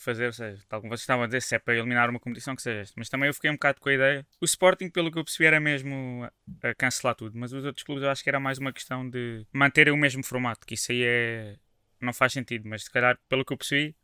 fazer, 0.02 0.26
ou 0.26 0.32
seja, 0.32 0.62
tal 0.68 0.80
como 0.80 0.90
vocês 0.90 1.02
estavam 1.02 1.24
a 1.24 1.26
dizer, 1.26 1.42
se 1.42 1.54
é 1.54 1.58
para 1.58 1.74
eliminar 1.74 2.08
uma 2.08 2.18
competição 2.18 2.56
que 2.56 2.62
seja 2.62 2.80
esta. 2.80 2.94
Mas 2.96 3.08
também 3.08 3.28
eu 3.28 3.34
fiquei 3.34 3.50
um 3.50 3.54
bocado 3.54 3.80
com 3.80 3.88
a 3.88 3.94
ideia. 3.94 4.26
O 4.40 4.44
Sporting, 4.44 4.88
pelo 4.88 5.10
que 5.10 5.18
eu 5.18 5.24
percebi, 5.24 5.46
era 5.46 5.60
mesmo 5.60 6.28
a, 6.62 6.74
cancelar 6.74 7.14
tudo, 7.14 7.38
mas 7.38 7.52
os 7.52 7.64
outros 7.64 7.84
clubes 7.84 8.02
eu 8.02 8.10
acho 8.10 8.22
que 8.22 8.28
era 8.28 8.40
mais 8.40 8.58
uma 8.58 8.72
questão 8.72 9.08
de 9.08 9.46
manterem 9.52 9.92
o 9.92 9.96
mesmo 9.96 10.24
formato, 10.24 10.66
que 10.66 10.74
isso 10.74 10.92
aí 10.92 11.02
é. 11.04 11.56
não 12.00 12.12
faz 12.12 12.32
sentido, 12.32 12.68
mas 12.68 12.84
se 12.84 12.90
calhar, 12.90 13.18
pelo 13.28 13.44
que 13.44 13.52
eu 13.52 13.56
percebi, 13.58 13.94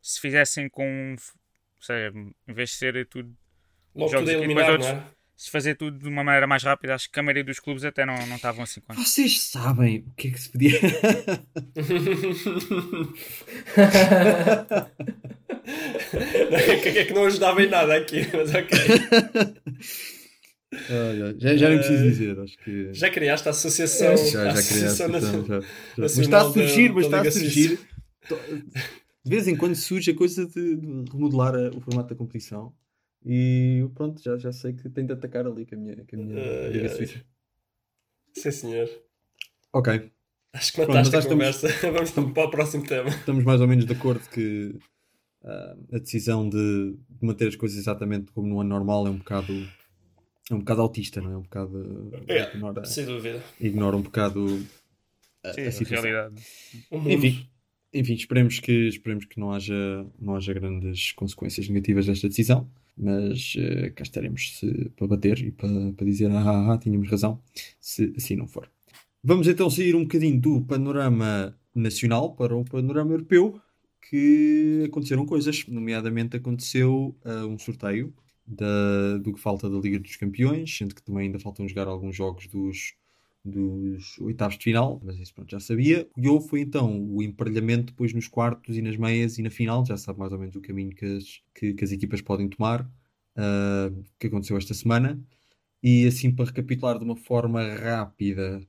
se 0.00 0.20
fizessem 0.20 0.68
com. 0.68 1.16
Ou 1.16 1.82
seja, 1.82 2.12
em 2.46 2.52
vez 2.52 2.70
de 2.70 2.76
ser 2.76 3.06
tudo. 3.06 3.34
Logo 3.94 4.10
Jogos 4.10 4.28
tudo 4.28 4.42
eliminado, 4.42 4.78
depois 4.78 4.92
não 4.92 5.00
é? 5.00 5.23
Se 5.44 5.50
fazer 5.50 5.74
tudo 5.74 5.98
de 5.98 6.08
uma 6.08 6.24
maneira 6.24 6.46
mais 6.46 6.62
rápida, 6.62 6.94
acho 6.94 7.10
que 7.10 7.20
a 7.20 7.22
maioria 7.22 7.44
dos 7.44 7.60
clubes 7.60 7.84
até 7.84 8.06
não, 8.06 8.14
não 8.26 8.36
estavam 8.36 8.62
assim 8.64 8.80
quanto. 8.80 8.98
Vocês 9.04 9.42
sabem 9.42 9.98
o 9.98 10.10
que 10.16 10.28
é 10.28 10.30
que 10.30 10.40
se 10.40 10.48
podia. 10.48 10.80
que 16.80 16.88
é 16.98 17.04
que 17.04 17.12
não 17.12 17.26
ajudava 17.26 17.62
em 17.62 17.68
nada 17.68 17.94
aqui, 17.94 18.26
mas 18.32 18.54
ok. 18.54 18.78
Já, 21.38 21.56
já 21.56 21.68
nem 21.68 21.78
preciso 21.78 22.02
dizer, 22.04 22.40
acho 22.40 22.56
que. 22.58 22.88
Já 22.94 23.10
criaste 23.10 23.46
a 23.46 23.50
associação. 23.50 24.16
Já, 24.16 24.22
a 24.22 24.26
já 24.26 24.62
criaste. 24.62 24.72
associação 25.02 25.08
então, 25.08 25.44
já, 25.46 25.60
já. 25.60 25.66
Mas 25.98 26.16
Nacional 26.16 26.24
está 26.24 26.40
a 26.40 26.52
surgir, 26.52 26.88
da- 26.88 26.94
mas 26.94 27.04
está 27.04 27.20
a 27.20 27.30
surgir. 27.30 27.78
De 29.24 29.30
vez 29.30 29.46
em 29.46 29.56
quando 29.56 29.74
surge 29.74 30.10
a 30.10 30.14
coisa 30.14 30.46
de 30.46 30.76
de 30.76 31.10
remodelar 31.12 31.54
a- 31.54 31.68
o 31.76 31.80
formato 31.82 32.08
da 32.08 32.14
competição. 32.16 32.72
E 33.24 33.88
pronto, 33.94 34.22
já, 34.22 34.36
já 34.36 34.52
sei 34.52 34.74
que 34.74 34.88
tenho 34.90 35.06
de 35.06 35.12
atacar 35.14 35.46
ali 35.46 35.64
com 35.64 35.74
a 35.74 35.78
minha, 35.78 35.96
com 35.96 36.16
a 36.16 36.18
minha 36.18 36.42
Ai, 36.42 36.68
Liga 36.70 36.88
ai. 36.90 36.96
Suíça. 36.96 37.24
Sim, 38.34 38.50
senhor. 38.50 38.88
Ok, 39.72 40.10
Acho 40.52 40.70
que 40.72 40.76
Pronto, 40.84 40.94
mataste 40.94 41.14
mas 41.16 41.26
a 41.26 41.28
conversa. 41.28 41.68
Vamos 41.90 42.10
para 42.12 42.44
o 42.44 42.50
próximo 42.50 42.84
tema. 42.86 43.08
estamos 43.08 43.42
mais 43.44 43.60
ou 43.60 43.66
menos 43.66 43.86
de 43.86 43.92
acordo 43.92 44.28
que 44.28 44.78
ah, 45.42 45.76
a 45.92 45.98
decisão 45.98 46.48
de, 46.48 46.92
de 47.08 47.26
manter 47.26 47.48
as 47.48 47.56
coisas 47.56 47.76
exatamente 47.76 48.30
como 48.30 48.46
no 48.46 48.60
ano 48.60 48.70
normal 48.70 49.06
é 49.06 49.10
um 49.10 49.18
bocado. 49.18 49.52
É 50.50 50.54
um 50.54 50.58
bocado 50.58 50.82
autista, 50.82 51.20
não 51.20 51.32
é? 51.32 51.36
Um 51.38 51.42
bocado. 51.42 52.12
É, 52.28 52.54
Ignora, 52.54 52.84
Sem 52.84 53.04
dúvida. 53.06 53.42
ignora 53.58 53.96
um 53.96 54.02
bocado 54.02 54.64
a, 55.42 55.52
Sim, 55.54 55.62
a 55.62 55.72
situação. 55.72 56.04
realidade. 56.04 56.40
Enfim, 56.92 57.48
enfim 57.92 58.14
esperemos, 58.14 58.60
que, 58.60 58.88
esperemos 58.88 59.24
que 59.24 59.40
não 59.40 59.50
haja, 59.52 60.06
não 60.20 60.36
haja 60.36 60.52
grandes 60.52 61.10
consequências 61.12 61.66
negativas 61.68 62.06
desta 62.06 62.28
decisão, 62.28 62.70
mas 62.96 63.54
eh, 63.58 63.90
cá 63.90 64.02
estaremos 64.02 64.58
se- 64.58 64.90
para 64.96 65.06
bater 65.08 65.38
e 65.40 65.50
para, 65.52 65.92
para 65.92 66.06
dizer 66.06 66.30
ah, 66.30 66.40
ah, 66.42 66.74
ah, 66.74 66.78
tínhamos 66.78 67.08
razão, 67.10 67.42
se 67.80 68.12
assim 68.16 68.36
não 68.36 68.46
for. 68.46 68.70
Vamos 69.22 69.48
então 69.48 69.70
sair 69.70 69.94
um 69.96 70.02
bocadinho 70.02 70.40
do 70.40 70.62
panorama 70.64 71.58
nacional 71.74 72.34
para 72.36 72.56
o 72.56 72.64
panorama 72.64 73.12
europeu, 73.12 73.60
que 74.10 74.84
aconteceram 74.86 75.24
coisas, 75.26 75.66
nomeadamente 75.66 76.36
aconteceu 76.36 77.16
ah, 77.24 77.46
um 77.46 77.58
sorteio 77.58 78.14
da, 78.46 79.18
do 79.18 79.32
que 79.32 79.40
falta 79.40 79.68
da 79.70 79.78
Liga 79.78 79.98
dos 79.98 80.16
Campeões, 80.16 80.76
sendo 80.76 80.94
que 80.94 81.02
também 81.02 81.26
ainda 81.26 81.38
faltam 81.38 81.66
jogar 81.68 81.88
alguns 81.88 82.14
jogos 82.16 82.46
dos, 82.48 82.94
dos 83.44 84.18
oitavos 84.20 84.56
de 84.56 84.64
final, 84.64 85.00
mas 85.04 85.18
isso 85.18 85.34
pronto, 85.34 85.50
já 85.50 85.60
sabia. 85.60 86.08
E 86.16 86.28
houve 86.28 86.48
foi 86.48 86.60
então 86.60 87.04
o 87.10 87.22
emparelhamento 87.22 87.92
depois 87.92 88.12
nos 88.12 88.26
quartos 88.28 88.76
e 88.76 88.82
nas 88.82 88.96
meias 88.96 89.38
e 89.38 89.42
na 89.42 89.50
final, 89.50 89.84
já 89.84 89.96
sabe 89.96 90.18
mais 90.18 90.32
ou 90.32 90.38
menos 90.38 90.56
o 90.56 90.60
caminho 90.60 90.94
que 90.94 91.04
as, 91.04 91.42
que, 91.54 91.74
que 91.74 91.84
as 91.84 91.92
equipas 91.92 92.22
podem 92.22 92.48
tomar, 92.48 92.90
ah, 93.36 93.90
que 94.18 94.28
aconteceu 94.28 94.56
esta 94.56 94.74
semana. 94.74 95.22
E 95.82 96.06
assim, 96.06 96.34
para 96.34 96.46
recapitular 96.46 96.98
de 96.98 97.04
uma 97.04 97.16
forma 97.16 97.62
rápida, 97.74 98.66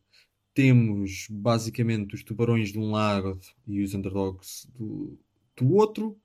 temos 0.53 1.27
basicamente 1.29 2.15
os 2.15 2.23
tubarões 2.23 2.71
de 2.71 2.79
um 2.79 2.91
lado 2.91 3.39
e 3.67 3.81
os 3.81 3.93
underdogs 3.93 4.67
do, 4.73 5.17
do 5.55 5.73
outro. 5.73 6.19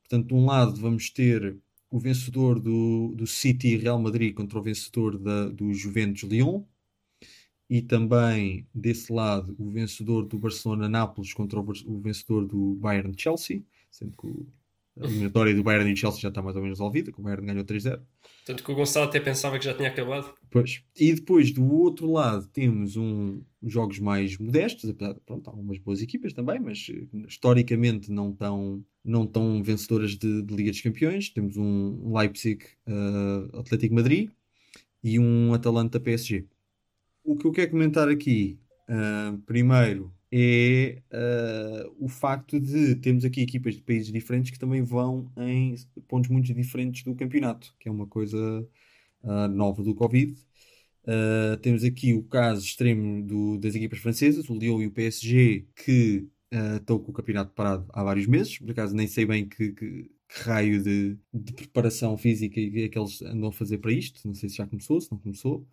Portanto, 0.00 0.28
de 0.28 0.34
um 0.34 0.46
lado 0.46 0.76
vamos 0.80 1.10
ter 1.10 1.58
o 1.90 1.98
vencedor 1.98 2.60
do, 2.60 3.14
do 3.16 3.26
City 3.26 3.76
Real 3.76 3.98
Madrid 4.00 4.34
contra 4.34 4.58
o 4.58 4.62
vencedor 4.62 5.18
da, 5.18 5.48
do 5.48 5.72
Juventus 5.72 6.22
Lyon. 6.24 6.64
E 7.68 7.82
também 7.82 8.66
desse 8.74 9.12
lado 9.12 9.54
o 9.58 9.70
vencedor 9.70 10.24
do 10.24 10.38
Barcelona 10.38 10.88
Nápoles 10.88 11.34
contra 11.34 11.58
o, 11.58 12.00
vencedor 12.00 12.46
do 12.46 12.74
Bayern 12.76 13.12
Chelsea. 13.16 13.62
Sendo 13.90 14.12
que 14.12 14.46
a 15.00 15.04
eliminatória 15.04 15.54
do 15.54 15.62
Bayern 15.62 15.92
e 15.92 15.96
Chelsea 15.96 16.20
já 16.20 16.28
está 16.28 16.40
mais 16.40 16.56
ou 16.56 16.62
menos 16.62 16.78
resolvida, 16.78 17.12
que 17.12 17.20
o 17.20 17.22
Bayern 17.22 17.46
ganhou 17.46 17.64
3-0. 17.64 18.00
Tanto 18.46 18.64
que 18.64 18.72
o 18.72 18.74
Gonçalo 18.74 19.06
até 19.06 19.20
pensava 19.20 19.58
que 19.58 19.64
já 19.64 19.74
tinha 19.74 19.88
acabado. 19.88 20.32
Pois. 20.50 20.82
E 20.98 21.12
depois 21.12 21.52
do 21.52 21.64
outro 21.70 22.10
lado 22.10 22.46
temos 22.48 22.96
um, 22.96 23.42
jogos 23.62 23.98
mais 23.98 24.38
modestos, 24.38 24.88
apesar 24.88 25.12
de 25.12 25.20
pronto, 25.20 25.48
há 25.48 25.52
algumas 25.52 25.78
boas 25.78 26.00
equipas 26.00 26.32
também, 26.32 26.58
mas 26.58 26.86
eh, 26.90 27.06
historicamente 27.26 28.10
não 28.10 28.32
tão, 28.32 28.82
não 29.04 29.26
tão 29.26 29.62
vencedoras 29.62 30.12
de, 30.12 30.42
de 30.42 30.54
Liga 30.54 30.70
dos 30.70 30.80
Campeões. 30.80 31.28
Temos 31.28 31.56
um 31.58 32.16
Leipzig 32.16 32.64
eh, 32.86 33.58
Atlético 33.58 33.94
Madrid 33.94 34.30
e 35.04 35.18
um 35.18 35.52
Atalanta 35.52 36.00
PSG. 36.00 36.46
O 37.26 37.36
que 37.36 37.46
eu 37.46 37.52
quero 37.52 37.70
comentar 37.72 38.08
aqui, 38.08 38.60
ah, 38.88 39.36
primeiro, 39.46 40.14
é 40.32 41.02
ah, 41.12 41.84
o 41.98 42.08
facto 42.08 42.60
de 42.60 42.94
termos 42.96 43.24
aqui 43.24 43.40
equipas 43.42 43.74
de 43.74 43.82
países 43.82 44.12
diferentes 44.12 44.50
que 44.52 44.58
também 44.58 44.82
vão 44.82 45.30
em 45.36 45.74
pontos 46.08 46.30
muito 46.30 46.52
diferentes 46.54 47.02
do 47.04 47.14
campeonato, 47.14 47.74
que 47.80 47.88
é 47.88 47.92
uma 47.92 48.06
coisa 48.06 48.38
ah, 49.24 49.48
nova 49.48 49.82
do 49.82 49.94
Covid. 49.94 50.34
Uh, 51.06 51.56
temos 51.62 51.84
aqui 51.84 52.14
o 52.14 52.22
caso 52.24 52.64
extremo 52.64 53.22
do- 53.26 53.58
das 53.58 53.74
equipas 53.74 53.98
francesas, 54.00 54.48
o 54.50 54.54
Lyon 54.58 54.82
e 54.82 54.86
o 54.88 54.92
PSG, 54.92 55.66
que 55.76 56.28
uh, 56.54 56.76
estão 56.78 56.98
com 56.98 57.10
o 57.12 57.14
campeonato 57.14 57.52
parado 57.54 57.86
há 57.92 58.04
vários 58.04 58.26
meses. 58.26 58.58
Por 58.58 58.70
acaso 58.72 58.94
nem 58.96 59.06
sei 59.08 59.26
bem 59.26 59.48
que, 59.48 59.72
que- 59.72 60.10
que 60.28 60.40
raio 60.44 60.82
de, 60.82 61.18
de 61.34 61.52
preparação 61.54 62.16
física 62.18 62.60
é 62.60 62.88
que 62.88 62.98
eles 62.98 63.22
andam 63.22 63.48
a 63.50 63.52
fazer 63.52 63.78
para 63.78 63.92
isto. 63.92 64.20
Não 64.26 64.34
sei 64.34 64.48
se 64.50 64.56
já 64.56 64.66
começou, 64.66 65.00
se 65.00 65.10
não 65.12 65.18
começou. 65.18 65.66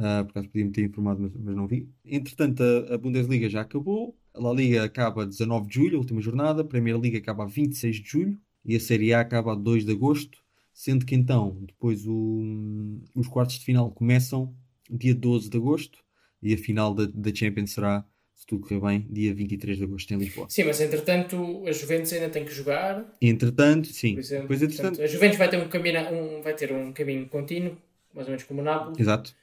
Uh, 0.00 0.24
por 0.24 0.30
acaso 0.30 0.48
podia-me 0.48 0.72
ter 0.72 0.82
informado, 0.84 1.20
mas, 1.20 1.32
mas 1.36 1.54
não 1.54 1.66
vi. 1.66 1.86
Entretanto, 2.04 2.62
a, 2.62 2.94
a 2.94 2.98
Bundesliga 2.98 3.50
já 3.50 3.60
acabou. 3.60 4.16
A 4.32 4.40
La 4.40 4.52
Liga 4.52 4.82
acaba 4.82 5.24
a 5.24 5.26
19 5.26 5.68
de 5.68 5.74
julho, 5.74 5.96
a 5.96 5.98
última 5.98 6.20
jornada. 6.22 6.62
A 6.62 6.64
Premier 6.64 6.98
League 6.98 7.18
acaba 7.18 7.44
a 7.44 7.46
26 7.46 7.96
de 8.00 8.08
julho. 8.08 8.38
E 8.64 8.74
a 8.76 8.80
Série 8.80 9.12
A 9.12 9.20
acaba 9.20 9.52
a 9.52 9.54
2 9.54 9.84
de 9.84 9.92
agosto. 9.92 10.38
Sendo 10.72 11.04
que 11.04 11.14
então, 11.14 11.58
depois 11.66 12.06
o- 12.06 12.98
os 13.14 13.28
quartos 13.28 13.58
de 13.58 13.64
final 13.66 13.90
começam 13.90 14.54
dia 14.90 15.14
12 15.14 15.50
de 15.50 15.56
agosto 15.58 15.98
e 16.42 16.54
a 16.54 16.56
final 16.58 16.94
da, 16.94 17.04
da 17.06 17.34
Champions 17.34 17.72
será, 17.72 18.02
se 18.34 18.46
tudo 18.46 18.62
correr 18.66 18.80
bem, 18.80 19.06
dia 19.10 19.34
23 19.34 19.76
de 19.76 19.84
agosto 19.84 20.10
em 20.14 20.16
Lisboa. 20.16 20.46
Sim, 20.48 20.64
mas 20.64 20.80
entretanto 20.80 21.62
a 21.66 21.72
Juventus 21.72 22.10
ainda 22.14 22.30
tem 22.30 22.44
que 22.46 22.52
jogar. 22.54 23.04
Entretanto, 23.20 23.88
sim, 23.88 24.14
Por 24.14 24.20
exemplo, 24.20 24.42
depois 24.48 24.62
entretanto, 24.62 25.02
a 25.02 25.06
Juventus 25.06 25.36
vai 25.38 25.50
ter 25.50 25.58
um 25.58 25.68
caminho, 25.68 26.00
um, 26.12 26.42
vai 26.42 26.54
ter 26.54 26.72
um 26.72 26.92
caminho 26.92 27.28
contínuo, 27.28 27.76
mais 28.14 28.26
ou 28.26 28.30
menos 28.32 28.44
como 28.44 28.60
o 28.60 28.64
Nápoles 28.64 28.98
exato, 28.98 29.34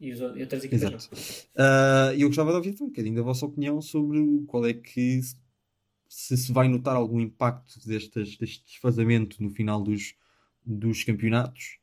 e, 0.00 0.12
os, 0.12 0.20
e 0.20 0.40
outras 0.42 0.64
equipas. 0.64 0.90
exato. 0.90 1.08
Ah, 1.56 2.12
E 2.16 2.22
eu 2.22 2.28
gostava 2.28 2.50
de 2.50 2.56
ouvir 2.56 2.74
um 2.82 2.86
bocadinho 2.88 3.16
da 3.16 3.22
vossa 3.22 3.46
opinião 3.46 3.80
sobre 3.80 4.18
qual 4.46 4.66
é 4.66 4.74
que 4.74 5.20
se 6.08 6.36
se 6.36 6.52
vai 6.52 6.68
notar 6.68 6.96
algum 6.96 7.20
impacto 7.20 7.80
destas, 7.86 8.36
deste 8.36 8.64
desfazamento 8.66 9.42
no 9.42 9.50
final 9.50 9.82
dos, 9.82 10.14
dos 10.64 11.04
campeonatos 11.04 11.78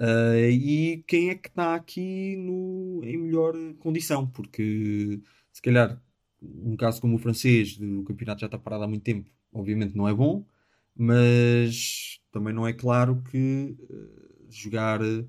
Ah, 0.00 0.36
e 0.38 1.04
quem 1.08 1.30
é 1.30 1.34
que 1.36 1.48
está 1.48 1.74
aqui 1.76 2.36
no, 2.36 3.02
em 3.04 3.16
melhor 3.18 3.54
condição, 3.80 4.26
porque 4.28 5.20
se 5.52 5.62
calhar 5.62 6.02
um 6.42 6.76
caso 6.76 7.00
como 7.00 7.16
o 7.16 7.18
francês, 7.18 7.78
o 7.80 8.04
campeonato 8.04 8.40
já 8.42 8.46
está 8.48 8.58
parado 8.58 8.84
há 8.84 8.88
muito 8.88 9.02
tempo, 9.04 9.30
obviamente 9.52 9.96
não 9.96 10.08
é 10.08 10.14
bom, 10.14 10.46
mas 10.96 12.20
também 12.32 12.54
não 12.54 12.66
é 12.66 12.72
claro 12.72 13.22
que 13.30 13.76
eh, 13.90 14.46
jogar 14.50 15.00
eh, 15.02 15.24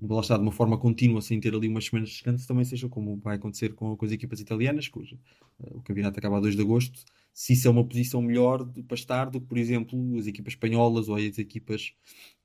lá 0.00 0.20
está, 0.20 0.36
de 0.36 0.42
uma 0.42 0.52
forma 0.52 0.78
contínua, 0.78 1.20
sem 1.20 1.40
ter 1.40 1.54
ali 1.54 1.68
umas 1.68 1.86
semanas 1.86 2.10
de 2.10 2.14
descanso, 2.16 2.46
também 2.46 2.64
seja 2.64 2.88
como 2.88 3.16
vai 3.18 3.36
acontecer 3.36 3.74
com, 3.74 3.96
com 3.96 4.04
as 4.04 4.12
equipas 4.12 4.40
italianas, 4.40 4.88
cujo 4.88 5.18
eh, 5.60 5.70
o 5.74 5.82
campeonato 5.82 6.18
acaba 6.18 6.36
a 6.38 6.40
2 6.40 6.54
de 6.54 6.62
agosto. 6.62 7.00
Se 7.32 7.52
isso 7.52 7.68
é 7.68 7.70
uma 7.70 7.84
posição 7.84 8.22
melhor 8.22 8.64
de, 8.64 8.82
para 8.82 8.94
estar 8.96 9.30
do 9.30 9.40
que, 9.40 9.46
por 9.46 9.58
exemplo, 9.58 10.18
as 10.18 10.26
equipas 10.26 10.52
espanholas 10.52 11.08
ou 11.08 11.16
as 11.16 11.38
equipas 11.38 11.92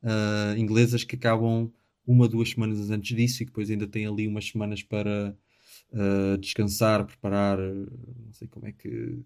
ah, 0.03 0.55
inglesas 0.57 1.03
que 1.03 1.15
acabam 1.15 1.71
uma, 2.05 2.27
duas 2.27 2.49
semanas 2.49 2.89
antes 2.91 3.15
disso 3.15 3.43
e 3.43 3.45
que 3.45 3.51
depois 3.51 3.69
ainda 3.69 3.87
têm 3.87 4.05
ali 4.07 4.27
umas 4.27 4.45
semanas 4.47 4.83
para 4.83 5.35
ah, 5.93 6.37
descansar, 6.39 7.05
preparar, 7.05 7.57
não 7.59 8.33
sei 8.33 8.47
como 8.47 8.67
é 8.67 8.71
que 8.71 9.19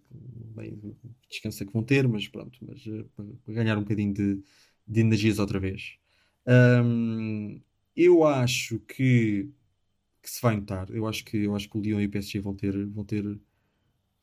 bem, 0.55 0.79
descanso 1.29 1.63
é 1.63 1.65
que 1.65 1.73
vão 1.73 1.83
ter, 1.83 2.07
mas 2.07 2.27
pronto, 2.27 2.59
mas 2.61 2.83
para, 3.15 3.25
para 3.45 3.53
ganhar 3.53 3.77
um 3.77 3.81
bocadinho 3.81 4.13
de, 4.13 4.41
de 4.87 4.99
energias 5.01 5.39
outra 5.39 5.59
vez. 5.59 5.97
Ahm, 6.45 7.59
eu 7.97 8.23
acho 8.23 8.79
que, 8.81 9.49
que 10.21 10.29
se 10.29 10.41
vai 10.41 10.55
notar. 10.55 10.89
Eu 10.91 11.07
acho 11.07 11.25
que, 11.25 11.37
eu 11.37 11.55
acho 11.55 11.69
que 11.69 11.77
o 11.77 11.81
Lyon 11.81 12.01
e 12.01 12.05
o 12.05 12.09
PSG 12.09 12.39
vão 12.39 12.55
ter, 12.55 12.85
vão 12.87 13.03
ter 13.03 13.23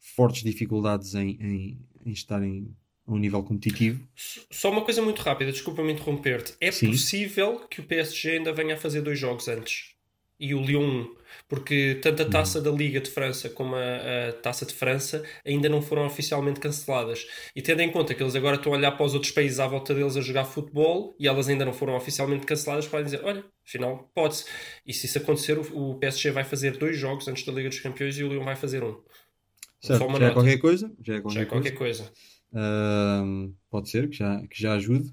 fortes 0.01 0.43
dificuldades 0.43 1.15
em, 1.15 1.39
em, 1.41 1.79
em 2.05 2.13
estarem 2.13 2.75
a 3.07 3.13
um 3.13 3.19
nível 3.19 3.43
competitivo. 3.43 4.07
Só 4.51 4.71
uma 4.71 4.85
coisa 4.85 5.03
muito 5.03 5.21
rápida, 5.21 5.53
desculpa-me 5.53 5.93
interromper-te. 5.93 6.55
É 6.61 6.71
Sim. 6.71 6.91
possível 6.91 7.67
que 7.69 7.81
o 7.81 7.85
PSG 7.85 8.33
ainda 8.33 8.53
venha 8.53 8.75
a 8.75 8.79
fazer 8.79 9.03
dois 9.03 9.19
jogos 9.19 9.49
antes. 9.49 9.95
E 10.39 10.55
o 10.55 10.61
Lyon. 10.61 11.07
Porque 11.49 11.99
tanto 12.03 12.23
a 12.23 12.27
taça 12.29 12.61
da 12.61 12.71
Liga 12.71 13.01
de 13.01 13.11
França 13.11 13.49
como 13.49 13.75
a, 13.75 14.29
a 14.29 14.33
taça 14.33 14.65
de 14.65 14.73
França 14.75 15.23
ainda 15.45 15.69
não 15.69 15.83
foram 15.83 16.07
oficialmente 16.07 16.61
canceladas. 16.61 17.27
E 17.55 17.63
tendo 17.63 17.81
em 17.83 17.91
conta 17.91 18.15
que 18.15 18.23
eles 18.23 18.35
agora 18.37 18.57
estão 18.57 18.73
a 18.73 18.77
olhar 18.77 18.93
para 18.93 19.05
os 19.07 19.15
outros 19.15 19.33
países 19.33 19.59
à 19.61 19.67
volta 19.67 19.95
deles 19.95 20.17
a 20.17 20.21
jogar 20.21 20.45
futebol 20.45 21.15
e 21.19 21.27
elas 21.29 21.49
ainda 21.49 21.65
não 21.65 21.73
foram 21.73 21.97
oficialmente 21.97 22.47
canceladas, 22.47 22.87
podem 22.87 23.05
dizer: 23.05 23.21
olha, 23.25 23.45
afinal, 23.67 24.11
pode-se. 24.15 24.45
E 24.87 24.93
se 24.93 25.07
isso 25.07 25.19
acontecer, 25.19 25.59
o, 25.59 25.91
o 25.91 25.99
PSG 25.99 26.31
vai 26.31 26.45
fazer 26.45 26.77
dois 26.77 26.97
jogos 26.97 27.27
antes 27.29 27.45
da 27.45 27.53
Liga 27.53 27.69
dos 27.69 27.81
Campeões 27.81 28.17
e 28.19 28.25
o 28.25 28.29
Lyon 28.29 28.45
vai 28.45 28.57
fazer 28.57 28.83
um. 28.85 29.01
Certo, 29.81 29.99
já 30.01 30.05
é 30.07 30.09
nota. 30.09 30.31
qualquer 30.33 30.59
coisa. 30.59 30.93
Já 31.03 31.15
é 31.17 31.21
qualquer, 31.21 31.39
Já 31.39 31.43
é 31.43 31.45
qualquer 31.47 31.73
coisa. 31.73 32.05
coisa. 32.05 32.13
Ahm, 32.55 33.53
pode 33.69 33.91
ser 33.91 34.09
que 34.09 34.17
já, 34.17 34.41
que 34.47 34.61
já 34.61 34.75
ajude. 34.75 35.13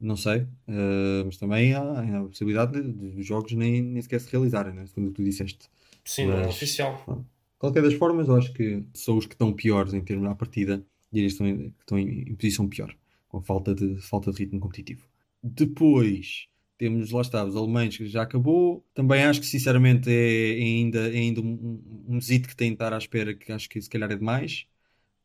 Não 0.00 0.16
sei. 0.16 0.46
Ah, 0.68 1.22
mas 1.26 1.36
também 1.36 1.74
há, 1.74 1.80
há 1.82 2.20
a 2.20 2.24
possibilidade 2.24 2.80
de, 2.80 2.92
de 3.12 3.20
os 3.20 3.26
jogos 3.26 3.52
nem, 3.52 3.82
nem 3.82 4.02
sequer 4.02 4.20
se 4.20 4.30
realizarem, 4.30 4.74
né? 4.74 4.86
segundo 4.86 5.12
tu 5.12 5.22
disseste. 5.22 5.68
Sim, 6.04 6.26
não 6.26 6.40
é 6.40 6.46
Mas- 6.46 6.46
oficial. 6.46 7.02
De 7.06 7.58
qualquer 7.58 7.82
das 7.82 7.94
formas, 7.94 8.28
eu 8.28 8.36
acho 8.36 8.52
que 8.54 8.84
são 8.94 9.18
os 9.18 9.26
que 9.26 9.34
estão 9.34 9.52
piores 9.52 9.92
em 9.94 10.00
termos 10.02 10.28
à 10.28 10.34
partida 10.34 10.84
e 11.12 11.18
eles 11.20 11.32
estão 11.32 11.46
em, 11.46 11.70
que 11.70 11.80
estão 11.80 11.98
em, 11.98 12.22
em 12.30 12.34
posição 12.34 12.68
pior. 12.68 12.94
com 13.28 13.38
a 13.38 13.42
falta 13.42 13.74
de, 13.74 13.96
falta 14.00 14.32
de 14.32 14.38
ritmo 14.38 14.58
competitivo. 14.60 15.06
Depois 15.42 16.48
temos, 16.78 17.10
lá 17.10 17.20
está, 17.20 17.44
os 17.44 17.56
alemães 17.56 17.96
que 17.96 18.06
já 18.06 18.22
acabou. 18.22 18.84
Também 18.94 19.24
acho 19.24 19.40
que 19.40 19.46
sinceramente 19.46 20.10
é, 20.10 20.58
é 20.58 20.62
ainda, 20.62 21.00
é 21.14 21.18
ainda 21.18 21.40
um, 21.42 21.82
um, 22.08 22.16
um 22.16 22.18
que 22.20 22.56
tem 22.56 22.68
de 22.70 22.74
estar 22.74 22.92
à 22.94 22.98
espera, 22.98 23.34
que 23.34 23.52
acho 23.52 23.68
que 23.68 23.80
se 23.80 23.88
calhar 23.90 24.10
é 24.10 24.16
demais. 24.16 24.66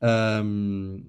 Um, 0.01 1.03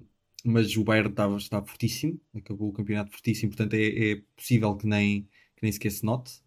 mas 0.49 0.75
o 0.77 0.83
Bayern 0.83 1.09
está, 1.09 1.27
está 1.35 1.61
fortíssimo, 1.63 2.19
acabou 2.35 2.69
o 2.69 2.73
campeonato 2.73 3.11
fortíssimo, 3.11 3.51
portanto 3.51 3.73
é, 3.73 4.11
é 4.11 4.21
possível 4.35 4.75
que 4.75 4.87
nem, 4.87 5.23
que 5.55 5.63
nem 5.63 5.71
sequer 5.71 5.91
se 5.91 6.05
note. 6.05 6.41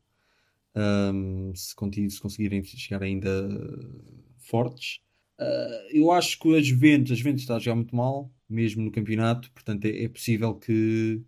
Um, 0.74 1.52
se, 1.54 1.74
se, 2.10 2.20
conseguirem 2.20 2.62
chegar 2.62 3.02
ainda 3.02 3.28
fortes. 4.38 5.00
Uh, 5.38 5.88
eu 5.90 6.12
acho 6.12 6.38
que 6.38 6.56
as 6.56 6.66
Juventus, 6.66 7.12
as 7.12 7.18
Juventus 7.18 7.42
está 7.42 7.56
a 7.56 7.58
jogar 7.58 7.76
muito 7.76 7.94
mal, 7.96 8.32
mesmo 8.48 8.82
no 8.82 8.92
campeonato, 8.92 9.50
portanto 9.52 9.86
é, 9.86 10.04
é, 10.04 10.08
possível 10.08 10.54
que 10.54 11.22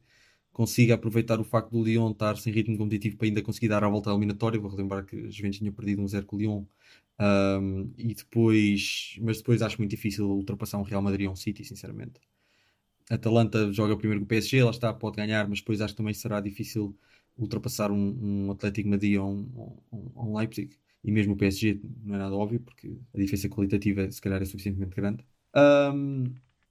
consiga 0.52 0.94
aproveitar 0.94 1.40
o 1.40 1.44
facto 1.44 1.70
do 1.70 1.82
Lyon 1.82 2.12
estar 2.12 2.36
sem 2.36 2.52
ritmo 2.52 2.76
competitivo 2.76 3.16
para 3.16 3.26
ainda 3.26 3.42
conseguir 3.42 3.68
dar 3.68 3.84
a 3.84 3.88
volta 3.88 4.10
à 4.10 4.12
eliminatória. 4.12 4.60
Vou 4.60 4.70
relembrar 4.70 5.04
que 5.06 5.16
as 5.26 5.34
Juventus 5.34 5.58
tinham 5.58 5.72
perdido 5.72 6.02
um 6.02 6.08
0 6.08 6.26
com 6.26 6.36
o 6.36 6.38
Lyon. 6.38 6.64
Um, 7.18 7.92
e 7.96 8.14
depois, 8.14 9.16
mas 9.20 9.38
depois 9.38 9.62
acho 9.62 9.78
muito 9.78 9.90
difícil 9.90 10.26
ultrapassar 10.28 10.78
um 10.78 10.82
Real 10.82 11.02
Madrid 11.02 11.26
ou 11.26 11.32
um 11.32 11.36
City, 11.36 11.64
sinceramente. 11.64 12.20
Atalanta 13.14 13.72
joga 13.72 13.96
primeiro 13.96 14.20
com 14.20 14.24
o 14.24 14.28
PSG, 14.28 14.62
lá 14.62 14.70
está, 14.70 14.92
pode 14.92 15.16
ganhar, 15.16 15.48
mas 15.48 15.60
depois 15.60 15.80
acho 15.80 15.94
que 15.94 15.98
também 15.98 16.14
será 16.14 16.40
difícil 16.40 16.96
ultrapassar 17.36 17.90
um, 17.90 18.46
um 18.46 18.50
Atlético 18.52 18.88
Madrid 18.88 19.18
ou 19.18 19.30
um, 19.30 19.78
um, 19.92 20.12
um 20.16 20.36
Leipzig 20.36 20.76
e 21.04 21.10
mesmo 21.10 21.34
o 21.34 21.36
PSG 21.36 21.80
não 22.04 22.14
é 22.14 22.18
nada 22.18 22.34
óbvio, 22.34 22.60
porque 22.60 22.96
a 23.12 23.18
diferença 23.18 23.48
qualitativa 23.48 24.10
se 24.10 24.20
calhar 24.20 24.40
é 24.40 24.44
suficientemente 24.44 24.94
grande. 24.94 25.24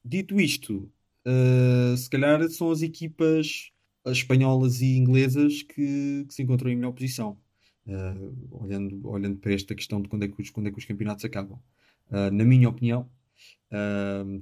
Dito 0.03 0.39
isto, 0.39 0.91
uh, 1.27 1.95
se 1.95 2.09
calhar 2.09 2.41
são 2.49 2.71
as 2.71 2.81
equipas 2.81 3.71
espanholas 4.07 4.81
e 4.81 4.97
inglesas 4.97 5.61
que, 5.61 6.25
que 6.27 6.33
se 6.33 6.41
encontram 6.41 6.71
em 6.71 6.75
melhor 6.75 6.91
posição, 6.91 7.37
uh, 7.85 8.47
olhando, 8.49 9.07
olhando 9.07 9.37
para 9.37 9.53
esta 9.53 9.75
questão 9.75 10.01
de 10.01 10.09
quando 10.09 10.23
é 10.23 10.27
que 10.27 10.41
os, 10.41 10.49
quando 10.49 10.67
é 10.67 10.71
que 10.71 10.79
os 10.79 10.85
campeonatos 10.85 11.23
acabam. 11.23 11.59
Uh, 12.09 12.31
na 12.31 12.43
minha 12.43 12.67
opinião, 12.67 13.07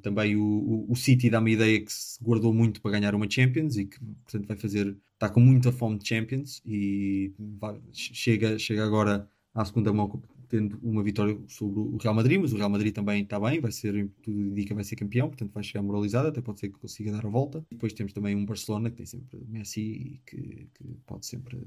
também 0.01 0.35
o, 0.35 0.43
o, 0.43 0.91
o, 0.91 0.95
City 0.95 1.29
dá-me 1.29 1.51
a 1.51 1.53
ideia 1.53 1.81
que 1.81 1.91
se 1.93 2.23
guardou 2.23 2.53
muito 2.53 2.81
para 2.81 2.91
ganhar 2.91 3.13
uma 3.13 3.29
Champions 3.29 3.77
e 3.77 3.85
que, 3.85 3.99
portanto, 3.99 4.47
vai 4.47 4.57
fazer, 4.57 4.97
está 5.13 5.29
com 5.29 5.39
muita 5.39 5.71
fome 5.71 5.99
de 5.99 6.07
Champions 6.07 6.61
e 6.65 7.31
vai, 7.37 7.79
chega, 7.93 8.57
chega 8.57 8.83
agora 8.83 9.29
à 9.53 9.63
segunda 9.63 9.93
mão 9.93 10.21
tendo 10.47 10.79
uma 10.81 11.03
vitória 11.03 11.39
sobre 11.47 11.79
o 11.79 11.97
Real 11.97 12.15
Madrid, 12.15 12.41
mas 12.41 12.51
o 12.51 12.57
Real 12.57 12.69
Madrid 12.69 12.93
também 12.93 13.21
está 13.21 13.39
bem, 13.39 13.59
vai 13.61 13.71
ser, 13.71 14.09
tudo 14.23 14.41
indica 14.41 14.73
vai 14.73 14.83
ser 14.83 14.95
campeão, 14.95 15.27
portanto 15.27 15.51
vai 15.53 15.63
chegar 15.63 15.83
moralizado, 15.83 16.27
até 16.27 16.41
pode 16.41 16.59
ser 16.59 16.69
que 16.69 16.79
consiga 16.79 17.11
dar 17.11 17.23
a 17.25 17.29
volta. 17.29 17.63
Depois 17.69 17.93
temos 17.93 18.13
também 18.13 18.35
um 18.35 18.45
Barcelona 18.45 18.89
que 18.89 18.97
tem 18.97 19.05
sempre 19.05 19.39
Messi 19.47 19.81
e 19.81 20.21
que, 20.25 20.67
que 20.73 20.83
pode, 21.05 21.27
sempre, 21.27 21.59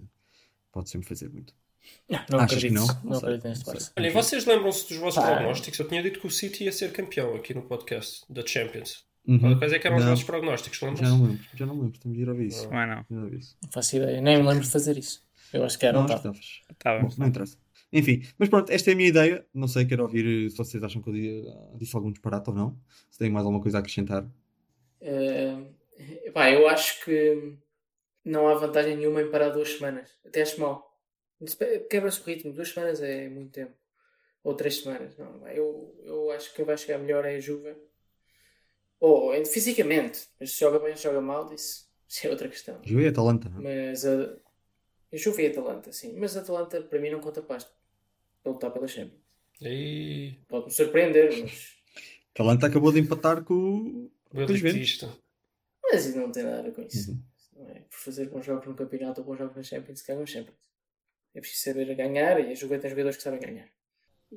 pode 0.73 0.91
sempre 0.91 1.07
fazer 1.07 1.31
muito. 1.31 1.55
Não, 2.09 2.19
não 2.31 2.39
Achas 2.41 2.57
acredito, 2.59 2.69
que 2.69 2.75
não? 2.75 2.87
não, 2.87 3.11
Não 3.11 3.19
acredito 3.19 3.49
neste 3.49 3.67
não. 3.67 3.73
Barça. 3.73 3.93
Olha, 3.97 4.11
vocês 4.13 4.47
lembram-se 4.47 4.89
dos 4.89 4.99
vossos 4.99 5.23
prognósticos? 5.25 5.79
Eu 5.81 5.89
tinha 5.89 6.03
dito 6.03 6.21
que 6.21 6.27
o 6.27 6.31
City 6.31 6.65
ia 6.65 6.73
ser 6.73 6.93
campeão 6.93 7.35
aqui 7.35 7.55
no 7.55 7.63
podcast 7.63 8.25
da 8.33 8.45
Champions. 8.47 9.05
Uhum. 9.27 9.57
Quais 9.59 9.73
é 9.73 9.79
que 9.79 9.87
eram 9.87 9.97
os 9.99 10.03
Não, 10.03 10.11
vossos 10.11 10.25
prognósticos? 10.25 10.79
Já 10.79 11.09
não 11.09 11.23
lembro, 11.23 11.41
já 11.55 11.67
não 11.67 11.81
lembro, 11.81 11.99
temos 12.01 12.17
de 12.17 12.23
ir 12.25 12.29
ouvir 12.29 12.47
isso. 12.49 12.69
Não. 12.71 13.05
De 13.09 13.17
ouvir 13.25 13.39
isso. 13.39 13.57
Não 13.63 13.71
faço 13.71 13.97
ideia, 13.97 14.21
nem 14.21 14.37
me 14.43 14.49
lembro 14.49 14.65
de 14.65 14.71
fazer 14.71 14.99
isso. 14.99 15.23
Eu 15.53 15.65
acho 15.65 15.79
que 15.79 15.87
era, 15.87 15.95
Não, 15.95 16.01
não, 16.03 16.09
tá. 16.09 16.17
estavas. 16.17 16.61
Tá 16.79 16.99
Bom, 16.99 17.09
não 17.19 17.27
interessa. 17.29 17.57
Enfim, 17.93 18.23
mas 18.39 18.49
pronto, 18.49 18.71
esta 18.73 18.91
é 18.91 18.95
a 18.95 18.97
minha 18.97 19.09
ideia. 19.11 19.47
Não 19.55 19.69
sei, 19.69 19.85
quero 19.85 20.03
ouvir 20.03 20.51
se 20.51 20.57
vocês 20.57 20.83
acham 20.83 21.03
que 21.03 21.09
eu 21.11 21.13
di- 21.13 21.45
disse 21.77 21.95
algum 21.95 22.11
disparate 22.11 22.49
ou 22.51 22.57
não. 22.57 22.77
Se 23.11 23.19
têm 23.19 23.31
mais 23.31 23.45
alguma 23.45 23.63
coisa 23.63 23.77
a 23.79 23.81
acrescentar. 23.81 24.27
Eh, 25.01 25.57
pá, 26.33 26.51
eu 26.51 26.67
acho 26.69 27.05
que 27.05 27.55
não 28.25 28.49
há 28.49 28.55
vantagem 28.55 28.97
nenhuma 28.97 29.21
em 29.23 29.31
parar 29.31 29.51
duas 29.51 29.69
semanas. 29.75 30.09
Até 30.27 30.43
acho 30.43 30.61
mal. 30.61 30.92
Quebra-se 31.89 32.21
o 32.21 32.25
ritmo. 32.25 32.53
Duas 32.53 32.69
semanas 32.69 33.03
é 33.03 33.29
muito 33.29 33.53
tempo. 33.53 33.73
Ou 34.45 34.55
três 34.55 34.81
semanas. 34.81 35.17
Não, 35.17 35.47
eu, 35.49 35.95
eu 36.05 36.31
acho 36.33 36.51
que 36.51 36.57
quem 36.57 36.65
vai 36.65 36.77
chegar 36.77 36.99
melhor 36.99 37.25
é 37.25 37.37
a 37.37 37.41
Juve. 37.41 37.75
Ou 39.01 39.33
é 39.35 39.45
fisicamente. 39.45 40.29
Mas 40.39 40.53
se 40.53 40.61
joga 40.61 40.79
bem 40.79 40.91
ou 40.91 40.97
se 40.97 41.03
joga 41.03 41.21
mal, 41.21 41.53
isso, 41.53 41.89
isso 42.09 42.27
é 42.27 42.31
outra 42.31 42.49
questão. 42.49 42.81
Juve 42.85 43.05
e 43.05 43.09
Atalanta, 43.09 43.49
não 43.49 43.69
é? 43.69 43.89
Mas 43.91 44.05
a, 44.05 44.37
a 45.13 45.17
Juve 45.17 45.43
e 45.43 45.47
Atalanta, 45.47 45.93
sim. 45.93 46.15
Mas 46.17 46.37
a 46.37 46.41
Atalanta 46.41 46.81
para 46.83 46.99
mim 46.99 47.11
não 47.11 47.21
conta 47.21 47.43
pasto. 47.43 47.71
Para 48.43 48.53
lutar 48.53 48.73
pela 48.73 48.89
Champions. 48.89 49.23
E... 49.61 50.35
Pode-me 50.49 50.73
surpreender, 50.73 51.41
mas, 51.41 51.77
Atalanta 52.35 52.67
acabou 52.67 52.91
de 52.93 52.99
empatar 52.99 53.45
com 53.45 53.55
o. 53.55 54.13
Elitista. 54.35 55.15
mas 55.83 56.07
isso 56.07 56.19
não 56.19 56.33
tem 56.33 56.43
nada 56.43 56.61
a 56.61 56.63
ver 56.63 56.73
com 56.73 56.83
isso. 56.83 57.13
Uhum. 57.13 57.23
Não 57.57 57.69
é 57.69 57.81
por 57.81 57.99
fazer 57.99 58.29
bons 58.31 58.45
jogos 58.45 58.67
no 58.67 58.75
campeonato 58.75 59.21
ou 59.21 59.27
bons 59.27 59.39
jogos 59.39 59.55
na 59.55 59.63
Champions 59.63 60.01
que 60.01 60.11
ganham 60.11 60.27
Champions. 60.27 60.57
É 61.35 61.41
preciso 61.41 61.63
saber 61.65 61.95
ganhar 61.95 62.39
e 62.41 62.55
Juve 62.55 62.79
tem 62.79 62.91
jogadores 62.91 63.17
que 63.17 63.23
sabem 63.23 63.41
ganhar. 63.41 63.69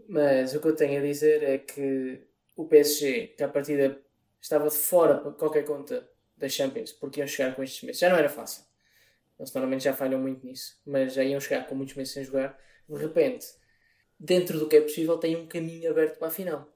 Mas 0.08 0.54
o 0.54 0.62
que 0.62 0.68
eu 0.68 0.76
tenho 0.76 1.00
a 1.00 1.04
dizer 1.04 1.44
é 1.44 1.58
que 1.58 2.22
o 2.56 2.66
PSG, 2.66 3.28
que 3.38 3.44
à 3.44 3.48
partida 3.50 4.00
estava 4.42 4.70
de 4.70 4.76
fora 4.76 5.18
para 5.20 5.32
qualquer 5.32 5.66
conta 5.66 6.10
da 6.38 6.48
Champions, 6.50 6.92
porque 6.92 7.20
iam 7.20 7.28
chegar 7.28 7.56
com 7.56 7.64
estes 7.64 7.82
meses. 7.84 8.00
Já 8.00 8.10
não 8.10 8.18
era 8.18 8.30
fácil. 8.30 8.64
Eles 9.40 9.54
normalmente 9.54 9.84
já 9.84 9.94
falham 9.94 10.20
muito 10.20 10.46
nisso, 10.46 10.80
mas 10.86 11.14
já 11.14 11.24
iam 11.24 11.40
chegar 11.40 11.68
com 11.68 11.76
muitos 11.76 11.96
meses 11.96 12.14
sem 12.14 12.24
jogar. 12.24 12.58
De 12.88 12.98
repente, 12.98 13.46
dentro 14.20 14.58
do 14.60 14.68
que 14.68 14.78
é 14.78 14.82
possível, 14.82 15.18
tem 15.18 15.36
um 15.36 15.48
caminho 15.48 15.90
aberto 15.92 16.18
para 16.20 16.28
a 16.30 16.32
final. 16.32 16.74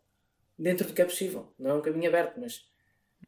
Dentro 0.57 0.87
do 0.87 0.93
que 0.93 1.01
é 1.01 1.05
possível. 1.05 1.53
Não 1.57 1.71
é 1.71 1.73
um 1.75 1.81
caminho 1.81 2.09
aberto, 2.09 2.39
mas 2.39 2.67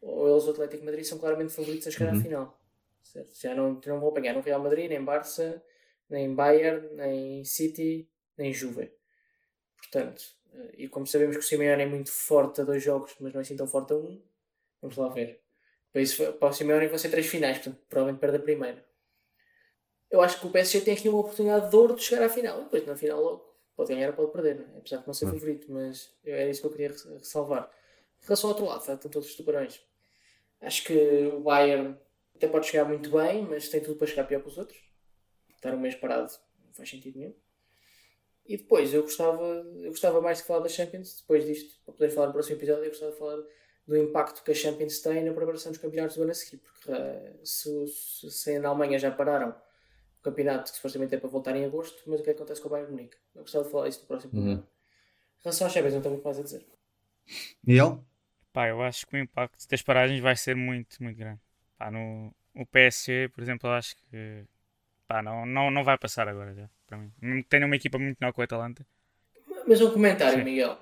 ou 0.01 0.29
eles, 0.29 0.45
o 0.45 0.51
Atlético 0.51 0.83
Madrid, 0.85 1.05
são 1.05 1.17
claramente 1.17 1.53
favoritos 1.53 1.87
a 1.87 1.91
chegar 1.91 2.13
Uhum. 2.13 2.19
à 2.19 2.23
final. 2.23 2.61
Certo? 3.03 3.39
Já 3.39 3.53
não, 3.55 3.79
não 3.85 3.99
vão 3.99 4.09
apanhar 4.09 4.35
um 4.37 4.41
Real 4.41 4.61
Madrid, 4.61 4.89
nem 4.89 5.03
Barça, 5.03 5.63
nem 6.11 6.35
Bayern, 6.35 6.89
nem 6.95 7.45
City, 7.45 8.09
nem 8.37 8.53
Juve. 8.53 8.91
Portanto, 9.77 10.23
e 10.77 10.87
como 10.89 11.07
sabemos 11.07 11.37
que 11.37 11.43
o 11.43 11.47
Simeone 11.47 11.83
é 11.83 11.85
muito 11.85 12.11
forte 12.11 12.61
a 12.61 12.63
dois 12.63 12.83
jogos, 12.83 13.15
mas 13.19 13.33
não 13.33 13.39
é 13.41 13.43
assim 13.43 13.55
tão 13.57 13.67
forte 13.67 13.93
a 13.93 13.97
um, 13.97 14.21
vamos 14.81 14.97
lá 14.97 15.09
ver. 15.09 15.41
Para, 15.93 16.01
isso, 16.01 16.33
para 16.33 16.49
o 16.49 16.53
Simeone 16.53 16.87
vão 16.87 16.97
ser 16.99 17.09
três 17.11 17.27
finais, 17.27 17.57
portanto, 17.59 17.81
provavelmente 17.89 18.21
perde 18.21 18.37
a 18.37 18.41
primeira. 18.41 18.85
Eu 20.09 20.21
acho 20.21 20.39
que 20.39 20.47
o 20.47 20.51
PSG 20.51 20.81
tem 20.81 20.93
aqui 20.93 21.07
uma 21.09 21.19
oportunidade 21.19 21.69
de 21.69 21.75
ouro 21.75 21.95
de 21.95 22.03
chegar 22.03 22.23
à 22.25 22.29
final. 22.29 22.59
E 22.61 22.63
depois, 22.65 22.85
na 22.85 22.95
final, 22.95 23.21
logo, 23.21 23.55
pode 23.75 23.93
ganhar 23.93 24.09
ou 24.09 24.13
pode 24.15 24.31
perder, 24.31 24.55
não 24.59 24.75
é? 24.75 24.79
apesar 24.79 24.97
de 24.97 25.07
não 25.07 25.13
ser 25.13 25.25
Claro. 25.25 25.37
favorito, 25.39 25.71
mas 25.71 26.13
era 26.25 26.49
isso 26.49 26.61
que 26.61 26.67
eu 26.67 26.71
queria 26.71 26.89
res- 26.89 27.03
ressalvar. 27.05 27.71
Em 28.21 28.25
relação 28.25 28.49
ao 28.49 28.55
outro 28.55 28.69
lado, 28.69 28.81
estão 28.81 29.11
todos 29.11 29.29
os 29.29 29.35
tubarões. 29.35 29.81
Acho 30.61 30.83
que 30.85 30.93
o 31.27 31.41
Bayern 31.41 31.97
até 32.35 32.47
pode 32.47 32.67
chegar 32.67 32.85
muito 32.85 33.11
bem, 33.11 33.43
mas 33.43 33.69
tem 33.69 33.81
tudo 33.81 33.97
para 33.97 34.07
chegar 34.07 34.25
pior 34.25 34.41
que 34.41 34.49
os 34.49 34.57
outros. 34.59 34.79
Estar 35.61 35.75
um 35.75 35.79
mês 35.79 35.95
parado 35.95 36.31
não 36.65 36.73
faz 36.73 36.89
sentido 36.89 37.19
nenhum. 37.19 37.35
E 38.45 38.57
depois, 38.57 38.93
eu 38.93 39.03
gostava, 39.03 39.43
eu 39.43 39.89
gostava 39.91 40.19
mais 40.21 40.39
de 40.39 40.43
falar 40.45 40.61
da 40.61 40.69
Champions, 40.69 41.17
depois 41.21 41.45
disto, 41.45 41.79
para 41.85 41.93
poder 41.93 42.09
falar 42.09 42.27
no 42.27 42.33
próximo 42.33 42.57
episódio, 42.57 42.83
eu 42.85 42.89
gostava 42.89 43.11
de 43.11 43.17
falar 43.17 43.43
do 43.87 43.97
impacto 43.97 44.43
que 44.43 44.51
a 44.51 44.55
Champions 44.55 44.99
tem 44.99 45.23
na 45.23 45.33
preparação 45.33 45.71
dos 45.71 45.79
campeonatos 45.79 46.15
do 46.17 46.23
ano 46.23 46.31
a 46.31 46.33
seguir, 46.33 46.57
porque 46.57 46.91
eh, 46.91 47.33
se, 47.43 47.87
se, 47.87 48.31
se 48.31 48.59
na 48.59 48.69
Alemanha 48.69 48.97
já 48.99 49.11
pararam 49.11 49.49
o 49.51 50.21
campeonato, 50.23 50.71
que 50.71 50.77
supostamente 50.77 51.15
é 51.15 51.19
para 51.19 51.29
voltar 51.29 51.55
em 51.55 51.65
agosto, 51.65 52.01
mas 52.07 52.19
o 52.21 52.23
que 52.23 52.31
acontece 52.31 52.61
com 52.61 52.67
o 52.67 52.71
Bayern 52.71 52.89
de 52.91 52.95
Munique? 52.97 53.17
Eu 53.35 53.41
gostava 53.43 53.65
de 53.65 53.71
falar 53.71 53.87
isso 53.89 54.01
no 54.01 54.07
próximo 54.07 54.33
Uhum. 54.33 54.43
programa. 54.43 54.67
Em 55.39 55.43
relação 55.43 55.67
à 55.67 55.69
Champions, 55.69 55.93
não 55.95 56.01
tenho 56.01 56.13
muito 56.15 56.25
mais 56.25 56.39
a 56.39 56.43
dizer. 56.43 56.65
Miguel? 57.63 58.05
Pá, 58.53 58.67
eu 58.67 58.81
acho 58.81 59.07
que 59.07 59.15
o 59.15 59.19
impacto 59.19 59.67
das 59.69 59.81
paragens 59.81 60.19
vai 60.19 60.35
ser 60.35 60.55
muito, 60.55 61.01
muito 61.01 61.17
grande. 61.17 61.39
Pá, 61.77 61.89
no 61.91 62.33
o 62.53 62.65
PSG, 62.65 63.29
por 63.29 63.41
exemplo, 63.41 63.69
eu 63.69 63.73
acho 63.73 63.95
que 63.95 64.45
pá, 65.11 65.21
não, 65.21 65.45
não, 65.45 65.69
não 65.69 65.83
vai 65.83 65.97
passar 65.97 66.27
agora 66.29 66.53
já, 66.53 66.69
para 66.87 66.97
mim. 66.97 67.11
Tenha 67.49 67.65
uma 67.65 67.75
equipa 67.75 67.99
muito 67.99 68.17
melhor 68.19 68.33
que 68.33 68.39
o 68.39 68.43
Atalanta. 68.43 68.85
Mas 69.67 69.81
um 69.81 69.91
comentário, 69.91 70.37
Sim. 70.37 70.43
Miguel. 70.43 70.77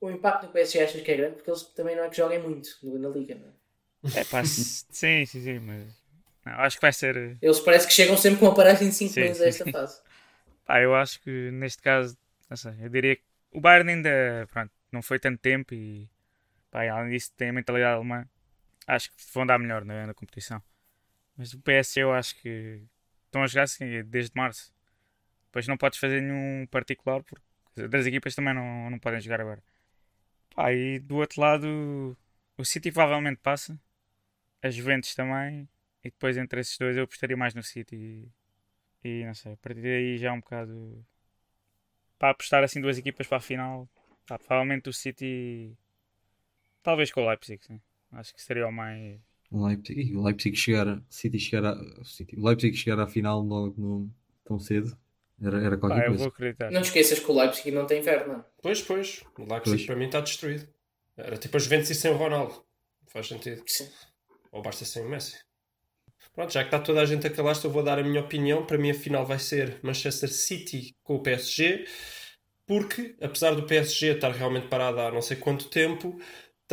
O 0.00 0.10
impacto 0.10 0.46
do 0.46 0.52
PSG 0.52 0.84
achas 0.84 1.02
que 1.02 1.10
é 1.10 1.16
grande? 1.16 1.36
Porque 1.36 1.50
eles 1.50 1.62
também 1.62 1.96
não 1.96 2.04
é 2.04 2.08
que 2.10 2.16
joguem 2.16 2.40
muito 2.40 2.68
na 2.98 3.08
Liga, 3.08 3.34
não 3.36 3.48
é? 3.48 4.20
É 4.20 4.24
pá, 4.24 4.42
sim, 4.44 5.24
sim, 5.24 5.40
sim, 5.40 5.58
mas 5.60 6.02
não, 6.44 6.52
acho 6.54 6.76
que 6.76 6.82
vai 6.82 6.92
ser. 6.92 7.38
Eles 7.40 7.60
parece 7.60 7.86
que 7.86 7.92
chegam 7.92 8.16
sempre 8.16 8.40
com 8.40 8.46
uma 8.46 8.54
paragem 8.54 8.88
de 8.88 8.94
5 8.94 9.14
Sim, 9.14 9.20
meses 9.20 9.40
a 9.42 9.46
esta 9.46 9.66
fase. 9.66 10.00
Pá, 10.66 10.80
eu 10.80 10.94
acho 10.94 11.20
que 11.22 11.50
neste 11.50 11.82
caso, 11.82 12.16
não 12.48 12.56
sei, 12.56 12.72
eu 12.80 12.88
diria 12.88 13.16
que 13.16 13.22
o 13.52 13.60
Bayern 13.60 13.90
ainda, 13.90 14.46
pronto, 14.52 14.72
não 14.92 15.02
foi 15.02 15.18
tanto 15.18 15.38
tempo 15.40 15.74
e, 15.74 16.08
pá, 16.70 16.88
além 16.90 17.10
disso 17.12 17.32
tem 17.36 17.50
a 17.50 17.52
mentalidade 17.52 17.96
alemã. 17.96 18.26
Acho 18.86 19.10
que 19.10 19.16
vão 19.34 19.46
dar 19.46 19.58
melhor 19.58 19.84
na, 19.84 20.06
na 20.08 20.14
competição. 20.14 20.62
Mas 21.36 21.54
o 21.54 21.60
PSG 21.60 22.02
eu 22.02 22.12
acho 22.12 22.36
que 22.40 22.82
estão 23.32 23.42
a 23.42 23.46
jogar 23.46 23.62
assim 23.62 24.04
desde 24.04 24.32
março. 24.36 24.72
Depois 25.46 25.66
não 25.66 25.76
podes 25.76 25.98
fazer 25.98 26.20
nenhum 26.20 26.66
particular 26.66 27.22
porque 27.22 27.44
as 27.96 28.06
equipas 28.06 28.34
também 28.34 28.54
não, 28.54 28.90
não 28.90 28.98
podem 28.98 29.20
jogar 29.20 29.40
agora. 29.40 29.62
Pá, 30.54 30.72
e 30.72 30.98
do 30.98 31.16
outro 31.16 31.40
lado, 31.40 32.16
o 32.58 32.64
City 32.64 32.92
provavelmente 32.92 33.40
passa, 33.42 33.78
a 34.62 34.70
Juventus 34.70 35.14
também, 35.14 35.68
e 36.04 36.10
depois 36.10 36.36
entre 36.36 36.60
esses 36.60 36.76
dois 36.78 36.96
eu 36.96 37.04
apostaria 37.04 37.36
mais 37.36 37.54
no 37.54 37.62
City. 37.62 37.96
E, 39.04 39.08
e 39.22 39.24
não 39.24 39.34
sei, 39.34 39.54
a 39.54 39.56
partir 39.56 39.82
daí 39.82 40.18
já 40.18 40.28
é 40.28 40.32
um 40.32 40.40
bocado. 40.40 41.04
Para 42.18 42.30
apostar 42.30 42.62
assim 42.62 42.80
duas 42.80 42.98
equipas 42.98 43.26
para 43.26 43.38
a 43.38 43.40
final, 43.40 43.88
pá, 44.26 44.38
provavelmente 44.38 44.88
o 44.90 44.92
City. 44.92 45.76
Talvez 46.82 47.10
com 47.10 47.22
o 47.22 47.28
Leipzig, 47.28 47.64
sim. 47.64 47.80
Acho 48.12 48.34
que 48.34 48.42
seria 48.42 48.66
o 48.66 48.72
mais, 48.72 49.20
O 49.52 49.66
Leipzig, 49.66 50.16
o 50.16 50.22
Leipzig 50.22 50.56
chegar, 50.56 51.02
City 51.10 51.38
chegar 51.38 51.64
a, 51.66 52.00
o 52.00 52.04
City, 52.04 52.36
o 52.36 52.44
Leipzig 52.46 52.74
chegar 52.76 52.98
à 53.00 53.06
final 53.06 53.40
logo 53.42 53.74
no, 53.80 54.10
tão 54.44 54.58
cedo 54.58 54.96
era, 55.40 55.60
era 55.60 55.76
Pá, 55.76 55.88
qualquer 55.88 56.04
eu 56.04 56.06
coisa. 56.08 56.18
vou 56.24 56.28
acreditar. 56.28 56.70
Não 56.70 56.80
te 56.80 56.86
esqueças 56.86 57.18
que 57.18 57.30
o 57.30 57.34
Leipzig 57.34 57.70
não 57.70 57.86
tem 57.86 58.00
inverno. 58.00 58.32
não. 58.34 58.44
Pois, 58.62 58.80
pois. 58.80 59.22
O 59.38 59.42
Leipzig 59.42 59.76
Pois. 59.76 59.86
para 59.86 59.96
mim 59.96 60.06
está 60.06 60.20
destruído. 60.20 60.66
Era 61.16 61.36
tipo 61.36 61.56
a 61.56 61.60
Juventus 61.60 61.90
e 61.90 61.94
sem 61.94 62.10
o 62.10 62.16
Ronaldo. 62.16 62.64
Faz 63.08 63.28
sentido. 63.28 63.62
Sim. 63.66 63.88
Ou 64.50 64.62
basta 64.62 64.84
sem 64.84 65.04
o 65.04 65.08
Messi. 65.08 65.36
Pronto, 66.34 66.52
já 66.52 66.60
que 66.62 66.68
está 66.68 66.78
toda 66.78 67.02
a 67.02 67.04
gente 67.04 67.26
a 67.26 67.30
calar-se, 67.30 67.64
eu 67.64 67.70
vou 67.70 67.82
dar 67.82 67.98
a 67.98 68.02
minha 68.02 68.20
opinião. 68.20 68.64
Para 68.64 68.78
mim, 68.78 68.90
a 68.90 68.94
final 68.94 69.26
vai 69.26 69.38
ser 69.38 69.78
Manchester 69.82 70.32
City 70.32 70.96
com 71.02 71.16
o 71.16 71.22
PSG, 71.22 71.84
porque, 72.66 73.14
apesar 73.20 73.54
do 73.54 73.64
PSG 73.66 74.12
estar 74.14 74.30
realmente 74.30 74.68
parado 74.68 75.00
há 75.00 75.10
não 75.12 75.20
sei 75.20 75.36
quanto 75.36 75.68
tempo, 75.68 76.18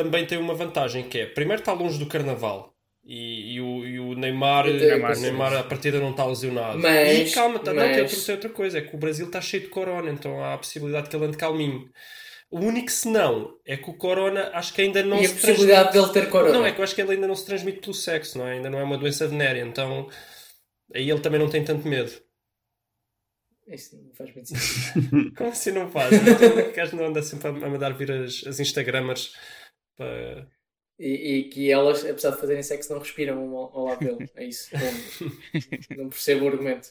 também 0.04 0.26
tem 0.26 0.38
uma 0.38 0.54
vantagem 0.54 1.04
que 1.10 1.20
é, 1.20 1.26
primeiro 1.26 1.62
está 1.62 1.74
longe 1.74 1.97
do 2.00 2.06
Carnaval. 2.06 2.74
E, 3.06 3.54
e 3.56 3.62
o, 3.62 3.86
e 3.86 4.00
o 4.00 4.14
Neymar, 4.14 4.68
Eu 4.68 4.78
tenho- 4.80 5.06
o 5.06 5.20
Neymar 5.22 5.54
à 5.54 5.64
partida 5.64 6.00
não 6.00 6.12
está 6.12 6.26
lesionado. 6.26 6.78
Mas- 6.80 7.32
e 7.32 7.34
calma, 7.34 7.58
tá, 7.60 7.74
não, 7.74 7.84
mas- 7.84 7.93
tem, 7.95 8.02
outra, 8.04 8.18
tem 8.26 8.36
outra 8.36 8.50
coisa, 8.50 8.78
é 8.78 8.82
que 8.82 8.95
o 8.95 9.00
Brasil 9.00 9.26
está 9.26 9.41
cheio 9.41 9.64
de 9.64 9.70
corona, 9.70 10.10
então 10.12 10.43
há 10.43 10.54
a 10.54 10.58
possibilidade 10.58 11.10
que 11.10 11.16
ele 11.16 11.26
ande 11.26 11.38
calminho. 11.38 11.89
O 12.52 12.60
único 12.60 12.89
senão 12.91 13.56
é 13.66 13.78
que 13.78 13.89
o 13.89 13.93
corona 13.93 14.50
acho 14.54 14.74
que 14.74 14.82
ainda 14.82 15.02
não 15.04 15.18
e 15.22 15.26
a 15.26 15.30
se 15.30 15.36
possibilidade 15.36 15.91
transmite. 15.91 16.14
dele 16.14 16.26
ter 16.26 16.32
corona. 16.32 16.54
Não, 16.54 16.66
é 16.66 16.72
que 16.72 16.80
eu 16.80 16.84
acho 16.84 16.95
que 16.95 17.02
ele 17.02 17.12
ainda 17.14 17.28
não 17.28 17.36
se 17.36 17.45
transmite 17.45 17.80
pelo 17.80 17.93
sexo, 17.93 18.38
não 18.38 18.47
é? 18.47 18.54
Ainda 18.54 18.70
não 18.70 18.80
é 18.80 18.84
uma 18.84 18.97
doença 18.97 19.28
venérea, 19.28 19.62
então 19.64 20.08
aí 20.93 21.10
ele 21.10 21.20
também 21.20 21.39
não 21.39 21.50
tem 21.50 21.64
tanto 21.64 21.88
medo. 21.88 22.12
Isso 23.68 23.95
não 24.04 24.14
faz 24.16 24.34
muito 24.34 24.50
sentido. 24.50 25.32
Como 25.38 25.50
assim 25.52 25.72
não 25.72 25.89
faz? 25.91 26.10
O 26.12 26.76
gajo 26.76 26.95
não 26.95 27.06
anda 27.06 27.22
sempre 27.22 27.47
a 27.47 27.52
a 27.52 27.70
mandar 27.70 27.93
vir 27.93 28.12
as, 28.12 28.43
as 28.47 28.60
Instagramers 28.60 29.32
para. 30.00 30.47
E, 31.00 31.12
e 31.39 31.43
que 31.50 31.72
elas, 31.72 32.04
apesar 32.06 32.32
de 32.32 32.41
fazerem 32.41 32.62
sexo, 32.64 32.91
não 32.91 33.00
respiram 33.00 33.39
ao, 33.56 33.78
ao 33.78 33.86
lado 33.86 34.00
dele. 34.00 34.30
É 34.36 34.43
isso. 34.43 34.70
Não, 34.76 36.04
não 36.04 36.10
percebo 36.10 36.45
o 36.45 36.47
argumento. 36.50 36.89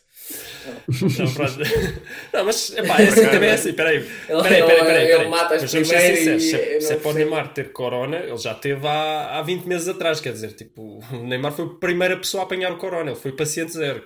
Não, 1.18 1.34
pronto. 1.34 1.58
não 2.32 2.44
mas 2.44 2.70
epá, 2.76 3.00
é 3.00 3.08
assim, 3.08 3.26
também 3.30 3.50
é 3.50 3.52
assim, 3.52 3.72
peraí. 3.74 3.96
Ele, 3.96 4.42
Peraí, 4.42 4.62
peraí, 4.62 4.84
peraí. 4.84 5.06
peraí. 5.08 5.28
mata 5.28 5.54
as 5.56 5.62
Mas 5.62 5.72
vamos 5.72 5.88
ser 5.88 6.16
sinceros, 6.16 6.42
se, 6.42 6.56
é- 6.56 6.80
se 6.80 6.92
é 6.92 6.96
não 6.96 7.02
para 7.02 7.10
o. 7.10 7.14
Neymar 7.14 7.52
ter 7.52 7.72
corona, 7.72 8.18
ele 8.18 8.36
já 8.38 8.54
teve 8.54 8.86
há, 8.86 9.38
há 9.38 9.42
20 9.42 9.64
meses 9.66 9.88
atrás, 9.88 10.20
quer 10.20 10.32
dizer, 10.32 10.52
tipo, 10.54 11.00
o 11.12 11.26
Neymar 11.26 11.52
foi 11.52 11.66
a 11.66 11.68
primeira 11.68 12.16
pessoa 12.16 12.42
a 12.42 12.46
apanhar 12.46 12.72
o 12.72 12.78
corona, 12.78 13.10
ele 13.10 13.20
foi 13.20 13.32
paciente 13.32 13.72
zero. 13.72 14.02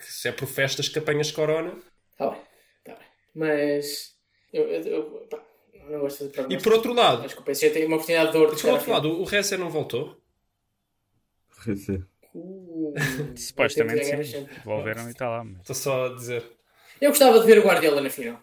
Se 0.00 0.28
é 0.28 0.32
por 0.32 0.46
festas 0.46 0.88
que 0.88 0.98
apanhas 0.98 1.30
corona. 1.32 1.72
Tá 2.18 2.30
bem, 2.30 2.40
tá 2.84 2.94
bem. 2.94 3.06
Mas 3.34 4.14
eu, 4.52 4.64
eu, 4.68 4.82
eu 4.84 5.04
pá, 5.30 5.42
não 5.90 6.00
gosto 6.00 6.28
de 6.28 6.54
E 6.54 6.60
por 6.62 6.72
outro 6.72 6.92
lado, 6.92 7.24
Acho 7.24 7.34
que 7.34 7.40
o 7.40 7.44
PSG 7.44 7.70
tem 7.70 7.86
uma 7.86 7.96
oportunidade 7.96 8.32
de 8.32 8.38
ouro 8.38 8.56
por 8.56 8.70
outro 8.70 8.90
lado, 8.92 9.08
o 9.20 9.24
Reza 9.24 9.56
não 9.56 9.70
voltou. 9.70 10.20
Rece- 11.64 12.04
Uh, 12.34 12.92
Supostamente 13.34 14.04
sim. 14.26 14.46
Devolveram 14.58 15.06
e 15.08 15.10
está 15.10 15.26
lá. 15.28 15.42
Mas... 15.42 15.60
Estou 15.60 15.74
só 15.74 16.06
a 16.06 16.14
dizer. 16.14 16.44
Eu 17.00 17.08
gostava 17.10 17.40
de 17.40 17.46
ver 17.46 17.58
o 17.58 17.62
Guardiola 17.62 18.02
na 18.02 18.10
final. 18.10 18.42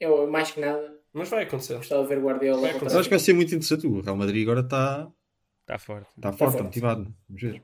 Eu, 0.00 0.26
mais 0.30 0.50
que 0.50 0.60
nada, 0.60 0.98
Mas 1.12 1.28
vai 1.28 1.44
acontecer. 1.44 1.76
gostava 1.76 2.02
de 2.04 2.08
ver 2.08 2.18
o 2.18 2.22
Guardiola. 2.22 2.62
Vai 2.62 2.80
Mas 2.80 2.94
acho 2.94 3.04
que 3.04 3.10
vai 3.10 3.18
ser 3.18 3.34
muito 3.34 3.54
interessante. 3.54 3.86
O 3.86 4.00
Real 4.00 4.16
Madrid 4.16 4.42
agora 4.42 4.60
está 4.60 5.12
Está 5.60 5.78
forte. 5.78 6.08
tá 6.18 6.32
forte, 6.32 6.32
está 6.32 6.50
forte. 6.52 6.62
motivado. 6.64 7.14
Vamos 7.28 7.42
ver. 7.42 7.62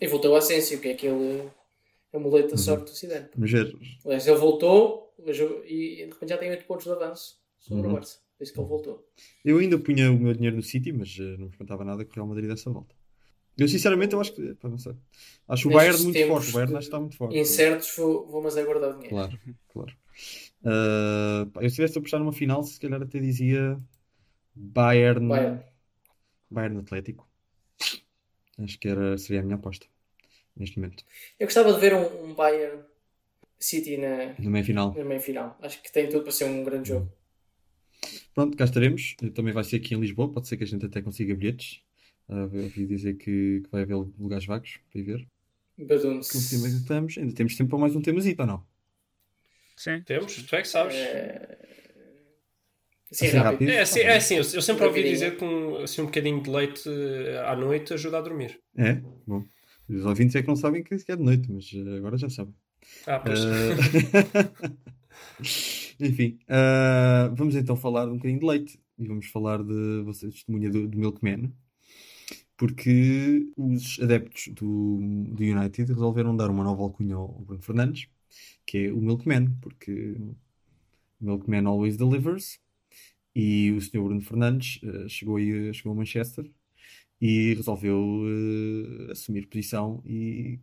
E 0.00 0.06
voltou 0.08 0.32
o 0.32 0.36
Asensio, 0.36 0.80
que 0.80 0.88
é 0.88 0.92
aquele 0.94 1.48
amuleto 2.12 2.50
da 2.50 2.56
sorte 2.56 2.84
do 2.86 2.90
Zidane. 2.96 3.28
Vamos 3.34 3.52
ver. 3.52 3.72
Aliás, 4.04 4.26
ele 4.26 4.36
voltou 4.36 5.14
mas 5.24 5.36
e 5.38 5.96
de 6.06 6.10
repente 6.12 6.28
já 6.30 6.38
tem 6.38 6.50
8 6.50 6.64
pontos 6.64 6.86
de 6.86 6.90
avanço 6.92 7.38
sobre 7.60 7.84
Uhum. 7.86 7.90
o 7.90 7.94
Barça. 7.94 8.18
Por 8.40 8.44
isso 8.44 8.54
que 8.54 8.60
ele 8.60 8.68
voltou. 8.68 9.06
Eu 9.44 9.58
ainda 9.58 9.78
punha 9.78 10.10
o 10.10 10.18
meu 10.18 10.32
dinheiro 10.32 10.56
no 10.56 10.62
City, 10.62 10.90
mas 10.94 11.14
eh, 11.20 11.36
não 11.36 11.44
me 11.44 11.50
espantava 11.50 11.84
nada 11.84 12.06
com 12.06 12.10
o 12.10 12.14
Real 12.14 12.26
Madrid 12.26 12.48
dessa 12.48 12.70
volta. 12.70 12.94
Eu 13.58 13.68
sinceramente 13.68 14.14
eu 14.14 14.20
acho 14.22 14.32
que. 14.32 14.54
pá, 14.54 14.66
não 14.66 14.78
sei. 14.78 14.94
Acho 15.46 15.68
o 15.68 15.72
Bayern 15.72 16.02
muito 16.04 16.26
forte. 16.26 16.48
O 16.48 16.52
Bayern 16.54 16.72
acho 16.72 16.78
que 16.78 16.86
está 16.86 17.00
muito 17.00 17.16
forte. 17.18 17.38
Incertos, 17.38 17.94
vou, 17.94 18.26
vou 18.28 18.42
mas 18.42 18.56
é 18.56 18.64
guardar 18.64 18.92
o 18.92 18.92
dinheiro. 18.94 19.10
Claro, 19.14 19.38
claro. 19.68 19.92
Ah, 20.64 21.46
pá, 21.52 21.62
eu 21.62 21.68
se 21.68 21.74
tivesse 21.74 21.98
a 21.98 22.00
apostar 22.00 22.18
numa 22.18 22.32
final, 22.32 22.62
se 22.62 22.80
calhar 22.80 23.02
até 23.02 23.18
dizia 23.18 23.76
Bayern, 24.54 25.28
Bayern. 25.28 25.62
Bayern 26.50 26.78
Atlético. 26.78 27.28
Acho 28.56 28.78
que 28.78 28.88
era, 28.88 29.18
seria 29.18 29.40
a 29.40 29.44
minha 29.44 29.56
aposta 29.56 29.84
neste 30.56 30.80
momento. 30.80 31.04
Eu 31.38 31.46
gostava 31.46 31.74
de 31.74 31.78
ver 31.78 31.92
um, 31.92 32.24
um 32.24 32.34
Bayern 32.34 32.80
City 33.58 33.98
na, 33.98 34.34
Na 34.38 34.48
meia 34.48 34.64
final. 34.64 34.94
na 34.94 35.04
meia 35.04 35.20
final. 35.20 35.58
Acho 35.60 35.82
que 35.82 35.92
tem 35.92 36.08
tudo 36.08 36.22
para 36.22 36.32
ser 36.32 36.44
um 36.46 36.64
grande 36.64 36.88
jogo. 36.88 37.12
Pronto, 38.34 38.56
cá 38.56 38.64
estaremos. 38.64 39.16
Também 39.34 39.52
vai 39.52 39.64
ser 39.64 39.76
aqui 39.76 39.94
em 39.94 40.00
Lisboa. 40.00 40.32
Pode 40.32 40.48
ser 40.48 40.56
que 40.56 40.64
a 40.64 40.66
gente 40.66 40.84
até 40.86 41.02
consiga 41.02 41.34
bilhetes. 41.34 41.80
Eu 42.28 42.62
ouvi 42.62 42.86
dizer 42.86 43.14
que, 43.14 43.60
que 43.64 43.68
vai 43.70 43.82
haver 43.82 43.94
lugares 43.94 44.46
vagos 44.46 44.78
para 44.90 45.00
ir 45.00 45.04
ver. 45.04 45.26
Badum-se. 45.76 46.36
Estamos, 46.66 47.18
ainda 47.18 47.34
temos 47.34 47.56
tempo 47.56 47.70
para 47.70 47.78
mais 47.78 47.96
um 47.96 48.02
temazito 48.02 48.42
ou 48.42 48.46
não? 48.46 48.64
Sim. 49.76 50.02
Temos? 50.02 50.36
Tu 50.36 50.54
é 50.54 50.62
que 50.62 50.68
sabes. 50.68 50.94
É... 50.94 51.58
Assim, 53.10 53.26
Assim, 53.26 53.36
rápido. 53.38 53.42
rápido. 53.42 53.70
É 53.70 53.80
assim, 53.80 54.00
é 54.00 54.16
assim 54.16 54.34
eu, 54.36 54.44
eu 54.54 54.62
sempre 54.62 54.84
ouvi 54.84 55.02
dizer 55.02 55.36
que 55.36 55.44
um, 55.44 55.78
assim, 55.78 56.02
um 56.02 56.06
bocadinho 56.06 56.40
de 56.40 56.48
leite 56.50 56.88
eh, 56.88 57.42
à 57.44 57.56
noite 57.56 57.92
ajuda 57.92 58.18
a 58.18 58.20
dormir. 58.20 58.60
É? 58.76 58.94
Bom. 59.26 59.44
Os 59.88 60.04
ouvintes 60.04 60.36
é 60.36 60.42
que 60.42 60.48
não 60.48 60.54
sabem 60.54 60.84
que 60.84 60.94
é 60.94 61.16
de 61.16 61.22
noite, 61.22 61.50
mas 61.50 61.68
eh, 61.74 61.96
agora 61.96 62.16
já 62.16 62.30
sabem. 62.30 62.54
Ah, 63.06 63.18
pois. 63.18 63.40
Ah, 63.40 64.70
Enfim, 66.00 66.38
ah, 66.48 67.30
vamos 67.34 67.54
então 67.54 67.76
falar 67.76 68.08
um 68.08 68.16
bocadinho 68.16 68.40
de 68.40 68.46
leite 68.46 68.80
e 68.98 69.06
vamos 69.06 69.26
falar 69.26 69.62
de 69.62 70.02
você 70.02 70.28
testemunha 70.30 70.70
do, 70.70 70.88
do 70.88 70.98
Milkman, 70.98 71.52
porque 72.56 73.50
os 73.56 73.98
adeptos 74.00 74.48
do, 74.54 74.98
do 75.34 75.42
United 75.42 75.92
resolveram 75.92 76.36
dar 76.36 76.50
uma 76.50 76.64
nova 76.64 76.82
alcunha 76.82 77.16
ao 77.16 77.28
Bruno 77.42 77.62
Fernandes, 77.62 78.08
que 78.66 78.86
é 78.86 78.92
o 78.92 79.00
Milkman, 79.00 79.50
porque 79.60 80.16
Milkman 81.20 81.66
always 81.66 81.96
delivers. 81.96 82.58
E 83.34 83.72
o 83.72 83.80
Sr. 83.80 84.02
Bruno 84.02 84.20
Fernandes 84.22 84.80
ah, 84.84 85.08
chegou, 85.08 85.36
aí, 85.36 85.72
chegou 85.74 85.92
a 85.92 85.96
Manchester 85.96 86.50
e 87.20 87.54
resolveu 87.54 87.96
ah, 89.08 89.12
assumir 89.12 89.46
posição 89.48 90.02
e 90.06 90.60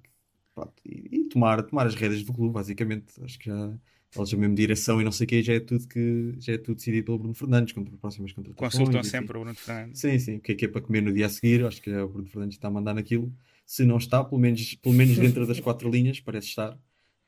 pronto, 0.55 0.73
e, 0.85 1.19
e 1.21 1.23
tomar, 1.29 1.63
tomar 1.63 1.87
as 1.87 1.95
rédeas 1.95 2.23
do 2.23 2.33
clube, 2.33 2.53
basicamente. 2.53 3.13
Acho 3.23 3.39
que 3.39 3.45
já 3.47 3.79
eles 4.15 4.33
a 4.33 4.37
mesma 4.37 4.55
direção 4.55 5.01
e 5.01 5.03
não 5.03 5.11
sei 5.11 5.25
o 5.25 5.27
que, 5.27 5.43
já 5.43 5.53
é 5.53 5.59
tudo 5.59 5.87
que 5.87 6.33
já 6.39 6.53
é 6.53 6.57
tudo 6.57 6.75
decidido 6.75 7.05
pelo 7.05 7.19
Bruno 7.19 7.33
Fernandes 7.33 7.73
contra 7.73 7.95
próximas 7.97 8.31
contratações. 8.31 8.73
Consultam 8.73 8.97
e 8.97 9.01
assim. 9.01 9.09
sempre 9.09 9.37
o 9.37 9.41
Bruno 9.41 9.55
Fernandes. 9.55 9.99
Sim, 9.99 10.19
sim, 10.19 10.35
o 10.37 10.39
que 10.39 10.51
é 10.53 10.55
que 10.55 10.65
é 10.65 10.67
para 10.67 10.81
comer 10.81 11.01
no 11.01 11.13
dia 11.13 11.25
a 11.25 11.29
seguir, 11.29 11.65
acho 11.65 11.81
que 11.81 11.89
é 11.89 12.01
o 12.01 12.07
Bruno 12.07 12.27
Fernandes 12.27 12.55
que 12.55 12.59
está 12.59 12.67
a 12.67 12.71
mandar 12.71 12.93
naquilo. 12.93 13.33
Se 13.65 13.83
não 13.83 13.97
está, 13.97 14.23
pelo 14.23 14.39
menos, 14.39 14.75
pelo 14.75 14.95
menos 14.95 15.17
dentro 15.17 15.45
das 15.45 15.59
quatro 15.59 15.89
linhas, 15.89 16.19
parece 16.19 16.47
estar. 16.47 16.77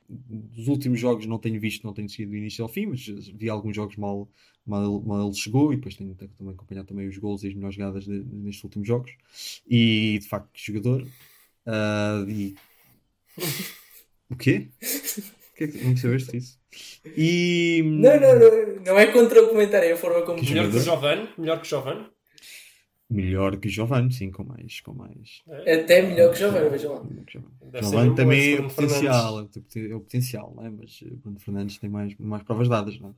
Dos 0.07 0.67
últimos 0.67 0.99
jogos 0.99 1.25
não 1.27 1.37
tenho 1.37 1.59
visto, 1.59 1.83
não 1.83 1.93
tenho 1.93 2.09
seguido 2.09 2.31
do 2.31 2.37
início 2.37 2.63
ao 2.63 2.69
fim, 2.69 2.87
mas 2.87 3.05
vi 3.05 3.47
alguns 3.49 3.75
jogos 3.75 3.95
mal, 3.95 4.27
mal, 4.65 5.01
mal 5.01 5.27
ele 5.27 5.35
chegou 5.35 5.71
e 5.71 5.75
depois 5.75 5.95
tenho 5.95 6.15
também 6.15 6.53
acompanhado 6.53 6.87
também 6.87 7.07
os 7.07 7.17
gols 7.17 7.43
e 7.43 7.47
as 7.49 7.53
melhores 7.53 7.75
jogadas 7.75 8.05
de- 8.05 8.23
nestes 8.23 8.63
últimos 8.63 8.87
jogos. 8.87 9.11
E 9.69 10.17
de 10.19 10.27
facto, 10.27 10.49
que 10.51 10.65
jogador. 10.65 11.05
Ah, 11.65 12.25
e... 12.27 12.55
O 14.31 14.35
quê? 14.35 14.69
O 15.65 15.71
que 15.71 15.77
é 15.77 15.81
percebeste 15.83 16.37
isso? 16.37 16.59
E. 17.17 17.81
Não, 17.83 18.19
não, 18.19 18.39
não, 18.39 18.83
não 18.85 18.99
é 18.99 19.07
contra 19.07 19.43
o 19.43 19.49
comentário, 19.49 19.89
é 19.89 19.91
a 19.93 19.97
forma 19.97 20.21
como. 20.23 20.39
Que 20.39 20.49
melhor 20.49 20.69
que 20.69 20.77
o. 20.77 20.81
Giovanni? 20.81 21.29
Melhor 21.37 21.57
que 21.61 21.65
o 21.67 21.69
Giovanni? 21.69 22.05
Melhor 23.11 23.57
que 23.57 23.69
Giovanni, 23.69 24.13
sim, 24.13 24.29
com 24.29 24.43
mais. 24.43 24.81
Com 24.81 24.93
mais... 24.93 25.41
Até 25.67 26.03
melhor 26.03 26.29
que 26.29 26.35
o 26.35 26.37
Giovanni, 26.37 26.69
vejam 26.69 26.93
lá. 26.93 27.03
Giovanni. 27.81 28.15
Também 28.15 28.55
é 28.55 28.59
o 28.59 28.69
potencial, 28.69 29.39
é 29.39 29.41
o 29.41 29.45
poten- 29.47 29.91
é 29.91 29.95
o 29.95 29.99
potencial, 29.99 30.53
não 30.55 30.65
é? 30.65 30.69
mas 30.69 30.99
eh, 31.03 31.09
Bruno 31.15 31.39
Fernandes 31.39 31.77
tem 31.79 31.89
mais, 31.89 32.15
mais 32.19 32.43
provas 32.43 32.69
dadas. 32.69 32.99
Não 32.99 33.09
é? 33.09 33.13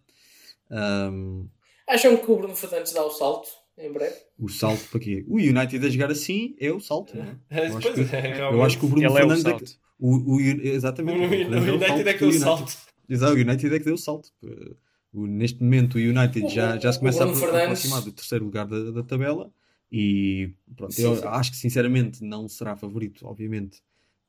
Ahm, 0.70 1.48
Acham 1.90 2.16
que 2.16 2.32
o 2.32 2.38
Bruno 2.38 2.56
Fernandes 2.56 2.94
dá 2.94 3.04
o 3.06 3.10
salto 3.12 3.50
em 3.78 3.92
breve? 3.92 4.16
o 4.40 4.48
salto 4.48 4.82
para 4.92 5.00
quê? 5.02 5.26
O 5.28 5.36
United 5.36 5.86
a 5.86 5.90
jogar 5.90 6.10
assim 6.12 6.56
é 6.60 6.72
o 6.72 6.80
salto. 6.80 7.14
Não 7.18 7.24
é? 7.26 7.36
É, 7.50 7.68
Eu, 7.70 7.78
acho 7.78 7.94
que, 7.94 8.16
é, 8.16 8.42
eu 8.54 8.64
acho 8.64 8.80
que 8.80 8.86
o 8.86 8.88
Bruno 8.88 9.04
Ele 9.06 9.12
é 9.12 9.12
o 9.12 9.18
Fernandes. 9.18 9.44
salto. 9.44 9.81
O, 10.02 10.36
o, 10.36 10.42
exatamente. 10.42 11.20
O 11.20 11.26
o 11.26 11.30
Fernandes 11.30 11.70
o 11.70 11.76
United 11.76 12.10
é 12.10 12.14
que 12.14 12.20
deu 12.20 12.30
o 12.30 12.34
salto. 12.34 12.78
Exato, 13.08 13.34
o 13.34 13.36
United 13.36 13.76
é 13.76 13.80
que 13.80 13.86
deu 13.86 13.94
o 13.94 13.98
salto. 13.98 14.30
Neste 15.14 15.62
momento 15.62 15.96
o 15.96 15.98
United 16.00 16.48
já, 16.54 16.78
já 16.78 16.92
se 16.92 17.00
começa 17.00 17.24
a 17.26 17.30
aproximar 17.30 18.02
do 18.02 18.12
terceiro 18.12 18.46
lugar 18.46 18.66
da, 18.66 18.92
da 18.92 19.04
tabela 19.04 19.52
e 19.92 20.54
pronto, 20.76 20.94
Sim, 20.94 21.04
eu 21.04 21.16
sim. 21.18 21.24
acho 21.26 21.52
que 21.52 21.58
sinceramente 21.58 22.24
não 22.24 22.48
será 22.48 22.78
favorito, 22.78 23.28
obviamente, 23.28 23.82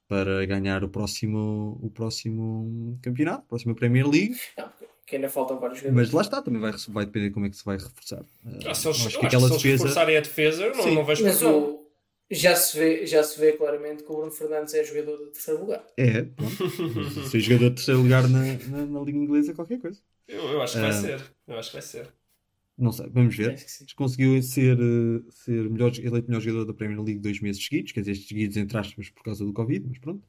para 0.09 0.45
ganhar 0.45 0.83
o 0.83 0.89
próximo, 0.89 1.79
o 1.81 1.89
próximo 1.89 2.99
campeonato, 3.01 3.43
a 3.45 3.49
próxima 3.49 3.75
Premier 3.77 4.09
League, 4.09 4.37
Não, 4.59 4.69
porque 4.99 5.15
ainda 5.17 5.29
faltam 5.31 5.61
vários 5.61 5.79
jogadores. 5.79 6.09
mas 6.09 6.13
lá 6.13 6.23
está, 6.23 6.43
também 6.43 6.61
vai, 6.61 6.73
vai 6.89 7.07
depender 7.07 7.31
como 7.31 7.47
é 7.47 7.51
que 7.51 7.57
se 7.57 7.65
vai 7.65 7.77
reforçar. 7.79 8.25
Ah, 8.67 8.75
se 8.75 8.89
eles, 8.89 9.07
acho 9.07 9.21
que 9.21 9.27
acho 9.27 9.27
aquela 9.27 9.49
que 9.49 9.61
se 9.61 9.69
eles 9.69 9.81
defesa. 9.81 9.85
reforçarem 9.85 10.17
a 10.17 10.21
defesa, 10.21 10.69
não, 10.75 10.83
Sim. 10.83 10.95
não 10.97 11.05
vejo 11.05 11.23
problema. 11.23 11.82
Já, 12.33 12.57
se 12.57 12.79
vê, 12.79 13.07
já 13.07 13.23
se 13.23 13.39
vê 13.39 13.53
claramente 13.53 14.03
que 14.03 14.11
o 14.13 14.17
Bruno 14.17 14.31
Fernandes 14.33 14.75
é 14.75 14.83
jogador 14.85 15.17
do 15.19 15.27
terceiro 15.27 15.61
lugar. 15.61 15.85
É, 15.97 16.23
pronto. 16.23 16.71
Ser 17.31 17.41
jogador 17.41 17.71
de 17.71 17.77
terceiro 17.77 18.01
lugar 18.03 18.29
na, 18.29 18.43
na, 18.69 18.87
na 18.87 19.01
Liga 19.01 19.19
Inglesa 19.19 19.53
é 19.53 19.55
qualquer 19.55 19.79
coisa. 19.81 20.01
Eu, 20.29 20.43
eu 20.45 20.63
acho 20.63 20.75
que 20.75 20.81
vai 20.81 20.91
Ah. 20.91 20.93
ser. 20.93 21.23
Eu 21.47 21.59
acho 21.59 21.69
que 21.71 21.77
vai 21.77 21.83
ser. 21.83 22.09
Não 22.79 22.91
sei, 22.91 23.09
vamos 23.11 23.37
ver. 23.37 23.59
Sim. 23.59 23.85
Conseguiu 23.95 24.43
ser, 24.43 24.79
eh, 24.79 25.23
ser 25.31 25.69
melhor, 25.71 25.93
eleito 25.99 26.27
melhor 26.29 26.41
jogador 26.41 26.65
da 26.65 26.75
Premier 26.75 27.01
League 27.03 27.21
dois 27.21 27.39
meses 27.41 27.63
seguidos, 27.63 27.93
quer 27.93 28.01
dizer, 28.01 28.13
estes 28.13 28.29
seguidos 28.29 28.57
entre 28.57 28.79
aspas 28.79 29.11
por 29.11 29.23
causa 29.23 29.45
do 29.45 29.53
Covid, 29.53 29.87
mas 29.89 29.99
pronto. 29.99 30.27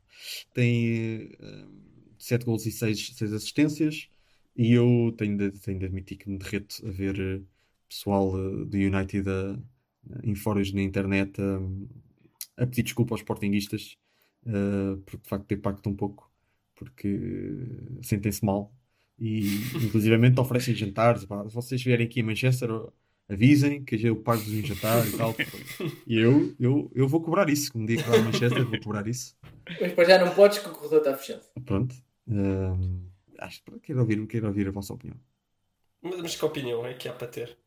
Tem 0.53 1.31
eh, 1.39 1.65
7 2.19 2.45
gols 2.45 2.65
e 2.65 2.71
6, 2.71 3.15
assistências. 3.33 4.07
E 4.55 4.73
eu 4.73 5.13
tenho 5.17 5.37
de, 5.37 5.51
tenho 5.59 5.79
de 5.79 5.85
admitir 5.85 6.17
que 6.17 6.29
me 6.29 6.37
derreto 6.37 6.85
a 6.85 6.91
ver 6.91 7.17
eh, 7.19 7.41
pessoal 7.89 8.31
do 8.31 8.77
United 8.77 9.27
a- 9.29 9.57
em 10.23 10.35
fóruns 10.35 10.71
na 10.73 10.81
internet 10.81 11.39
a, 11.41 12.63
a 12.63 12.67
pedir 12.67 12.83
desculpa 12.83 13.13
aos 13.13 13.21
sportinguistas 13.21 13.97
eh, 14.45 14.97
porque 15.05 15.23
de 15.23 15.29
facto 15.29 15.53
impacta 15.53 15.89
um 15.89 15.95
pouco, 15.95 16.29
porque 16.75 17.19
sentem-se 18.01 18.43
mal 18.43 18.73
e 19.17 19.45
inclusivamente 19.85 20.39
oferecem 20.39 20.75
jantares. 20.75 21.25
pá, 21.25 21.47
se 21.47 21.55
vocês 21.55 21.81
vierem 21.81 22.05
aqui 22.05 22.21
a 22.21 22.23
Manchester, 22.23 22.69
avisem 23.29 23.83
que 23.83 23.95
eu 24.05 24.17
pago-vos 24.17 24.53
um 24.53 24.65
jantar 24.65 25.07
e 25.07 25.17
tal. 25.17 25.35
E 26.05 26.17
eu, 26.19 26.53
eu, 26.59 26.91
eu 26.93 27.07
vou 27.07 27.21
cobrar 27.21 27.49
isso. 27.49 27.71
Um 27.75 27.85
dia 27.85 27.97
que 27.97 28.03
vá 28.03 28.17
a 28.17 28.21
Manchester, 28.21 28.65
vou 28.65 28.79
cobrar 28.79 29.07
isso. 29.07 29.35
Mas 29.79 29.93
para 29.93 30.03
já 30.03 30.23
não 30.23 30.33
podes 30.35 30.59
que 30.59 30.67
o 30.67 30.71
corredor 30.71 30.99
está 30.99 31.15
fechado. 31.15 31.43
Pronto. 31.65 31.95
Hum, 32.27 33.07
acho 33.39 33.63
que 33.63 33.79
quero 33.79 33.99
ouvir, 34.01 34.27
quero 34.27 34.47
ouvir 34.47 34.67
a 34.67 34.71
vossa 34.71 34.93
opinião. 34.93 35.17
Mas, 36.01 36.21
mas 36.21 36.35
que 36.35 36.45
opinião 36.45 36.85
é 36.85 36.93
que 36.93 37.07
há 37.07 37.13
para 37.13 37.27
ter? 37.27 37.57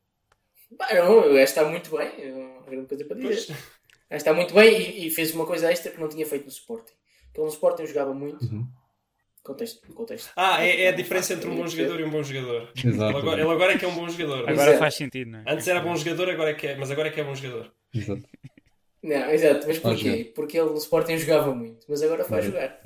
Pá, 0.75 0.93
não, 0.93 1.19
o 1.19 1.33
gajo 1.33 1.39
está 1.39 1.63
muito 1.63 1.95
bem. 1.95 2.31
Não 2.31 2.59
há 2.59 2.69
grande 2.69 2.87
coisa 2.87 3.05
para 3.05 3.17
dizer. 3.17 3.53
O 3.53 4.09
gajo 4.09 4.17
está 4.17 4.33
muito 4.33 4.53
bem 4.53 4.81
e, 4.81 5.07
e 5.07 5.11
fez 5.11 5.33
uma 5.33 5.45
coisa 5.45 5.71
extra 5.71 5.91
que 5.91 5.99
não 5.99 6.09
tinha 6.09 6.25
feito 6.25 6.45
no 6.45 6.51
Sporting. 6.51 6.93
Porque 7.25 7.39
ele 7.39 7.45
no 7.45 7.53
Sporting 7.53 7.85
jogava 7.85 8.13
muito. 8.13 8.43
Uhum. 8.45 8.67
Contexto, 9.43 9.93
contexto. 9.93 10.29
Ah, 10.35 10.61
é, 10.65 10.83
é 10.83 10.87
a 10.89 10.91
diferença 10.91 11.33
entre 11.33 11.49
um 11.49 11.55
bom 11.55 11.65
jogador 11.67 12.01
e 12.01 12.03
um 12.03 12.09
bom 12.09 12.21
jogador. 12.21 12.69
Ele 12.75 12.93
Exato. 12.93 13.17
agora, 13.17 13.41
ele 13.41 13.49
agora 13.49 13.73
é 13.73 13.77
que 13.77 13.85
é 13.85 13.87
um 13.87 13.95
bom 13.95 14.09
jogador. 14.09 14.39
Agora 14.39 14.53
Exato. 14.53 14.79
faz 14.79 14.95
sentido, 14.95 15.31
não 15.31 15.39
é? 15.39 15.43
Antes 15.47 15.65
era 15.67 15.79
bom 15.79 15.95
jogador, 15.95 16.29
agora 16.29 16.49
é 16.49 16.53
que 16.53 16.67
é, 16.67 16.75
mas 16.75 16.91
agora 16.91 17.07
é 17.07 17.11
que 17.11 17.21
é 17.21 17.23
bom 17.23 17.33
jogador. 17.33 17.71
Exato. 17.93 18.23
Não, 19.01 19.31
exato, 19.31 19.65
mas 19.67 19.79
porquê? 19.79 20.31
Porque 20.35 20.57
ele 20.57 20.69
no 20.69 20.77
Sporting 20.77 21.17
jogava 21.17 21.55
muito, 21.55 21.85
mas 21.87 22.01
agora 22.01 22.25
faz 22.25 22.43
jogar. 22.43 22.81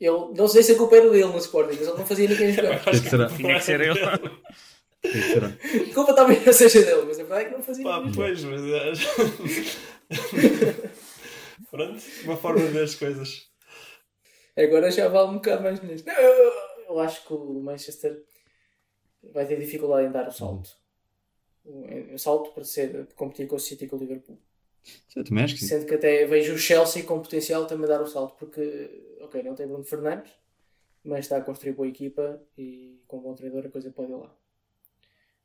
Ele, 0.00 0.32
não 0.34 0.48
sei 0.48 0.62
se 0.62 0.72
a 0.72 0.76
culpa 0.76 0.96
era 0.96 1.10
dele 1.10 1.26
no 1.26 1.36
Sporting, 1.36 1.76
mas 1.78 1.86
ele 1.86 1.98
não 1.98 2.06
fazia 2.06 2.28
ninguém 2.28 2.52
jogar. 2.52 2.80
Acho 2.88 3.02
que 3.02 3.10
será? 3.10 3.26
Tinha 3.28 3.54
que 3.54 3.64
ser 3.64 3.80
ele. 3.80 4.00
O 5.04 5.08
que 5.10 5.18
é 5.18 5.20
que 5.20 5.32
será? 5.32 5.48
A 5.48 5.94
culpa 5.94 6.14
talvez 6.14 6.44
não 6.44 6.52
seja 6.52 6.82
dele, 6.82 7.02
mas 7.06 7.18
a 7.20 7.24
verdade 7.24 7.42
é 7.42 7.44
que 7.48 7.54
não 7.54 7.62
fazia 7.62 7.84
Pá, 7.84 8.02
pois, 8.14 8.44
mas. 8.44 8.60
Pronto, 11.70 12.02
uma 12.24 12.36
forma 12.36 12.60
de 12.60 12.68
ver 12.72 12.84
as 12.84 12.94
coisas. 12.94 13.48
Agora 14.56 14.90
já 14.90 15.08
vale 15.08 15.30
um 15.30 15.34
bocado 15.34 15.62
mais. 15.62 15.80
Não, 15.82 16.12
eu, 16.14 16.32
eu- 16.32 16.52
eu 16.88 17.00
acho 17.00 17.26
que 17.26 17.32
o 17.32 17.60
Manchester 17.60 18.22
vai 19.32 19.46
ter 19.46 19.58
dificuldade 19.58 20.06
em 20.08 20.12
dar 20.12 20.28
o 20.28 20.32
salto. 20.32 20.70
O, 21.64 22.14
o 22.14 22.18
salto 22.18 22.50
para 22.52 22.62
ser 22.64 23.06
competir 23.16 23.46
com 23.48 23.56
o 23.56 23.60
City 23.60 23.84
e 23.84 23.88
com 23.88 23.96
o 23.96 23.98
Liverpool. 23.98 24.38
Eu 25.16 25.24
também 25.24 25.44
acho 25.44 25.54
que 25.54 25.60
sim. 25.60 25.66
Sendo 25.68 25.86
que 25.86 25.94
até 25.94 26.26
vejo 26.26 26.54
o 26.54 26.58
Chelsea 26.58 27.02
com 27.04 27.20
potencial 27.20 27.66
também 27.66 27.88
dar 27.88 28.02
o 28.02 28.06
salto, 28.06 28.36
porque, 28.38 29.16
ok, 29.22 29.42
não 29.42 29.54
tem 29.54 29.66
Bruno 29.66 29.84
Fernandes, 29.84 30.30
mas 31.02 31.20
está 31.20 31.38
a 31.38 31.40
construir 31.40 31.72
boa 31.72 31.88
equipa 31.88 32.40
e 32.56 33.00
com 33.06 33.18
um 33.18 33.22
bom 33.22 33.34
treinador 33.34 33.66
a 33.66 33.70
coisa 33.70 33.90
pode 33.90 34.12
ir 34.12 34.16
lá. 34.16 34.36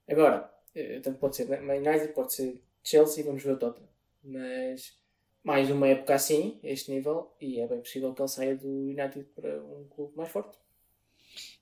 Agora, 0.10 0.51
eh, 0.76 0.99
tanto 1.01 1.20
pode 1.20 1.36
ser 1.36 1.47
Man 1.62 1.76
United, 1.76 2.14
pode 2.14 2.34
ser 2.34 2.60
Chelsea, 2.84 3.24
vamos 3.24 3.43
ver 3.43 3.53
o 3.53 3.57
Tottenham. 3.57 3.89
Mas 4.24 4.97
mais 5.43 5.70
uma 5.70 5.88
época 5.88 6.16
assim, 6.16 6.60
a 6.64 6.68
este 6.68 6.91
nível, 6.91 7.32
e 7.39 7.60
é 7.60 7.68
bem 7.68 7.80
possível 7.80 8.14
que 8.14 8.22
ele 8.22 8.28
saia 8.28 8.55
do 8.55 8.68
United 8.68 9.26
para 9.36 9.64
um 9.64 9.86
clube 9.89 10.14
mais 10.16 10.30
forte. 10.30 10.57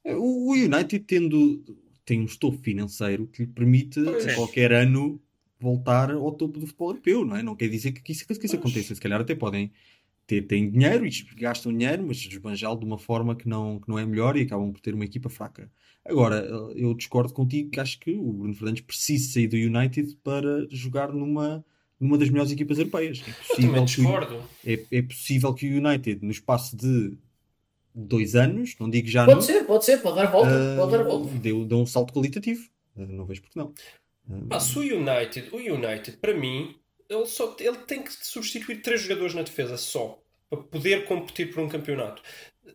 O 0.06 0.50
o 0.50 0.54
United 0.54 1.00
tendo, 1.00 1.64
tem 2.06 2.22
um 2.22 2.26
estofo 2.26 2.58
financeiro 2.60 3.28
que 3.28 3.43
lhe 3.43 3.48
permite 3.48 4.02
Pois. 4.02 4.28
a 4.28 4.36
qualquer 4.36 4.72
ano 4.72 5.22
voltar 5.60 6.12
ao 6.12 6.32
topo 6.32 6.60
do 6.60 6.68
futebol 6.68 6.91
europeu, 6.91 7.26
não 7.26 7.36
é? 7.36 7.43
Não 7.43 7.56
quer 7.56 7.68
dizer 7.70 7.91
que 7.91 8.12
isso, 8.12 8.26
que 8.26 8.45
isso 8.45 8.56
aconteça. 8.56 8.95
Se 8.95 9.02
calhar 9.02 9.20
até 9.20 9.36
podem 9.36 9.72
ter 10.26 10.41
têm 10.43 10.70
dinheiro 10.70 11.06
e 11.06 11.12
gastam 11.36 11.72
dinheiro, 11.72 12.04
mas 12.06 12.18
desbanjá-lo 12.18 12.80
de 12.80 12.86
uma 12.86 12.98
forma 12.98 13.36
que 13.36 13.48
não, 13.48 13.80
que 13.80 13.88
não 13.88 13.98
é 13.98 14.06
melhor 14.06 14.36
e 14.38 14.41
acabam 14.41 14.72
por 14.72 14.82
ter 14.82 14.93
uma 14.93 15.06
equipa 15.06 15.30
fraca. 15.30 15.72
Agora, 16.08 16.38
eu 16.76 16.93
discordo 16.93 17.34
contigo 17.34 17.70
que 17.70 17.80
acho 17.80 17.99
que 17.99 18.12
o 18.18 18.32
Bruno 18.34 18.53
Fernandes 18.53 18.82
precisa 18.82 19.34
sair 19.34 19.47
do 19.47 19.58
United 19.58 20.16
para 20.24 20.66
jogar 20.70 21.12
numa, 21.12 21.66
numa 21.99 22.18
das 22.18 22.30
melhores 22.30 22.51
equipas 22.51 22.78
europeias. 22.78 23.22
É 23.26 23.30
Eu 23.30 23.34
possível, 23.36 23.68
também 23.72 23.86
que, 23.86 23.91
o- 23.91 24.03
discordo. 24.03 24.43
é, 24.66 24.86
é 24.91 25.01
possível 25.01 25.53
que 25.53 25.68
o 25.70 25.78
United, 25.86 26.24
no 26.24 26.32
espaço 26.32 26.78
de 26.78 27.18
dois 27.93 28.36
anos, 28.36 28.76
não 28.80 28.89
digo 28.89 29.08
já 29.08 29.26
Pode 29.26 29.36
não, 29.39 29.41
ser, 29.45 29.66
pode 29.66 29.84
ser, 29.86 30.01
pode 30.01 30.16
dar 30.16 30.32
volta, 30.32 30.49
ah, 30.49 30.76
pode 30.78 30.91
dar 30.91 31.03
volta. 31.03 31.34
deu, 31.39 31.66
deu 31.66 31.80
um 31.80 31.86
salto 31.86 32.14
qualitativo. 32.14 32.62
Ah, 32.95 33.05
não 33.05 33.26
vejo 33.26 33.41
porque 33.41 33.60
não. 33.60 33.74
Ah, 34.30 34.45
Pá, 34.49 34.60
se 34.60 34.78
o 34.78 34.82
United, 34.82 35.49
o 35.51 35.58
United, 35.58 36.18
para 36.18 36.34
mim, 36.34 36.76
ele, 37.10 37.26
só, 37.26 37.55
ele 37.60 37.78
tem 37.80 38.01
que 38.03 38.12
substituir 38.14 38.82
três 38.82 39.01
jogadores 39.01 39.34
na 39.34 39.41
defesa 39.41 39.76
só. 39.78 40.22
Para 40.49 40.60
poder 40.60 41.05
competir 41.05 41.53
por 41.53 41.62
um 41.62 41.68
campeonato. 41.68 42.22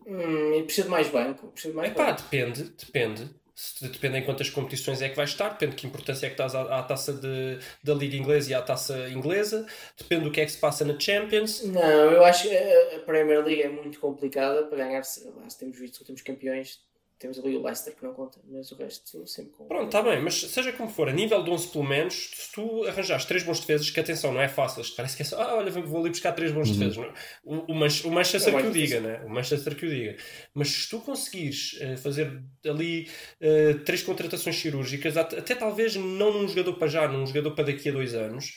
Hum, 0.05 0.53
e 0.55 0.63
precisa 0.63 0.83
de 0.85 0.89
mais 0.91 1.09
banco. 1.09 1.47
Precisa 1.47 1.71
de 1.71 1.77
mais 1.77 1.91
Epá, 1.91 2.11
banco. 2.11 2.23
depende, 2.23 2.63
depende. 2.71 3.29
Se- 3.55 3.87
Depende 3.87 4.17
em 4.17 4.23
quantas 4.25 4.49
competições 4.49 4.99
é 5.01 5.09
que 5.09 5.15
vais 5.15 5.29
estar, 5.29 5.49
depende 5.49 5.71
de 5.71 5.77
que 5.77 5.87
importância 5.87 6.25
é 6.25 6.29
que 6.29 6.33
estás 6.33 6.55
à, 6.55 6.79
à 6.79 6.83
taça 6.83 7.13
de, 7.13 7.59
da 7.83 7.93
Liga 7.93 8.17
Inglesa 8.17 8.49
e 8.49 8.53
à 8.55 8.61
taça 8.63 9.07
inglesa, 9.09 9.67
depende 9.95 10.23
do 10.23 10.31
que 10.31 10.41
é 10.41 10.45
que 10.45 10.51
se 10.51 10.57
passa 10.57 10.83
na 10.83 10.99
Champions. 10.99 11.61
Não, 11.63 11.81
eu 12.11 12.25
acho 12.25 12.49
que 12.49 12.55
a 12.57 12.99
Premier 13.05 13.45
League 13.45 13.61
é 13.61 13.69
muito 13.69 13.99
complicada 13.99 14.63
para 14.65 14.77
ganhar. 14.79 15.03
Lá, 15.35 15.49
se 15.49 15.59
temos 15.59 15.77
visto 15.77 15.93
os 15.93 15.99
últimos 16.01 16.23
campeões, 16.23 16.79
temos 17.23 17.39
ali 17.39 17.55
o 17.55 17.63
Leicester 17.63 17.95
que 17.95 18.03
não 18.03 18.13
conta, 18.13 18.39
mas 18.49 18.69
o 18.71 18.75
resto 18.75 19.25
sempre 19.25 19.51
conta. 19.53 19.69
Pronto, 19.69 19.85
está 19.85 20.01
bem, 20.01 20.21
mas 20.21 20.35
seja 20.41 20.73
como 20.73 20.89
for, 20.89 21.07
a 21.07 21.13
nível 21.13 21.41
de 21.41 21.49
11 21.49 21.69
pelo 21.69 21.85
menos, 21.85 22.13
se 22.35 22.51
tu 22.51 22.83
arranjares 22.85 23.23
três 23.25 23.43
bons 23.43 23.61
defesas, 23.61 23.89
que 23.89 23.99
atenção, 23.99 24.33
não 24.33 24.41
é 24.41 24.49
fácil, 24.49 24.83
parece 24.95 25.15
que 25.15 25.21
é 25.21 25.25
só, 25.25 25.41
ah, 25.41 25.55
olha, 25.55 25.71
vou 25.71 26.01
ali 26.01 26.09
buscar 26.09 26.33
três 26.33 26.51
bons 26.51 26.69
defesas. 26.69 26.97
Não 26.97 27.05
é? 27.05 27.13
O, 27.45 27.71
o, 27.71 27.75
Manch- 27.75 28.05
o 28.05 28.11
Manchester 28.11 28.53
É 28.53 28.61
que 28.61 28.67
o 28.67 28.71
diga, 28.71 28.99
né? 28.99 29.21
O 29.25 29.29
Manchester 29.29 29.75
que 29.75 29.85
o 29.85 29.89
diga. 29.89 30.17
Mas 30.53 30.67
se 30.67 30.89
tu 30.89 30.99
conseguires 30.99 31.77
eh, 31.79 31.95
fazer 31.95 32.43
ali 32.67 33.09
eh, 33.39 33.73
três 33.85 34.03
contratações 34.03 34.57
cirúrgicas, 34.57 35.15
at- 35.15 35.33
até 35.33 35.55
talvez 35.55 35.95
não 35.95 36.33
num 36.33 36.47
jogador 36.47 36.73
para 36.73 36.87
já, 36.89 37.07
num 37.07 37.25
jogador 37.25 37.51
para 37.51 37.63
daqui 37.65 37.87
a 37.87 37.91
dois 37.93 38.13
anos, 38.13 38.53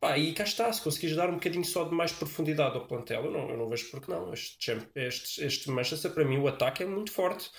pá, 0.00 0.16
e 0.18 0.32
cá 0.32 0.44
está, 0.44 0.72
se 0.72 0.82
conseguires 0.82 1.16
dar 1.16 1.30
um 1.30 1.34
bocadinho 1.34 1.64
só 1.64 1.84
de 1.84 1.94
mais 1.94 2.12
profundidade 2.12 2.76
ao 2.76 2.86
plantel, 2.86 3.24
eu 3.24 3.30
não, 3.30 3.50
eu 3.50 3.56
não 3.56 3.68
vejo 3.68 3.90
porque 3.90 4.10
não. 4.10 4.32
Este, 4.32 4.72
este, 4.94 5.44
este 5.44 5.70
Manchester, 5.70 6.10
para 6.12 6.24
mim, 6.24 6.38
o 6.38 6.46
ataque 6.46 6.82
é 6.82 6.86
muito 6.86 7.10
forte. 7.10 7.50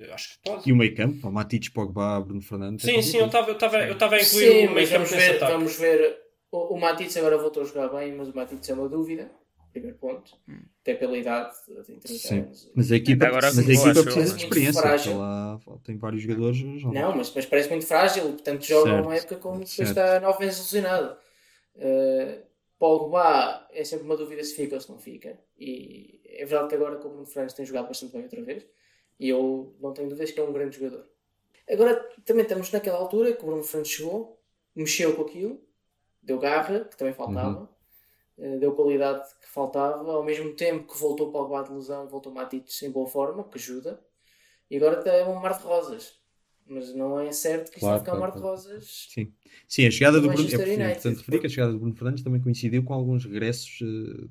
Eu 0.00 0.14
acho 0.14 0.34
que 0.34 0.50
pode. 0.50 0.68
E 0.68 0.72
o 0.72 0.76
meio 0.76 0.94
campo, 0.94 1.30
Matic, 1.30 1.72
Pogba, 1.72 2.20
Bruno 2.20 2.42
Fernandes. 2.42 2.86
é 2.86 2.92
Sim, 2.94 3.02
sim, 3.02 3.18
eu 3.18 3.26
estava 3.26 3.50
eu 3.50 3.54
estava 3.54 3.76
a 4.16 4.20
incluir 4.20 4.24
Sim, 4.24 4.66
o 4.66 4.70
mas 4.70 4.74
meio 4.74 4.88
campo 4.88 5.04
vamos 5.04 5.10
ver, 5.10 5.38
vamos 5.38 5.76
ver. 5.76 6.18
O, 6.52 6.74
o 6.74 6.80
Matisse 6.80 7.18
agora 7.18 7.36
voltou 7.38 7.62
a 7.62 7.66
jogar 7.66 7.88
bem, 7.88 8.14
mas 8.14 8.28
o 8.28 8.34
Matisse 8.34 8.70
é 8.70 8.74
uma 8.74 8.88
dúvida. 8.88 9.30
Primeiro 9.72 9.98
ponto. 9.98 10.32
Até 10.80 10.94
pela 10.94 11.18
idade, 11.18 11.54
tem 11.86 11.98
30 11.98 12.08
Sim. 12.08 12.38
anos. 12.40 12.72
Mas 12.74 12.90
a 12.90 12.96
equipa, 12.96 13.26
Agora 13.26 13.46
mas 13.48 13.58
a 13.58 13.62
equipa 13.62 13.90
acho 13.90 14.02
precisa 14.04 14.32
eu. 14.32 14.36
de 14.36 14.42
experiência. 14.44 14.80
frágil. 14.80 15.12
porque 15.12 15.70
Lá, 15.70 15.78
tem 15.84 15.98
vários 15.98 16.22
jogadores. 16.22 16.62
Não, 16.62 17.14
mas, 17.14 17.30
mas 17.34 17.44
parece 17.44 17.68
muito 17.68 17.84
frágil, 17.86 18.22
portanto 18.24 18.64
joga 18.64 18.90
Certo, 18.90 19.04
uma 19.04 19.16
época 19.16 19.36
como 19.36 19.58
depois 19.64 19.78
está 19.80 20.18
nove 20.20 20.46
vezes 20.46 20.60
lesionado. 20.60 21.16
Uh, 21.74 22.42
Pogba 22.78 23.66
é 23.70 23.84
sempre 23.84 24.06
uma 24.06 24.16
dúvida 24.16 24.42
se 24.44 24.54
fica 24.54 24.76
ou 24.76 24.80
se 24.80 24.88
não 24.90 24.98
fica. 24.98 25.38
E 25.58 26.20
é 26.26 26.44
verdade 26.46 26.68
que 26.68 26.74
agora 26.74 26.96
com 26.96 27.08
o 27.08 27.10
Bruno 27.10 27.26
Fernandes 27.26 27.54
tem 27.54 27.66
jogado 27.66 27.88
bastante 27.88 28.12
bem 28.12 28.22
outra 28.22 28.42
vez. 28.42 28.66
E 29.18 29.28
eu 29.28 29.74
não 29.80 29.92
tenho 29.92 30.08
dúvidas 30.08 30.30
que 30.30 30.40
é 30.40 30.42
um 30.42 30.52
grande 30.52 30.76
jogador. 30.76 31.06
Agora 31.68 31.94
também 32.24 32.42
estamos 32.42 32.70
naquela 32.70 32.98
altura 32.98 33.32
que 33.32 33.42
o 33.42 33.46
Bruno 33.46 33.64
Fernandes 33.64 33.92
chegou, 33.92 34.40
mexeu 34.74 35.16
com 35.16 35.22
aquilo, 35.22 35.60
deu 36.22 36.38
garra, 36.38 36.80
que 36.84 36.96
também 36.96 37.14
faltava, 37.14 37.68
uh, 38.38 38.58
deu 38.58 38.72
qualidade 38.72 39.26
que 39.40 39.48
faltava, 39.48 40.12
ao 40.12 40.24
mesmo 40.24 40.54
tempo 40.54 40.92
que 40.92 40.98
voltou 40.98 41.28
o 41.28 41.32
Pogba 41.32 41.64
de 41.64 41.72
lesão, 41.72 42.08
voltou 42.08 42.32
Matic 42.32 42.66
em 42.82 42.90
boa 42.90 43.06
forma, 43.06 43.44
que 43.44 43.58
ajuda. 43.58 44.00
E 44.70 44.76
agora 44.76 44.98
está 44.98 45.28
um 45.28 45.40
mar 45.40 45.56
de 45.56 45.64
rosas. 45.64 46.18
Mas 46.68 46.92
não 46.92 47.20
é 47.20 47.30
certo 47.30 47.70
que 47.70 47.76
isto 47.76 47.80
Claro, 47.80 47.98
vai 47.98 48.04
ficar 48.04 48.16
um 48.16 48.20
mar 48.20 48.32
claro, 48.32 48.42
de 48.42 48.48
rosas. 48.48 49.08
Sim. 49.08 49.32
Sim, 49.68 49.86
a 49.86 49.90
chegada 49.90 50.20
Do 50.20 50.26
Bruno, 50.26 50.40
é 50.40 50.42
Manchester 50.42 50.68
United. 50.68 50.90
importante 50.90 51.18
referir 51.18 51.38
que 51.38 51.46
a 51.46 51.48
chegada 51.48 51.72
do 51.72 51.78
Bruno 51.78 51.94
Fernandes 51.94 52.24
também 52.24 52.40
coincidiu 52.40 52.84
com 52.84 52.92
alguns 52.92 53.24
regressos 53.24 53.78
eh, 53.82 54.28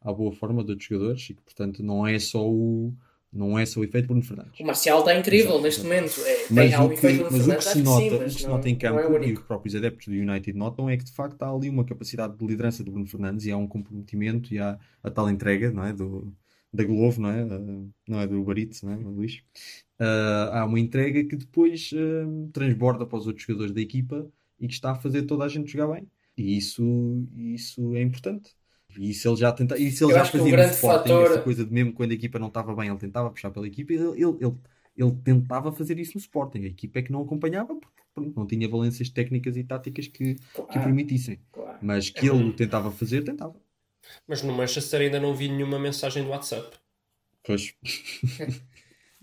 à 0.00 0.12
boa 0.12 0.32
forma 0.32 0.64
de 0.64 0.72
outros 0.72 0.88
jogadores 0.88 1.30
e 1.30 1.34
que, 1.34 1.42
portanto, 1.42 1.84
não 1.84 2.04
é 2.04 2.18
só 2.18 2.44
o, 2.44 2.92
não 3.36 3.58
é 3.58 3.66
só 3.66 3.80
o 3.80 3.84
efeito 3.84 4.06
Bruno 4.06 4.22
Fernandes. 4.22 4.58
O 4.58 4.64
Marcial 4.64 5.00
está 5.00 5.14
incrível 5.14 5.50
Exato, 5.50 5.62
neste 5.62 5.82
momento. 5.82 6.20
É, 6.24 6.46
Mas, 6.50 6.70
tem, 6.70 6.80
o 6.80 6.88
que, 6.88 6.94
efeito 6.94 7.22
mas 7.30 7.42
Bruno 7.42 7.52
o 7.52 7.56
que 7.56 7.64
se 7.64 7.72
que 7.72 7.82
nota, 7.82 8.00
sim, 8.00 8.14
o 8.14 8.18
que 8.18 8.30
se 8.30 8.42
não, 8.44 8.50
nota 8.50 8.68
em 8.68 8.74
campo 8.76 8.98
é 8.98 9.08
o 9.08 9.24
e 9.24 9.32
os 9.32 9.40
próprios 9.40 9.74
adeptos 9.74 10.06
do 10.06 10.14
United 10.14 10.56
notam 10.56 10.88
é 10.88 10.96
que 10.96 11.04
de 11.04 11.12
facto 11.12 11.42
há 11.42 11.50
ali 11.50 11.68
uma 11.68 11.84
capacidade 11.84 12.36
de 12.36 12.46
liderança 12.46 12.82
do 12.82 12.90
Bruno 12.90 13.06
Fernandes 13.06 13.46
e 13.46 13.52
há 13.52 13.56
um 13.56 13.66
comprometimento 13.66 14.52
e 14.52 14.58
há 14.58 14.78
a 15.02 15.10
tal 15.10 15.28
entrega 15.30 15.70
não 15.70 15.84
é? 15.84 15.92
do, 15.92 16.32
da 16.72 16.84
Glovo, 16.84 17.20
não 17.20 17.30
é? 17.30 17.44
Uh, 17.44 17.90
não 18.06 18.20
é 18.20 18.26
do 18.26 18.58
Eats, 18.58 18.82
não 18.82 18.92
é, 18.92 18.96
Luís? 18.96 19.42
Uh, 20.00 20.52
há 20.52 20.64
uma 20.64 20.78
entrega 20.78 21.24
que 21.24 21.36
depois 21.36 21.90
uh, 21.92 22.50
transborda 22.52 23.06
para 23.06 23.18
os 23.18 23.26
outros 23.26 23.46
jogadores 23.46 23.72
da 23.72 23.80
equipa 23.80 24.30
e 24.60 24.66
que 24.66 24.74
está 24.74 24.92
a 24.92 24.94
fazer 24.94 25.22
toda 25.22 25.44
a 25.44 25.48
gente 25.48 25.72
jogar 25.72 25.94
bem. 25.94 26.06
E 26.36 26.56
isso, 26.56 27.26
isso 27.34 27.94
é 27.94 28.02
importante. 28.02 28.54
E 28.96 29.10
isso 29.10 29.28
ele 29.28 29.36
já 29.36 29.52
tenta, 29.52 29.78
isso 29.78 30.04
ele 30.04 30.12
Eu 30.12 30.14
já 30.14 30.24
que 30.24 30.32
fazia 30.32 30.52
no 30.56 30.62
Sporting, 30.64 31.08
fator- 31.08 31.30
essa 31.30 31.40
coisa 31.42 31.64
de 31.64 31.72
mesmo 31.72 31.92
quando 31.92 32.10
a 32.12 32.14
equipa 32.14 32.38
não 32.38 32.48
estava 32.48 32.74
bem, 32.74 32.88
ele 32.88 32.98
tentava 32.98 33.30
puxar 33.30 33.50
pela 33.50 33.66
equipa. 33.66 33.92
Ele, 33.92 34.04
ele, 34.22 34.36
ele, 34.40 34.54
ele 34.96 35.12
tentava 35.24 35.72
fazer 35.72 35.98
isso 35.98 36.12
no 36.14 36.20
Sporting. 36.20 36.60
A 36.64 36.66
equipa 36.66 36.98
é 36.98 37.02
que 37.02 37.12
não 37.12 37.22
acompanhava 37.22 37.74
porque 37.76 38.02
pronto, 38.14 38.32
não 38.36 38.46
tinha 38.46 38.68
valências 38.68 39.08
técnicas 39.10 39.56
e 39.56 39.64
táticas 39.64 40.06
que, 40.08 40.34
que 40.36 40.78
o 40.78 40.82
Claro, 40.82 40.82
permitissem. 40.82 41.40
claro. 41.52 41.78
Mas 41.80 42.08
que 42.10 42.28
ele 42.28 42.44
o 42.48 42.52
tentava 42.52 42.90
fazer, 42.90 43.22
tentava. 43.22 43.54
Mas 44.26 44.40
no 44.42 44.52
Manchester 44.52 45.00
ainda 45.00 45.18
não 45.18 45.34
vi 45.34 45.48
nenhuma 45.48 45.78
mensagem 45.80 46.22
do 46.22 46.30
WhatsApp. 46.30 46.76
Pois. 47.42 47.64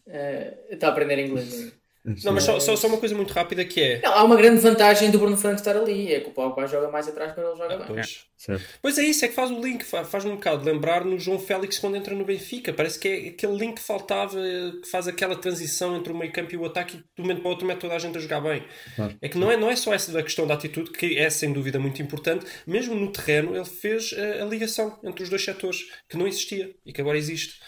Eh, 0.05 0.67
Está 0.74 0.88
a 0.88 0.91
aprender 0.91 1.19
inglês. 1.19 1.74
Não, 2.06 2.34
mas 2.34 2.43
só, 2.43 2.60
só, 2.60 2.76
só 2.76 2.88
uma 2.88 2.97
coisa 2.97 3.16
muito 3.16 3.32
rápida 3.32 3.64
que 3.64 3.82
é. 3.82 4.01
Não, 4.01 4.12
há 4.14 4.24
uma 4.26 4.36
grande 4.36 4.60
vantagem 4.60 5.10
do 5.10 5.18
Bruno 5.18 5.38
Fernandes 5.38 5.62
estar 5.66 5.78
ali. 5.80 6.14
É 6.14 6.20
que 6.20 6.30
o 6.30 6.34
Pogba 6.34 6.68
joga 6.68 6.91
mais 6.91 7.08
atrás 7.08 7.34
quando 7.34 7.47
ele 7.47 7.58
joga 7.58 7.78
bem. 7.78 7.88
Pois. 7.88 8.26
Certo. 8.36 8.66
Pois 8.82 8.97
é 8.97 9.04
isso, 9.04 9.24
é 9.24 9.30
que 9.30 9.34
faz 9.34 9.49
o 9.49 9.62
link, 9.62 9.86
fa- 9.86 10.04
faz-me 10.04 10.32
um 10.32 10.36
bocado 10.36 10.66
lembrar 10.66 11.06
no 11.06 11.18
João 11.18 11.39
Félix 11.39 11.80
quando 11.80 11.95
entra 11.95 12.14
no 12.14 12.26
Benfica. 12.26 12.74
Parece 12.74 12.99
que 12.99 13.08
é 13.08 13.30
aquele 13.30 13.56
link 13.56 13.76
que 13.76 13.82
faltava, 13.82 14.36
que 14.82 14.89
faz 14.89 15.08
aquela 15.08 15.38
transição 15.38 15.95
entre 15.95 16.12
o 16.12 16.18
meio 16.18 16.34
campo 16.34 16.54
e 16.54 16.58
o 16.58 16.66
ataque 16.66 16.97
e 16.97 16.99
de 16.99 17.06
um 17.20 17.22
momento 17.22 17.39
para 17.39 17.47
o 17.47 17.51
outro 17.51 17.66
mete 17.66 17.80
toda 17.80 17.95
a 17.95 17.99
gente 17.99 18.18
a 18.18 18.22
jogar 18.22 18.41
bem. 18.41 18.66
Claro. 18.97 19.18
É 19.22 19.30
que 19.30 19.38
não 19.38 19.49
é, 19.49 19.56
não 19.56 19.70
é 19.72 19.76
só 19.78 19.93
essa 19.93 20.12
da 20.12 20.22
questão 20.22 20.45
da 20.45 20.56
atitude, 20.56 20.91
que 20.91 21.18
é 21.18 21.30
sem 21.30 21.54
dúvida 21.54 21.80
muito 21.80 22.01
importante, 22.01 22.45
mesmo 22.68 22.95
no 22.95 23.14
terreno 23.14 23.56
ele 23.56 23.64
fez 23.64 24.12
eh, 24.12 24.41
a, 24.41 24.45
ligação 24.45 24.99
entre 25.06 25.24
os 25.24 25.30
dois 25.30 25.41
setores, 25.45 25.86
que 26.10 26.18
não 26.18 26.28
existia 26.28 26.76
e 26.86 26.91
que 26.91 26.99
agora 26.99 27.18
existe. 27.18 27.62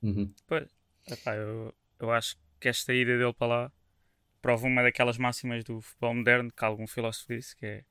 Uhum. 0.00 0.32
Pois, 0.46 0.68
epá, 1.10 1.34
eu, 1.34 1.74
eu 2.00 2.10
acho 2.12 2.36
que 2.36 2.43
esta 2.68 2.92
ida 2.94 3.16
dele 3.18 3.32
para 3.34 3.46
lá 3.46 3.72
prova 4.42 4.66
uma 4.66 4.82
daquelas 4.82 5.16
máximas 5.18 5.64
do 5.64 5.80
futebol 5.80 6.14
moderno 6.14 6.52
que 6.52 6.64
algum 6.64 6.86
filósofo 6.86 7.34
disse, 7.34 7.56
que 7.56 7.64
é 7.66 7.84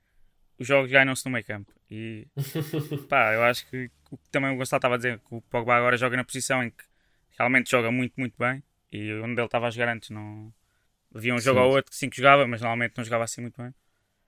os 0.59 0.67
jogos 0.67 0.91
ganham-se 0.91 1.25
no 1.25 1.31
meio 1.31 1.45
campo. 1.45 1.73
E 1.89 2.27
pá, 3.09 3.33
eu 3.33 3.43
acho 3.43 3.67
que 3.69 3.89
o 4.11 4.17
que 4.17 4.29
também 4.29 4.51
o 4.51 4.57
Gonçalo 4.57 4.79
estava 4.79 4.95
a 4.95 4.97
dizer, 4.97 5.19
que 5.19 5.35
o 5.35 5.41
Pogba 5.41 5.75
agora 5.75 5.97
joga 5.97 6.15
na 6.17 6.23
posição 6.23 6.63
em 6.63 6.69
que 6.69 6.83
realmente 7.37 7.71
joga 7.71 7.91
muito, 7.91 8.13
muito 8.17 8.35
bem. 8.37 8.63
E 8.91 9.11
onde 9.15 9.33
ele 9.39 9.45
estava 9.45 9.67
a 9.67 9.71
jogar 9.71 9.89
antes 9.93 10.11
não 10.11 10.53
havia 11.13 11.33
um 11.33 11.39
jogo 11.39 11.59
Sim. 11.59 11.65
ou 11.65 11.75
outro 11.75 11.91
que 11.91 11.97
sim 11.97 12.09
que 12.09 12.17
jogava, 12.17 12.47
mas 12.47 12.61
normalmente 12.61 12.93
não 12.97 13.03
jogava 13.03 13.23
assim 13.23 13.41
muito 13.41 13.61
bem. 13.61 13.73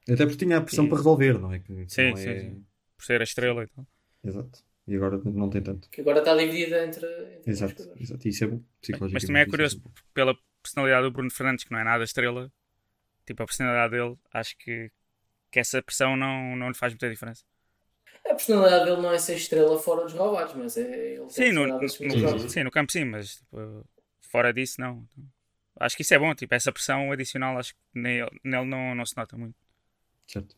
Até 0.10 0.26
porque 0.26 0.46
tinha 0.46 0.58
a 0.58 0.62
pressão 0.62 0.86
E- 0.86 0.89
para 0.89 0.98
resolver, 0.98 1.39
não 1.39 1.54
é? 1.54 1.60
Que, 1.60 1.86
que 1.86 1.93
Sim, 1.93 2.10
não 2.10 2.18
sim, 2.18 2.30
é- 2.30 2.39
sim. 2.41 2.66
Por 2.98 3.06
ser 3.06 3.22
a 3.22 3.24
estrela 3.24 3.64
e 3.64 3.68
tal. 3.68 3.88
Exato. 4.24 4.64
E 4.88 4.95
agora 4.95 5.17
não 5.23 5.49
tem 5.49 5.61
tanto. 5.63 5.89
Que 5.89 6.01
agora 6.01 6.19
está 6.19 6.36
dividida 6.36 6.86
entre, 6.86 7.05
entre 7.38 7.51
os 7.51 7.57
Exato, 7.61 7.89
exato. 7.99 8.27
E 8.27 8.29
isso 8.29 8.43
é 8.43 8.47
bom, 8.47 8.61
psicologicamente. 8.81 9.13
Mas 9.13 9.23
também 9.23 9.41
é 9.41 9.45
curioso 9.45 9.81
pela 10.13 10.38
personalidade 10.61 11.03
do 11.03 11.11
Bruno 11.11 11.31
Fernandes, 11.31 11.63
que 11.63 11.71
não 11.71 11.79
é 11.79 11.83
nada 11.83 12.03
estrela, 12.03 12.51
tipo 13.25 13.41
a 13.41 13.45
personalidade 13.45 13.91
dele, 13.91 14.17
acho 14.31 14.55
que, 14.57 14.91
que 15.51 15.59
essa 15.59 15.81
pressão 15.81 16.15
não, 16.15 16.55
não 16.55 16.69
lhe 16.69 16.75
faz 16.75 16.93
muita 16.93 17.09
diferença. 17.09 17.43
A 18.25 18.29
personalidade 18.29 18.86
dele 18.86 19.01
não 19.01 19.11
é 19.11 19.17
ser 19.17 19.36
estrela 19.36 19.77
fora 19.79 20.03
dos 20.03 20.13
roubados, 20.13 20.53
mas 20.55 20.77
é 20.77 21.15
ele 21.15 21.19
tem 21.27 21.29
Sim, 21.29 21.51
no, 21.51 21.65
no- 21.67 21.79
no- 21.79 22.19
jogos. 22.19 22.51
sim, 22.51 22.63
no 22.63 22.71
campo 22.71 22.91
sim, 22.91 23.05
mas 23.05 23.36
tipo, 23.38 23.86
fora 24.21 24.53
disso 24.53 24.79
não. 24.79 25.07
Acho 25.79 25.95
que 25.95 26.03
isso 26.03 26.13
é 26.13 26.19
bom, 26.19 26.33
tipo, 26.33 26.53
essa 26.53 26.71
pressão 26.71 27.11
adicional 27.11 27.57
acho 27.57 27.73
que 27.73 27.79
nele, 27.99 28.29
nele 28.43 28.65
não, 28.65 28.95
não 28.95 29.05
se 29.05 29.15
nota 29.17 29.38
muito. 29.38 29.55
Certo. 30.27 30.55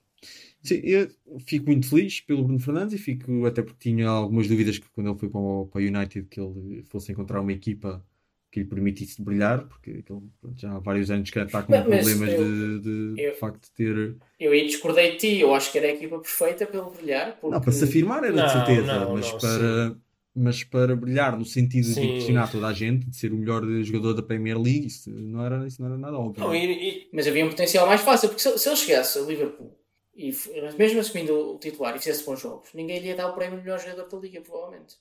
Sim, 0.63 0.81
eu 0.83 1.07
fico 1.45 1.67
muito 1.67 1.87
feliz 1.89 2.19
pelo 2.21 2.43
Bruno 2.43 2.59
Fernandes 2.59 2.93
e 2.95 2.97
fico 2.97 3.45
até 3.45 3.61
porque 3.61 3.89
tinha 3.89 4.07
algumas 4.09 4.47
dúvidas 4.47 4.77
que 4.79 4.89
quando 4.89 5.09
ele 5.09 5.17
foi 5.19 5.29
para 5.29 5.39
o, 5.39 5.67
para 5.67 5.81
o 5.81 5.85
United 5.85 6.27
que 6.29 6.39
ele 6.41 6.83
fosse 6.89 7.11
encontrar 7.11 7.39
uma 7.41 7.53
equipa 7.53 8.03
que 8.51 8.61
lhe 8.61 8.65
permitisse 8.65 9.21
brilhar, 9.21 9.65
porque 9.67 9.91
ele, 9.91 10.03
pronto, 10.03 10.29
já 10.55 10.71
há 10.73 10.79
vários 10.79 11.11
anos 11.11 11.29
que 11.29 11.37
está 11.39 11.61
com 11.61 11.71
Mas- 11.71 11.85
mas 11.87 12.03
problemas 12.05 12.33
eu- 12.33 12.43
de, 12.43 12.79
de, 12.79 13.15
de 13.15 13.21
eu- 13.21 13.35
facto 13.35 13.63
de 13.65 13.71
ter. 13.71 14.15
Eu 14.39 14.51
aí 14.51 14.65
discordei 14.65 15.11
de 15.11 15.17
ti, 15.17 15.39
eu 15.39 15.53
acho 15.53 15.71
que 15.71 15.77
era 15.77 15.87
a 15.87 15.91
equipa 15.91 16.17
perfeita 16.19 16.65
para 16.65 16.79
ele 16.79 16.89
brilhar. 16.89 17.33
Porque... 17.39 17.53
Não, 17.53 17.61
para 17.61 17.71
se 17.71 17.83
afirmar 17.83 18.23
era 18.23 18.33
Não, 18.35 18.45
de 18.45 18.51
certeza, 18.51 18.99
não, 19.05 19.13
mas, 19.13 19.31
não, 19.31 19.37
para, 19.39 19.97
mas 20.35 20.63
para 20.63 20.95
brilhar 20.95 21.37
no 21.37 21.45
sentido 21.45 21.85
Sim. 21.87 22.01
de 22.01 22.07
impressionar 22.07 22.51
toda 22.51 22.67
a 22.67 22.73
gente, 22.73 23.05
de 23.09 23.15
ser 23.15 23.31
o 23.31 23.37
melhor 23.37 23.63
jogador 23.83 24.13
da 24.13 24.23
Premier 24.23 24.57
League, 24.59 24.87
isso 24.87 25.11
não 25.11 25.45
era, 25.45 25.67
isso 25.67 25.81
não 25.81 25.89
era 25.89 25.97
nada 25.97 26.17
óbvio. 26.17 26.43
Não, 26.43 26.55
e, 26.55 26.65
e- 26.65 27.09
Mas 27.13 27.27
havia 27.27 27.45
um 27.45 27.49
potencial 27.49 27.85
mais 27.85 28.01
fácil, 28.01 28.29
porque 28.29 28.41
se, 28.41 28.57
se 28.57 28.67
ele 28.69 28.75
chegasse 28.77 29.19
a 29.19 29.21
Liverpool 29.21 29.77
e 30.17 30.31
mesmo 30.77 30.99
assumindo 30.99 31.53
o 31.53 31.59
titular 31.59 31.95
e 31.95 31.99
fizesse 31.99 32.25
bons 32.25 32.39
jogos, 32.39 32.73
ninguém 32.73 32.99
lhe 32.99 33.07
ia 33.09 33.15
dar 33.15 33.29
o 33.29 33.35
prémio 33.35 33.59
de 33.59 33.63
melhor 33.63 33.79
jogador 33.79 34.07
da 34.07 34.17
liga, 34.17 34.41
provavelmente. 34.41 34.97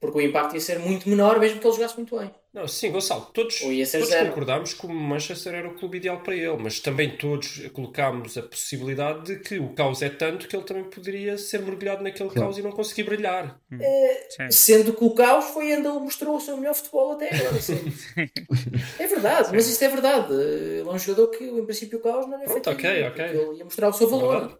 Porque 0.00 0.16
o 0.16 0.20
impacto 0.22 0.54
ia 0.54 0.60
ser 0.62 0.78
muito 0.78 1.06
menor, 1.10 1.38
mesmo 1.38 1.60
que 1.60 1.66
ele 1.66 1.74
jogasse 1.74 1.94
muito 1.96 2.18
bem. 2.18 2.30
não, 2.54 2.66
sim, 2.66 2.90
Gonçalo, 2.90 3.26
todos, 3.34 3.58
todos 3.60 4.14
concordámos 4.14 4.72
que 4.72 4.86
o 4.86 4.88
Manchester 4.88 5.54
era 5.54 5.68
o 5.68 5.74
clube 5.74 5.98
ideal 5.98 6.20
para 6.20 6.34
ele, 6.34 6.56
mas 6.56 6.80
também 6.80 7.14
todos 7.18 7.68
colocámos 7.74 8.38
a 8.38 8.42
possibilidade 8.42 9.24
de 9.26 9.40
que 9.40 9.58
o 9.58 9.74
caos 9.74 10.00
é 10.00 10.08
tanto 10.08 10.48
que 10.48 10.56
ele 10.56 10.64
também 10.64 10.84
poderia 10.84 11.36
ser 11.36 11.60
mergulhado 11.60 12.02
naquele 12.02 12.30
Claro. 12.30 12.46
caos 12.46 12.56
e 12.56 12.62
não 12.62 12.72
conseguir 12.72 13.02
brilhar. 13.02 13.60
Sim. 14.30 14.50
Sendo 14.50 14.94
que 14.94 15.04
o 15.04 15.10
caos 15.14 15.44
foi 15.50 15.76
onde 15.76 15.86
ele 15.86 15.98
mostrou 15.98 16.36
o 16.36 16.40
seu 16.40 16.56
melhor 16.56 16.74
futebol 16.74 17.12
até 17.12 17.34
agora. 17.34 17.60
sim. 17.60 17.92
é 18.98 19.06
verdade, 19.06 19.50
mas 19.52 19.68
isto 19.68 19.82
é 19.84 19.88
verdade. 19.88 20.32
Ele 20.32 20.88
é 20.88 20.90
um 20.90 20.98
jogador 20.98 21.28
que, 21.28 21.44
em 21.44 21.64
princípio, 21.66 21.98
o 21.98 22.02
caos 22.02 22.26
não 22.26 22.38
lhe 22.38 22.44
Pronto, 22.46 22.70
afeta. 22.70 22.70
ok, 22.70 23.04
porque 23.04 23.22
ok. 23.22 23.36
Ele 23.42 23.58
ia 23.58 23.64
mostrar 23.64 23.88
o 23.90 23.92
seu 23.92 24.08
valor. 24.08 24.30
Verdade. 24.38 24.58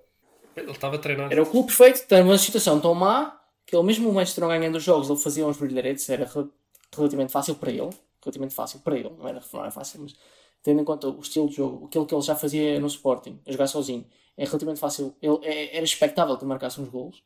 Ele 0.56 0.70
estava 0.70 0.96
a 0.96 0.98
treinar. 0.98 1.32
Era 1.32 1.42
o 1.42 1.46
clube 1.46 1.68
perfeito, 1.68 1.96
está 1.96 2.22
numa 2.22 2.36
situação 2.36 2.78
tão 2.78 2.94
má 2.94 3.39
que 3.70 3.76
ele, 3.76 3.84
mesmo 3.86 4.08
o 4.08 4.12
Manchester 4.14 4.42
não 4.42 4.48
ganhando 4.48 4.76
os 4.76 4.82
jogos, 4.82 5.08
ele 5.10 5.18
fazia 5.18 5.46
uns 5.46 5.56
brilharetes, 5.58 6.08
era 6.10 6.24
rel- 6.26 6.50
relativamente 6.94 7.32
fácil 7.32 7.54
para 7.56 7.70
ele. 7.70 7.90
Relativamente 8.22 8.54
fácil 8.54 8.80
para 8.80 8.96
ele, 8.98 9.10
não 9.18 9.26
era, 9.28 9.40
não 9.52 9.60
era 9.62 9.70
fácil, 9.70 10.00
mas 10.02 10.14
tendo 10.62 10.80
em 10.82 10.84
conta 10.84 11.08
o 11.08 11.20
estilo 11.20 11.48
de 11.48 11.56
jogo, 11.56 11.86
aquilo 11.86 12.04
que 12.06 12.14
ele 12.14 12.22
já 12.22 12.36
fazia 12.36 12.78
no 12.78 12.86
Sporting, 12.86 13.40
a 13.46 13.52
jogar 13.52 13.66
sozinho, 13.66 14.04
é 14.36 14.44
relativamente 14.44 14.80
fácil. 14.80 15.14
Ele, 15.22 15.38
é- 15.42 15.76
era 15.76 15.84
expectável 15.84 16.36
que 16.36 16.44
marcasse 16.44 16.80
uns 16.80 16.88
golos 16.90 17.22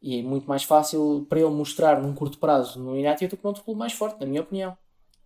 e 0.00 0.18
é 0.20 0.22
muito 0.22 0.48
mais 0.48 0.62
fácil 0.64 1.26
para 1.28 1.40
ele 1.40 1.50
mostrar 1.50 2.00
num 2.00 2.14
curto 2.14 2.38
prazo 2.38 2.78
no 2.80 2.92
United 2.92 3.28
do 3.28 3.36
que 3.36 3.44
noutro 3.44 3.64
clube 3.64 3.78
mais 3.78 3.92
forte, 3.92 4.20
na 4.20 4.26
minha 4.26 4.42
opinião, 4.42 4.76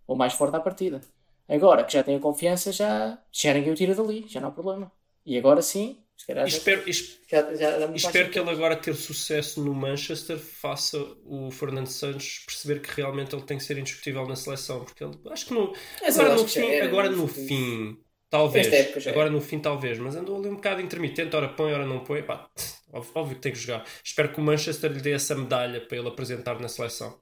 ou 0.06 0.16
mais 0.16 0.34
forte 0.34 0.56
à 0.56 0.60
partida. 0.60 1.00
Agora 1.48 1.84
que 1.84 1.92
já 1.94 2.04
tem 2.04 2.16
a 2.16 2.20
confiança, 2.20 2.72
já, 2.72 3.18
já 3.32 3.54
ninguém 3.54 3.72
o 3.72 3.76
tira 3.76 3.94
dali, 3.94 4.26
já 4.28 4.40
não 4.40 4.48
há 4.48 4.52
problema. 4.52 4.92
E 5.26 5.38
agora 5.38 5.62
sim, 5.62 5.98
calhar 6.26 6.48
já, 6.48 6.56
espero, 6.58 6.88
es- 6.88 7.18
já, 7.28 7.54
já 7.54 7.76
espero 7.94 8.30
que 8.30 8.38
ele 8.38 8.50
agora 8.50 8.76
ter 8.76 8.94
sucesso 8.94 9.62
no 9.64 9.74
Manchester 9.74 10.38
faça 10.38 10.98
o 11.24 11.50
Fernando 11.50 11.86
Santos 11.88 12.40
perceber 12.46 12.80
que 12.80 12.90
realmente 13.00 13.34
ele 13.34 13.44
tem 13.44 13.58
que 13.58 13.64
ser 13.64 13.78
indiscutível 13.78 14.26
na 14.26 14.36
seleção, 14.36 14.84
porque 14.84 15.04
ele 15.04 15.14
acho 15.30 15.46
que 15.46 15.54
Mas 16.00 16.18
eu 16.18 16.22
agora, 16.22 16.34
no 16.34 16.46
fim, 16.48 16.62
agora 16.80 17.08
no 17.10 17.28
fim, 17.28 17.98
talvez, 18.28 18.68
agora 19.06 19.30
no 19.30 19.40
fim 19.40 19.58
talvez, 19.60 19.98
mas 19.98 20.16
andou 20.16 20.36
ali 20.38 20.48
um 20.48 20.56
bocado 20.56 20.80
intermitente, 20.80 21.34
ora 21.36 21.48
põe, 21.48 21.72
ora 21.72 21.86
não 21.86 22.04
põe, 22.04 22.22
pá, 22.22 22.50
óbvio, 22.92 23.36
que 23.36 23.42
tem 23.42 23.52
que 23.52 23.58
jogar. 23.58 23.84
Espero 24.02 24.32
que 24.32 24.40
o 24.40 24.42
Manchester 24.42 24.92
lhe 24.92 25.00
dê 25.00 25.12
essa 25.12 25.34
medalha 25.34 25.80
para 25.86 25.96
ele 25.98 26.08
apresentar 26.08 26.58
na 26.60 26.68
seleção. 26.68 27.20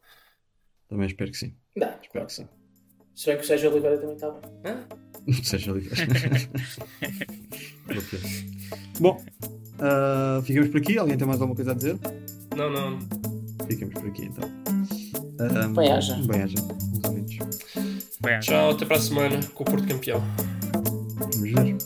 Também 0.88 1.06
espero 1.06 1.30
que 1.30 1.36
sim. 1.36 1.56
Dá, 1.76 1.98
claro 2.10 2.26
que 2.26 2.32
sim. 2.32 2.48
Se 3.20 3.26
bem 3.26 3.36
que 3.36 3.44
o 3.44 3.46
Sérgio 3.46 3.70
Oliveira 3.70 3.98
também 3.98 4.14
está 4.14 4.30
bem. 4.30 4.40
Hã? 4.64 5.42
Seja 5.44 5.72
livre. 5.72 5.90
Ok. 7.90 8.18
Bom, 8.98 9.22
ah, 9.78 10.40
ficamos 10.42 10.70
por 10.70 10.78
aqui. 10.78 10.96
Alguém 10.96 11.18
tem 11.18 11.26
mais 11.26 11.38
alguma 11.38 11.54
coisa 11.54 11.72
a 11.72 11.74
dizer? 11.74 11.98
Não, 12.56 12.70
não. 12.70 12.98
Ficamos 13.66 13.92
por 13.92 14.06
aqui 14.06 14.24
então. 14.24 14.50
Ah, 15.38 15.68
Bem-aja. 15.68 16.16
Bem, 18.22 18.40
Tchau, 18.40 18.70
até 18.70 18.86
para 18.86 18.96
a 18.96 19.00
semana 19.00 19.38
com 19.52 19.64
o 19.64 19.66
Porto 19.66 19.86
campeão. 19.86 20.22
Vamos 21.18 21.40
ver. 21.40 21.76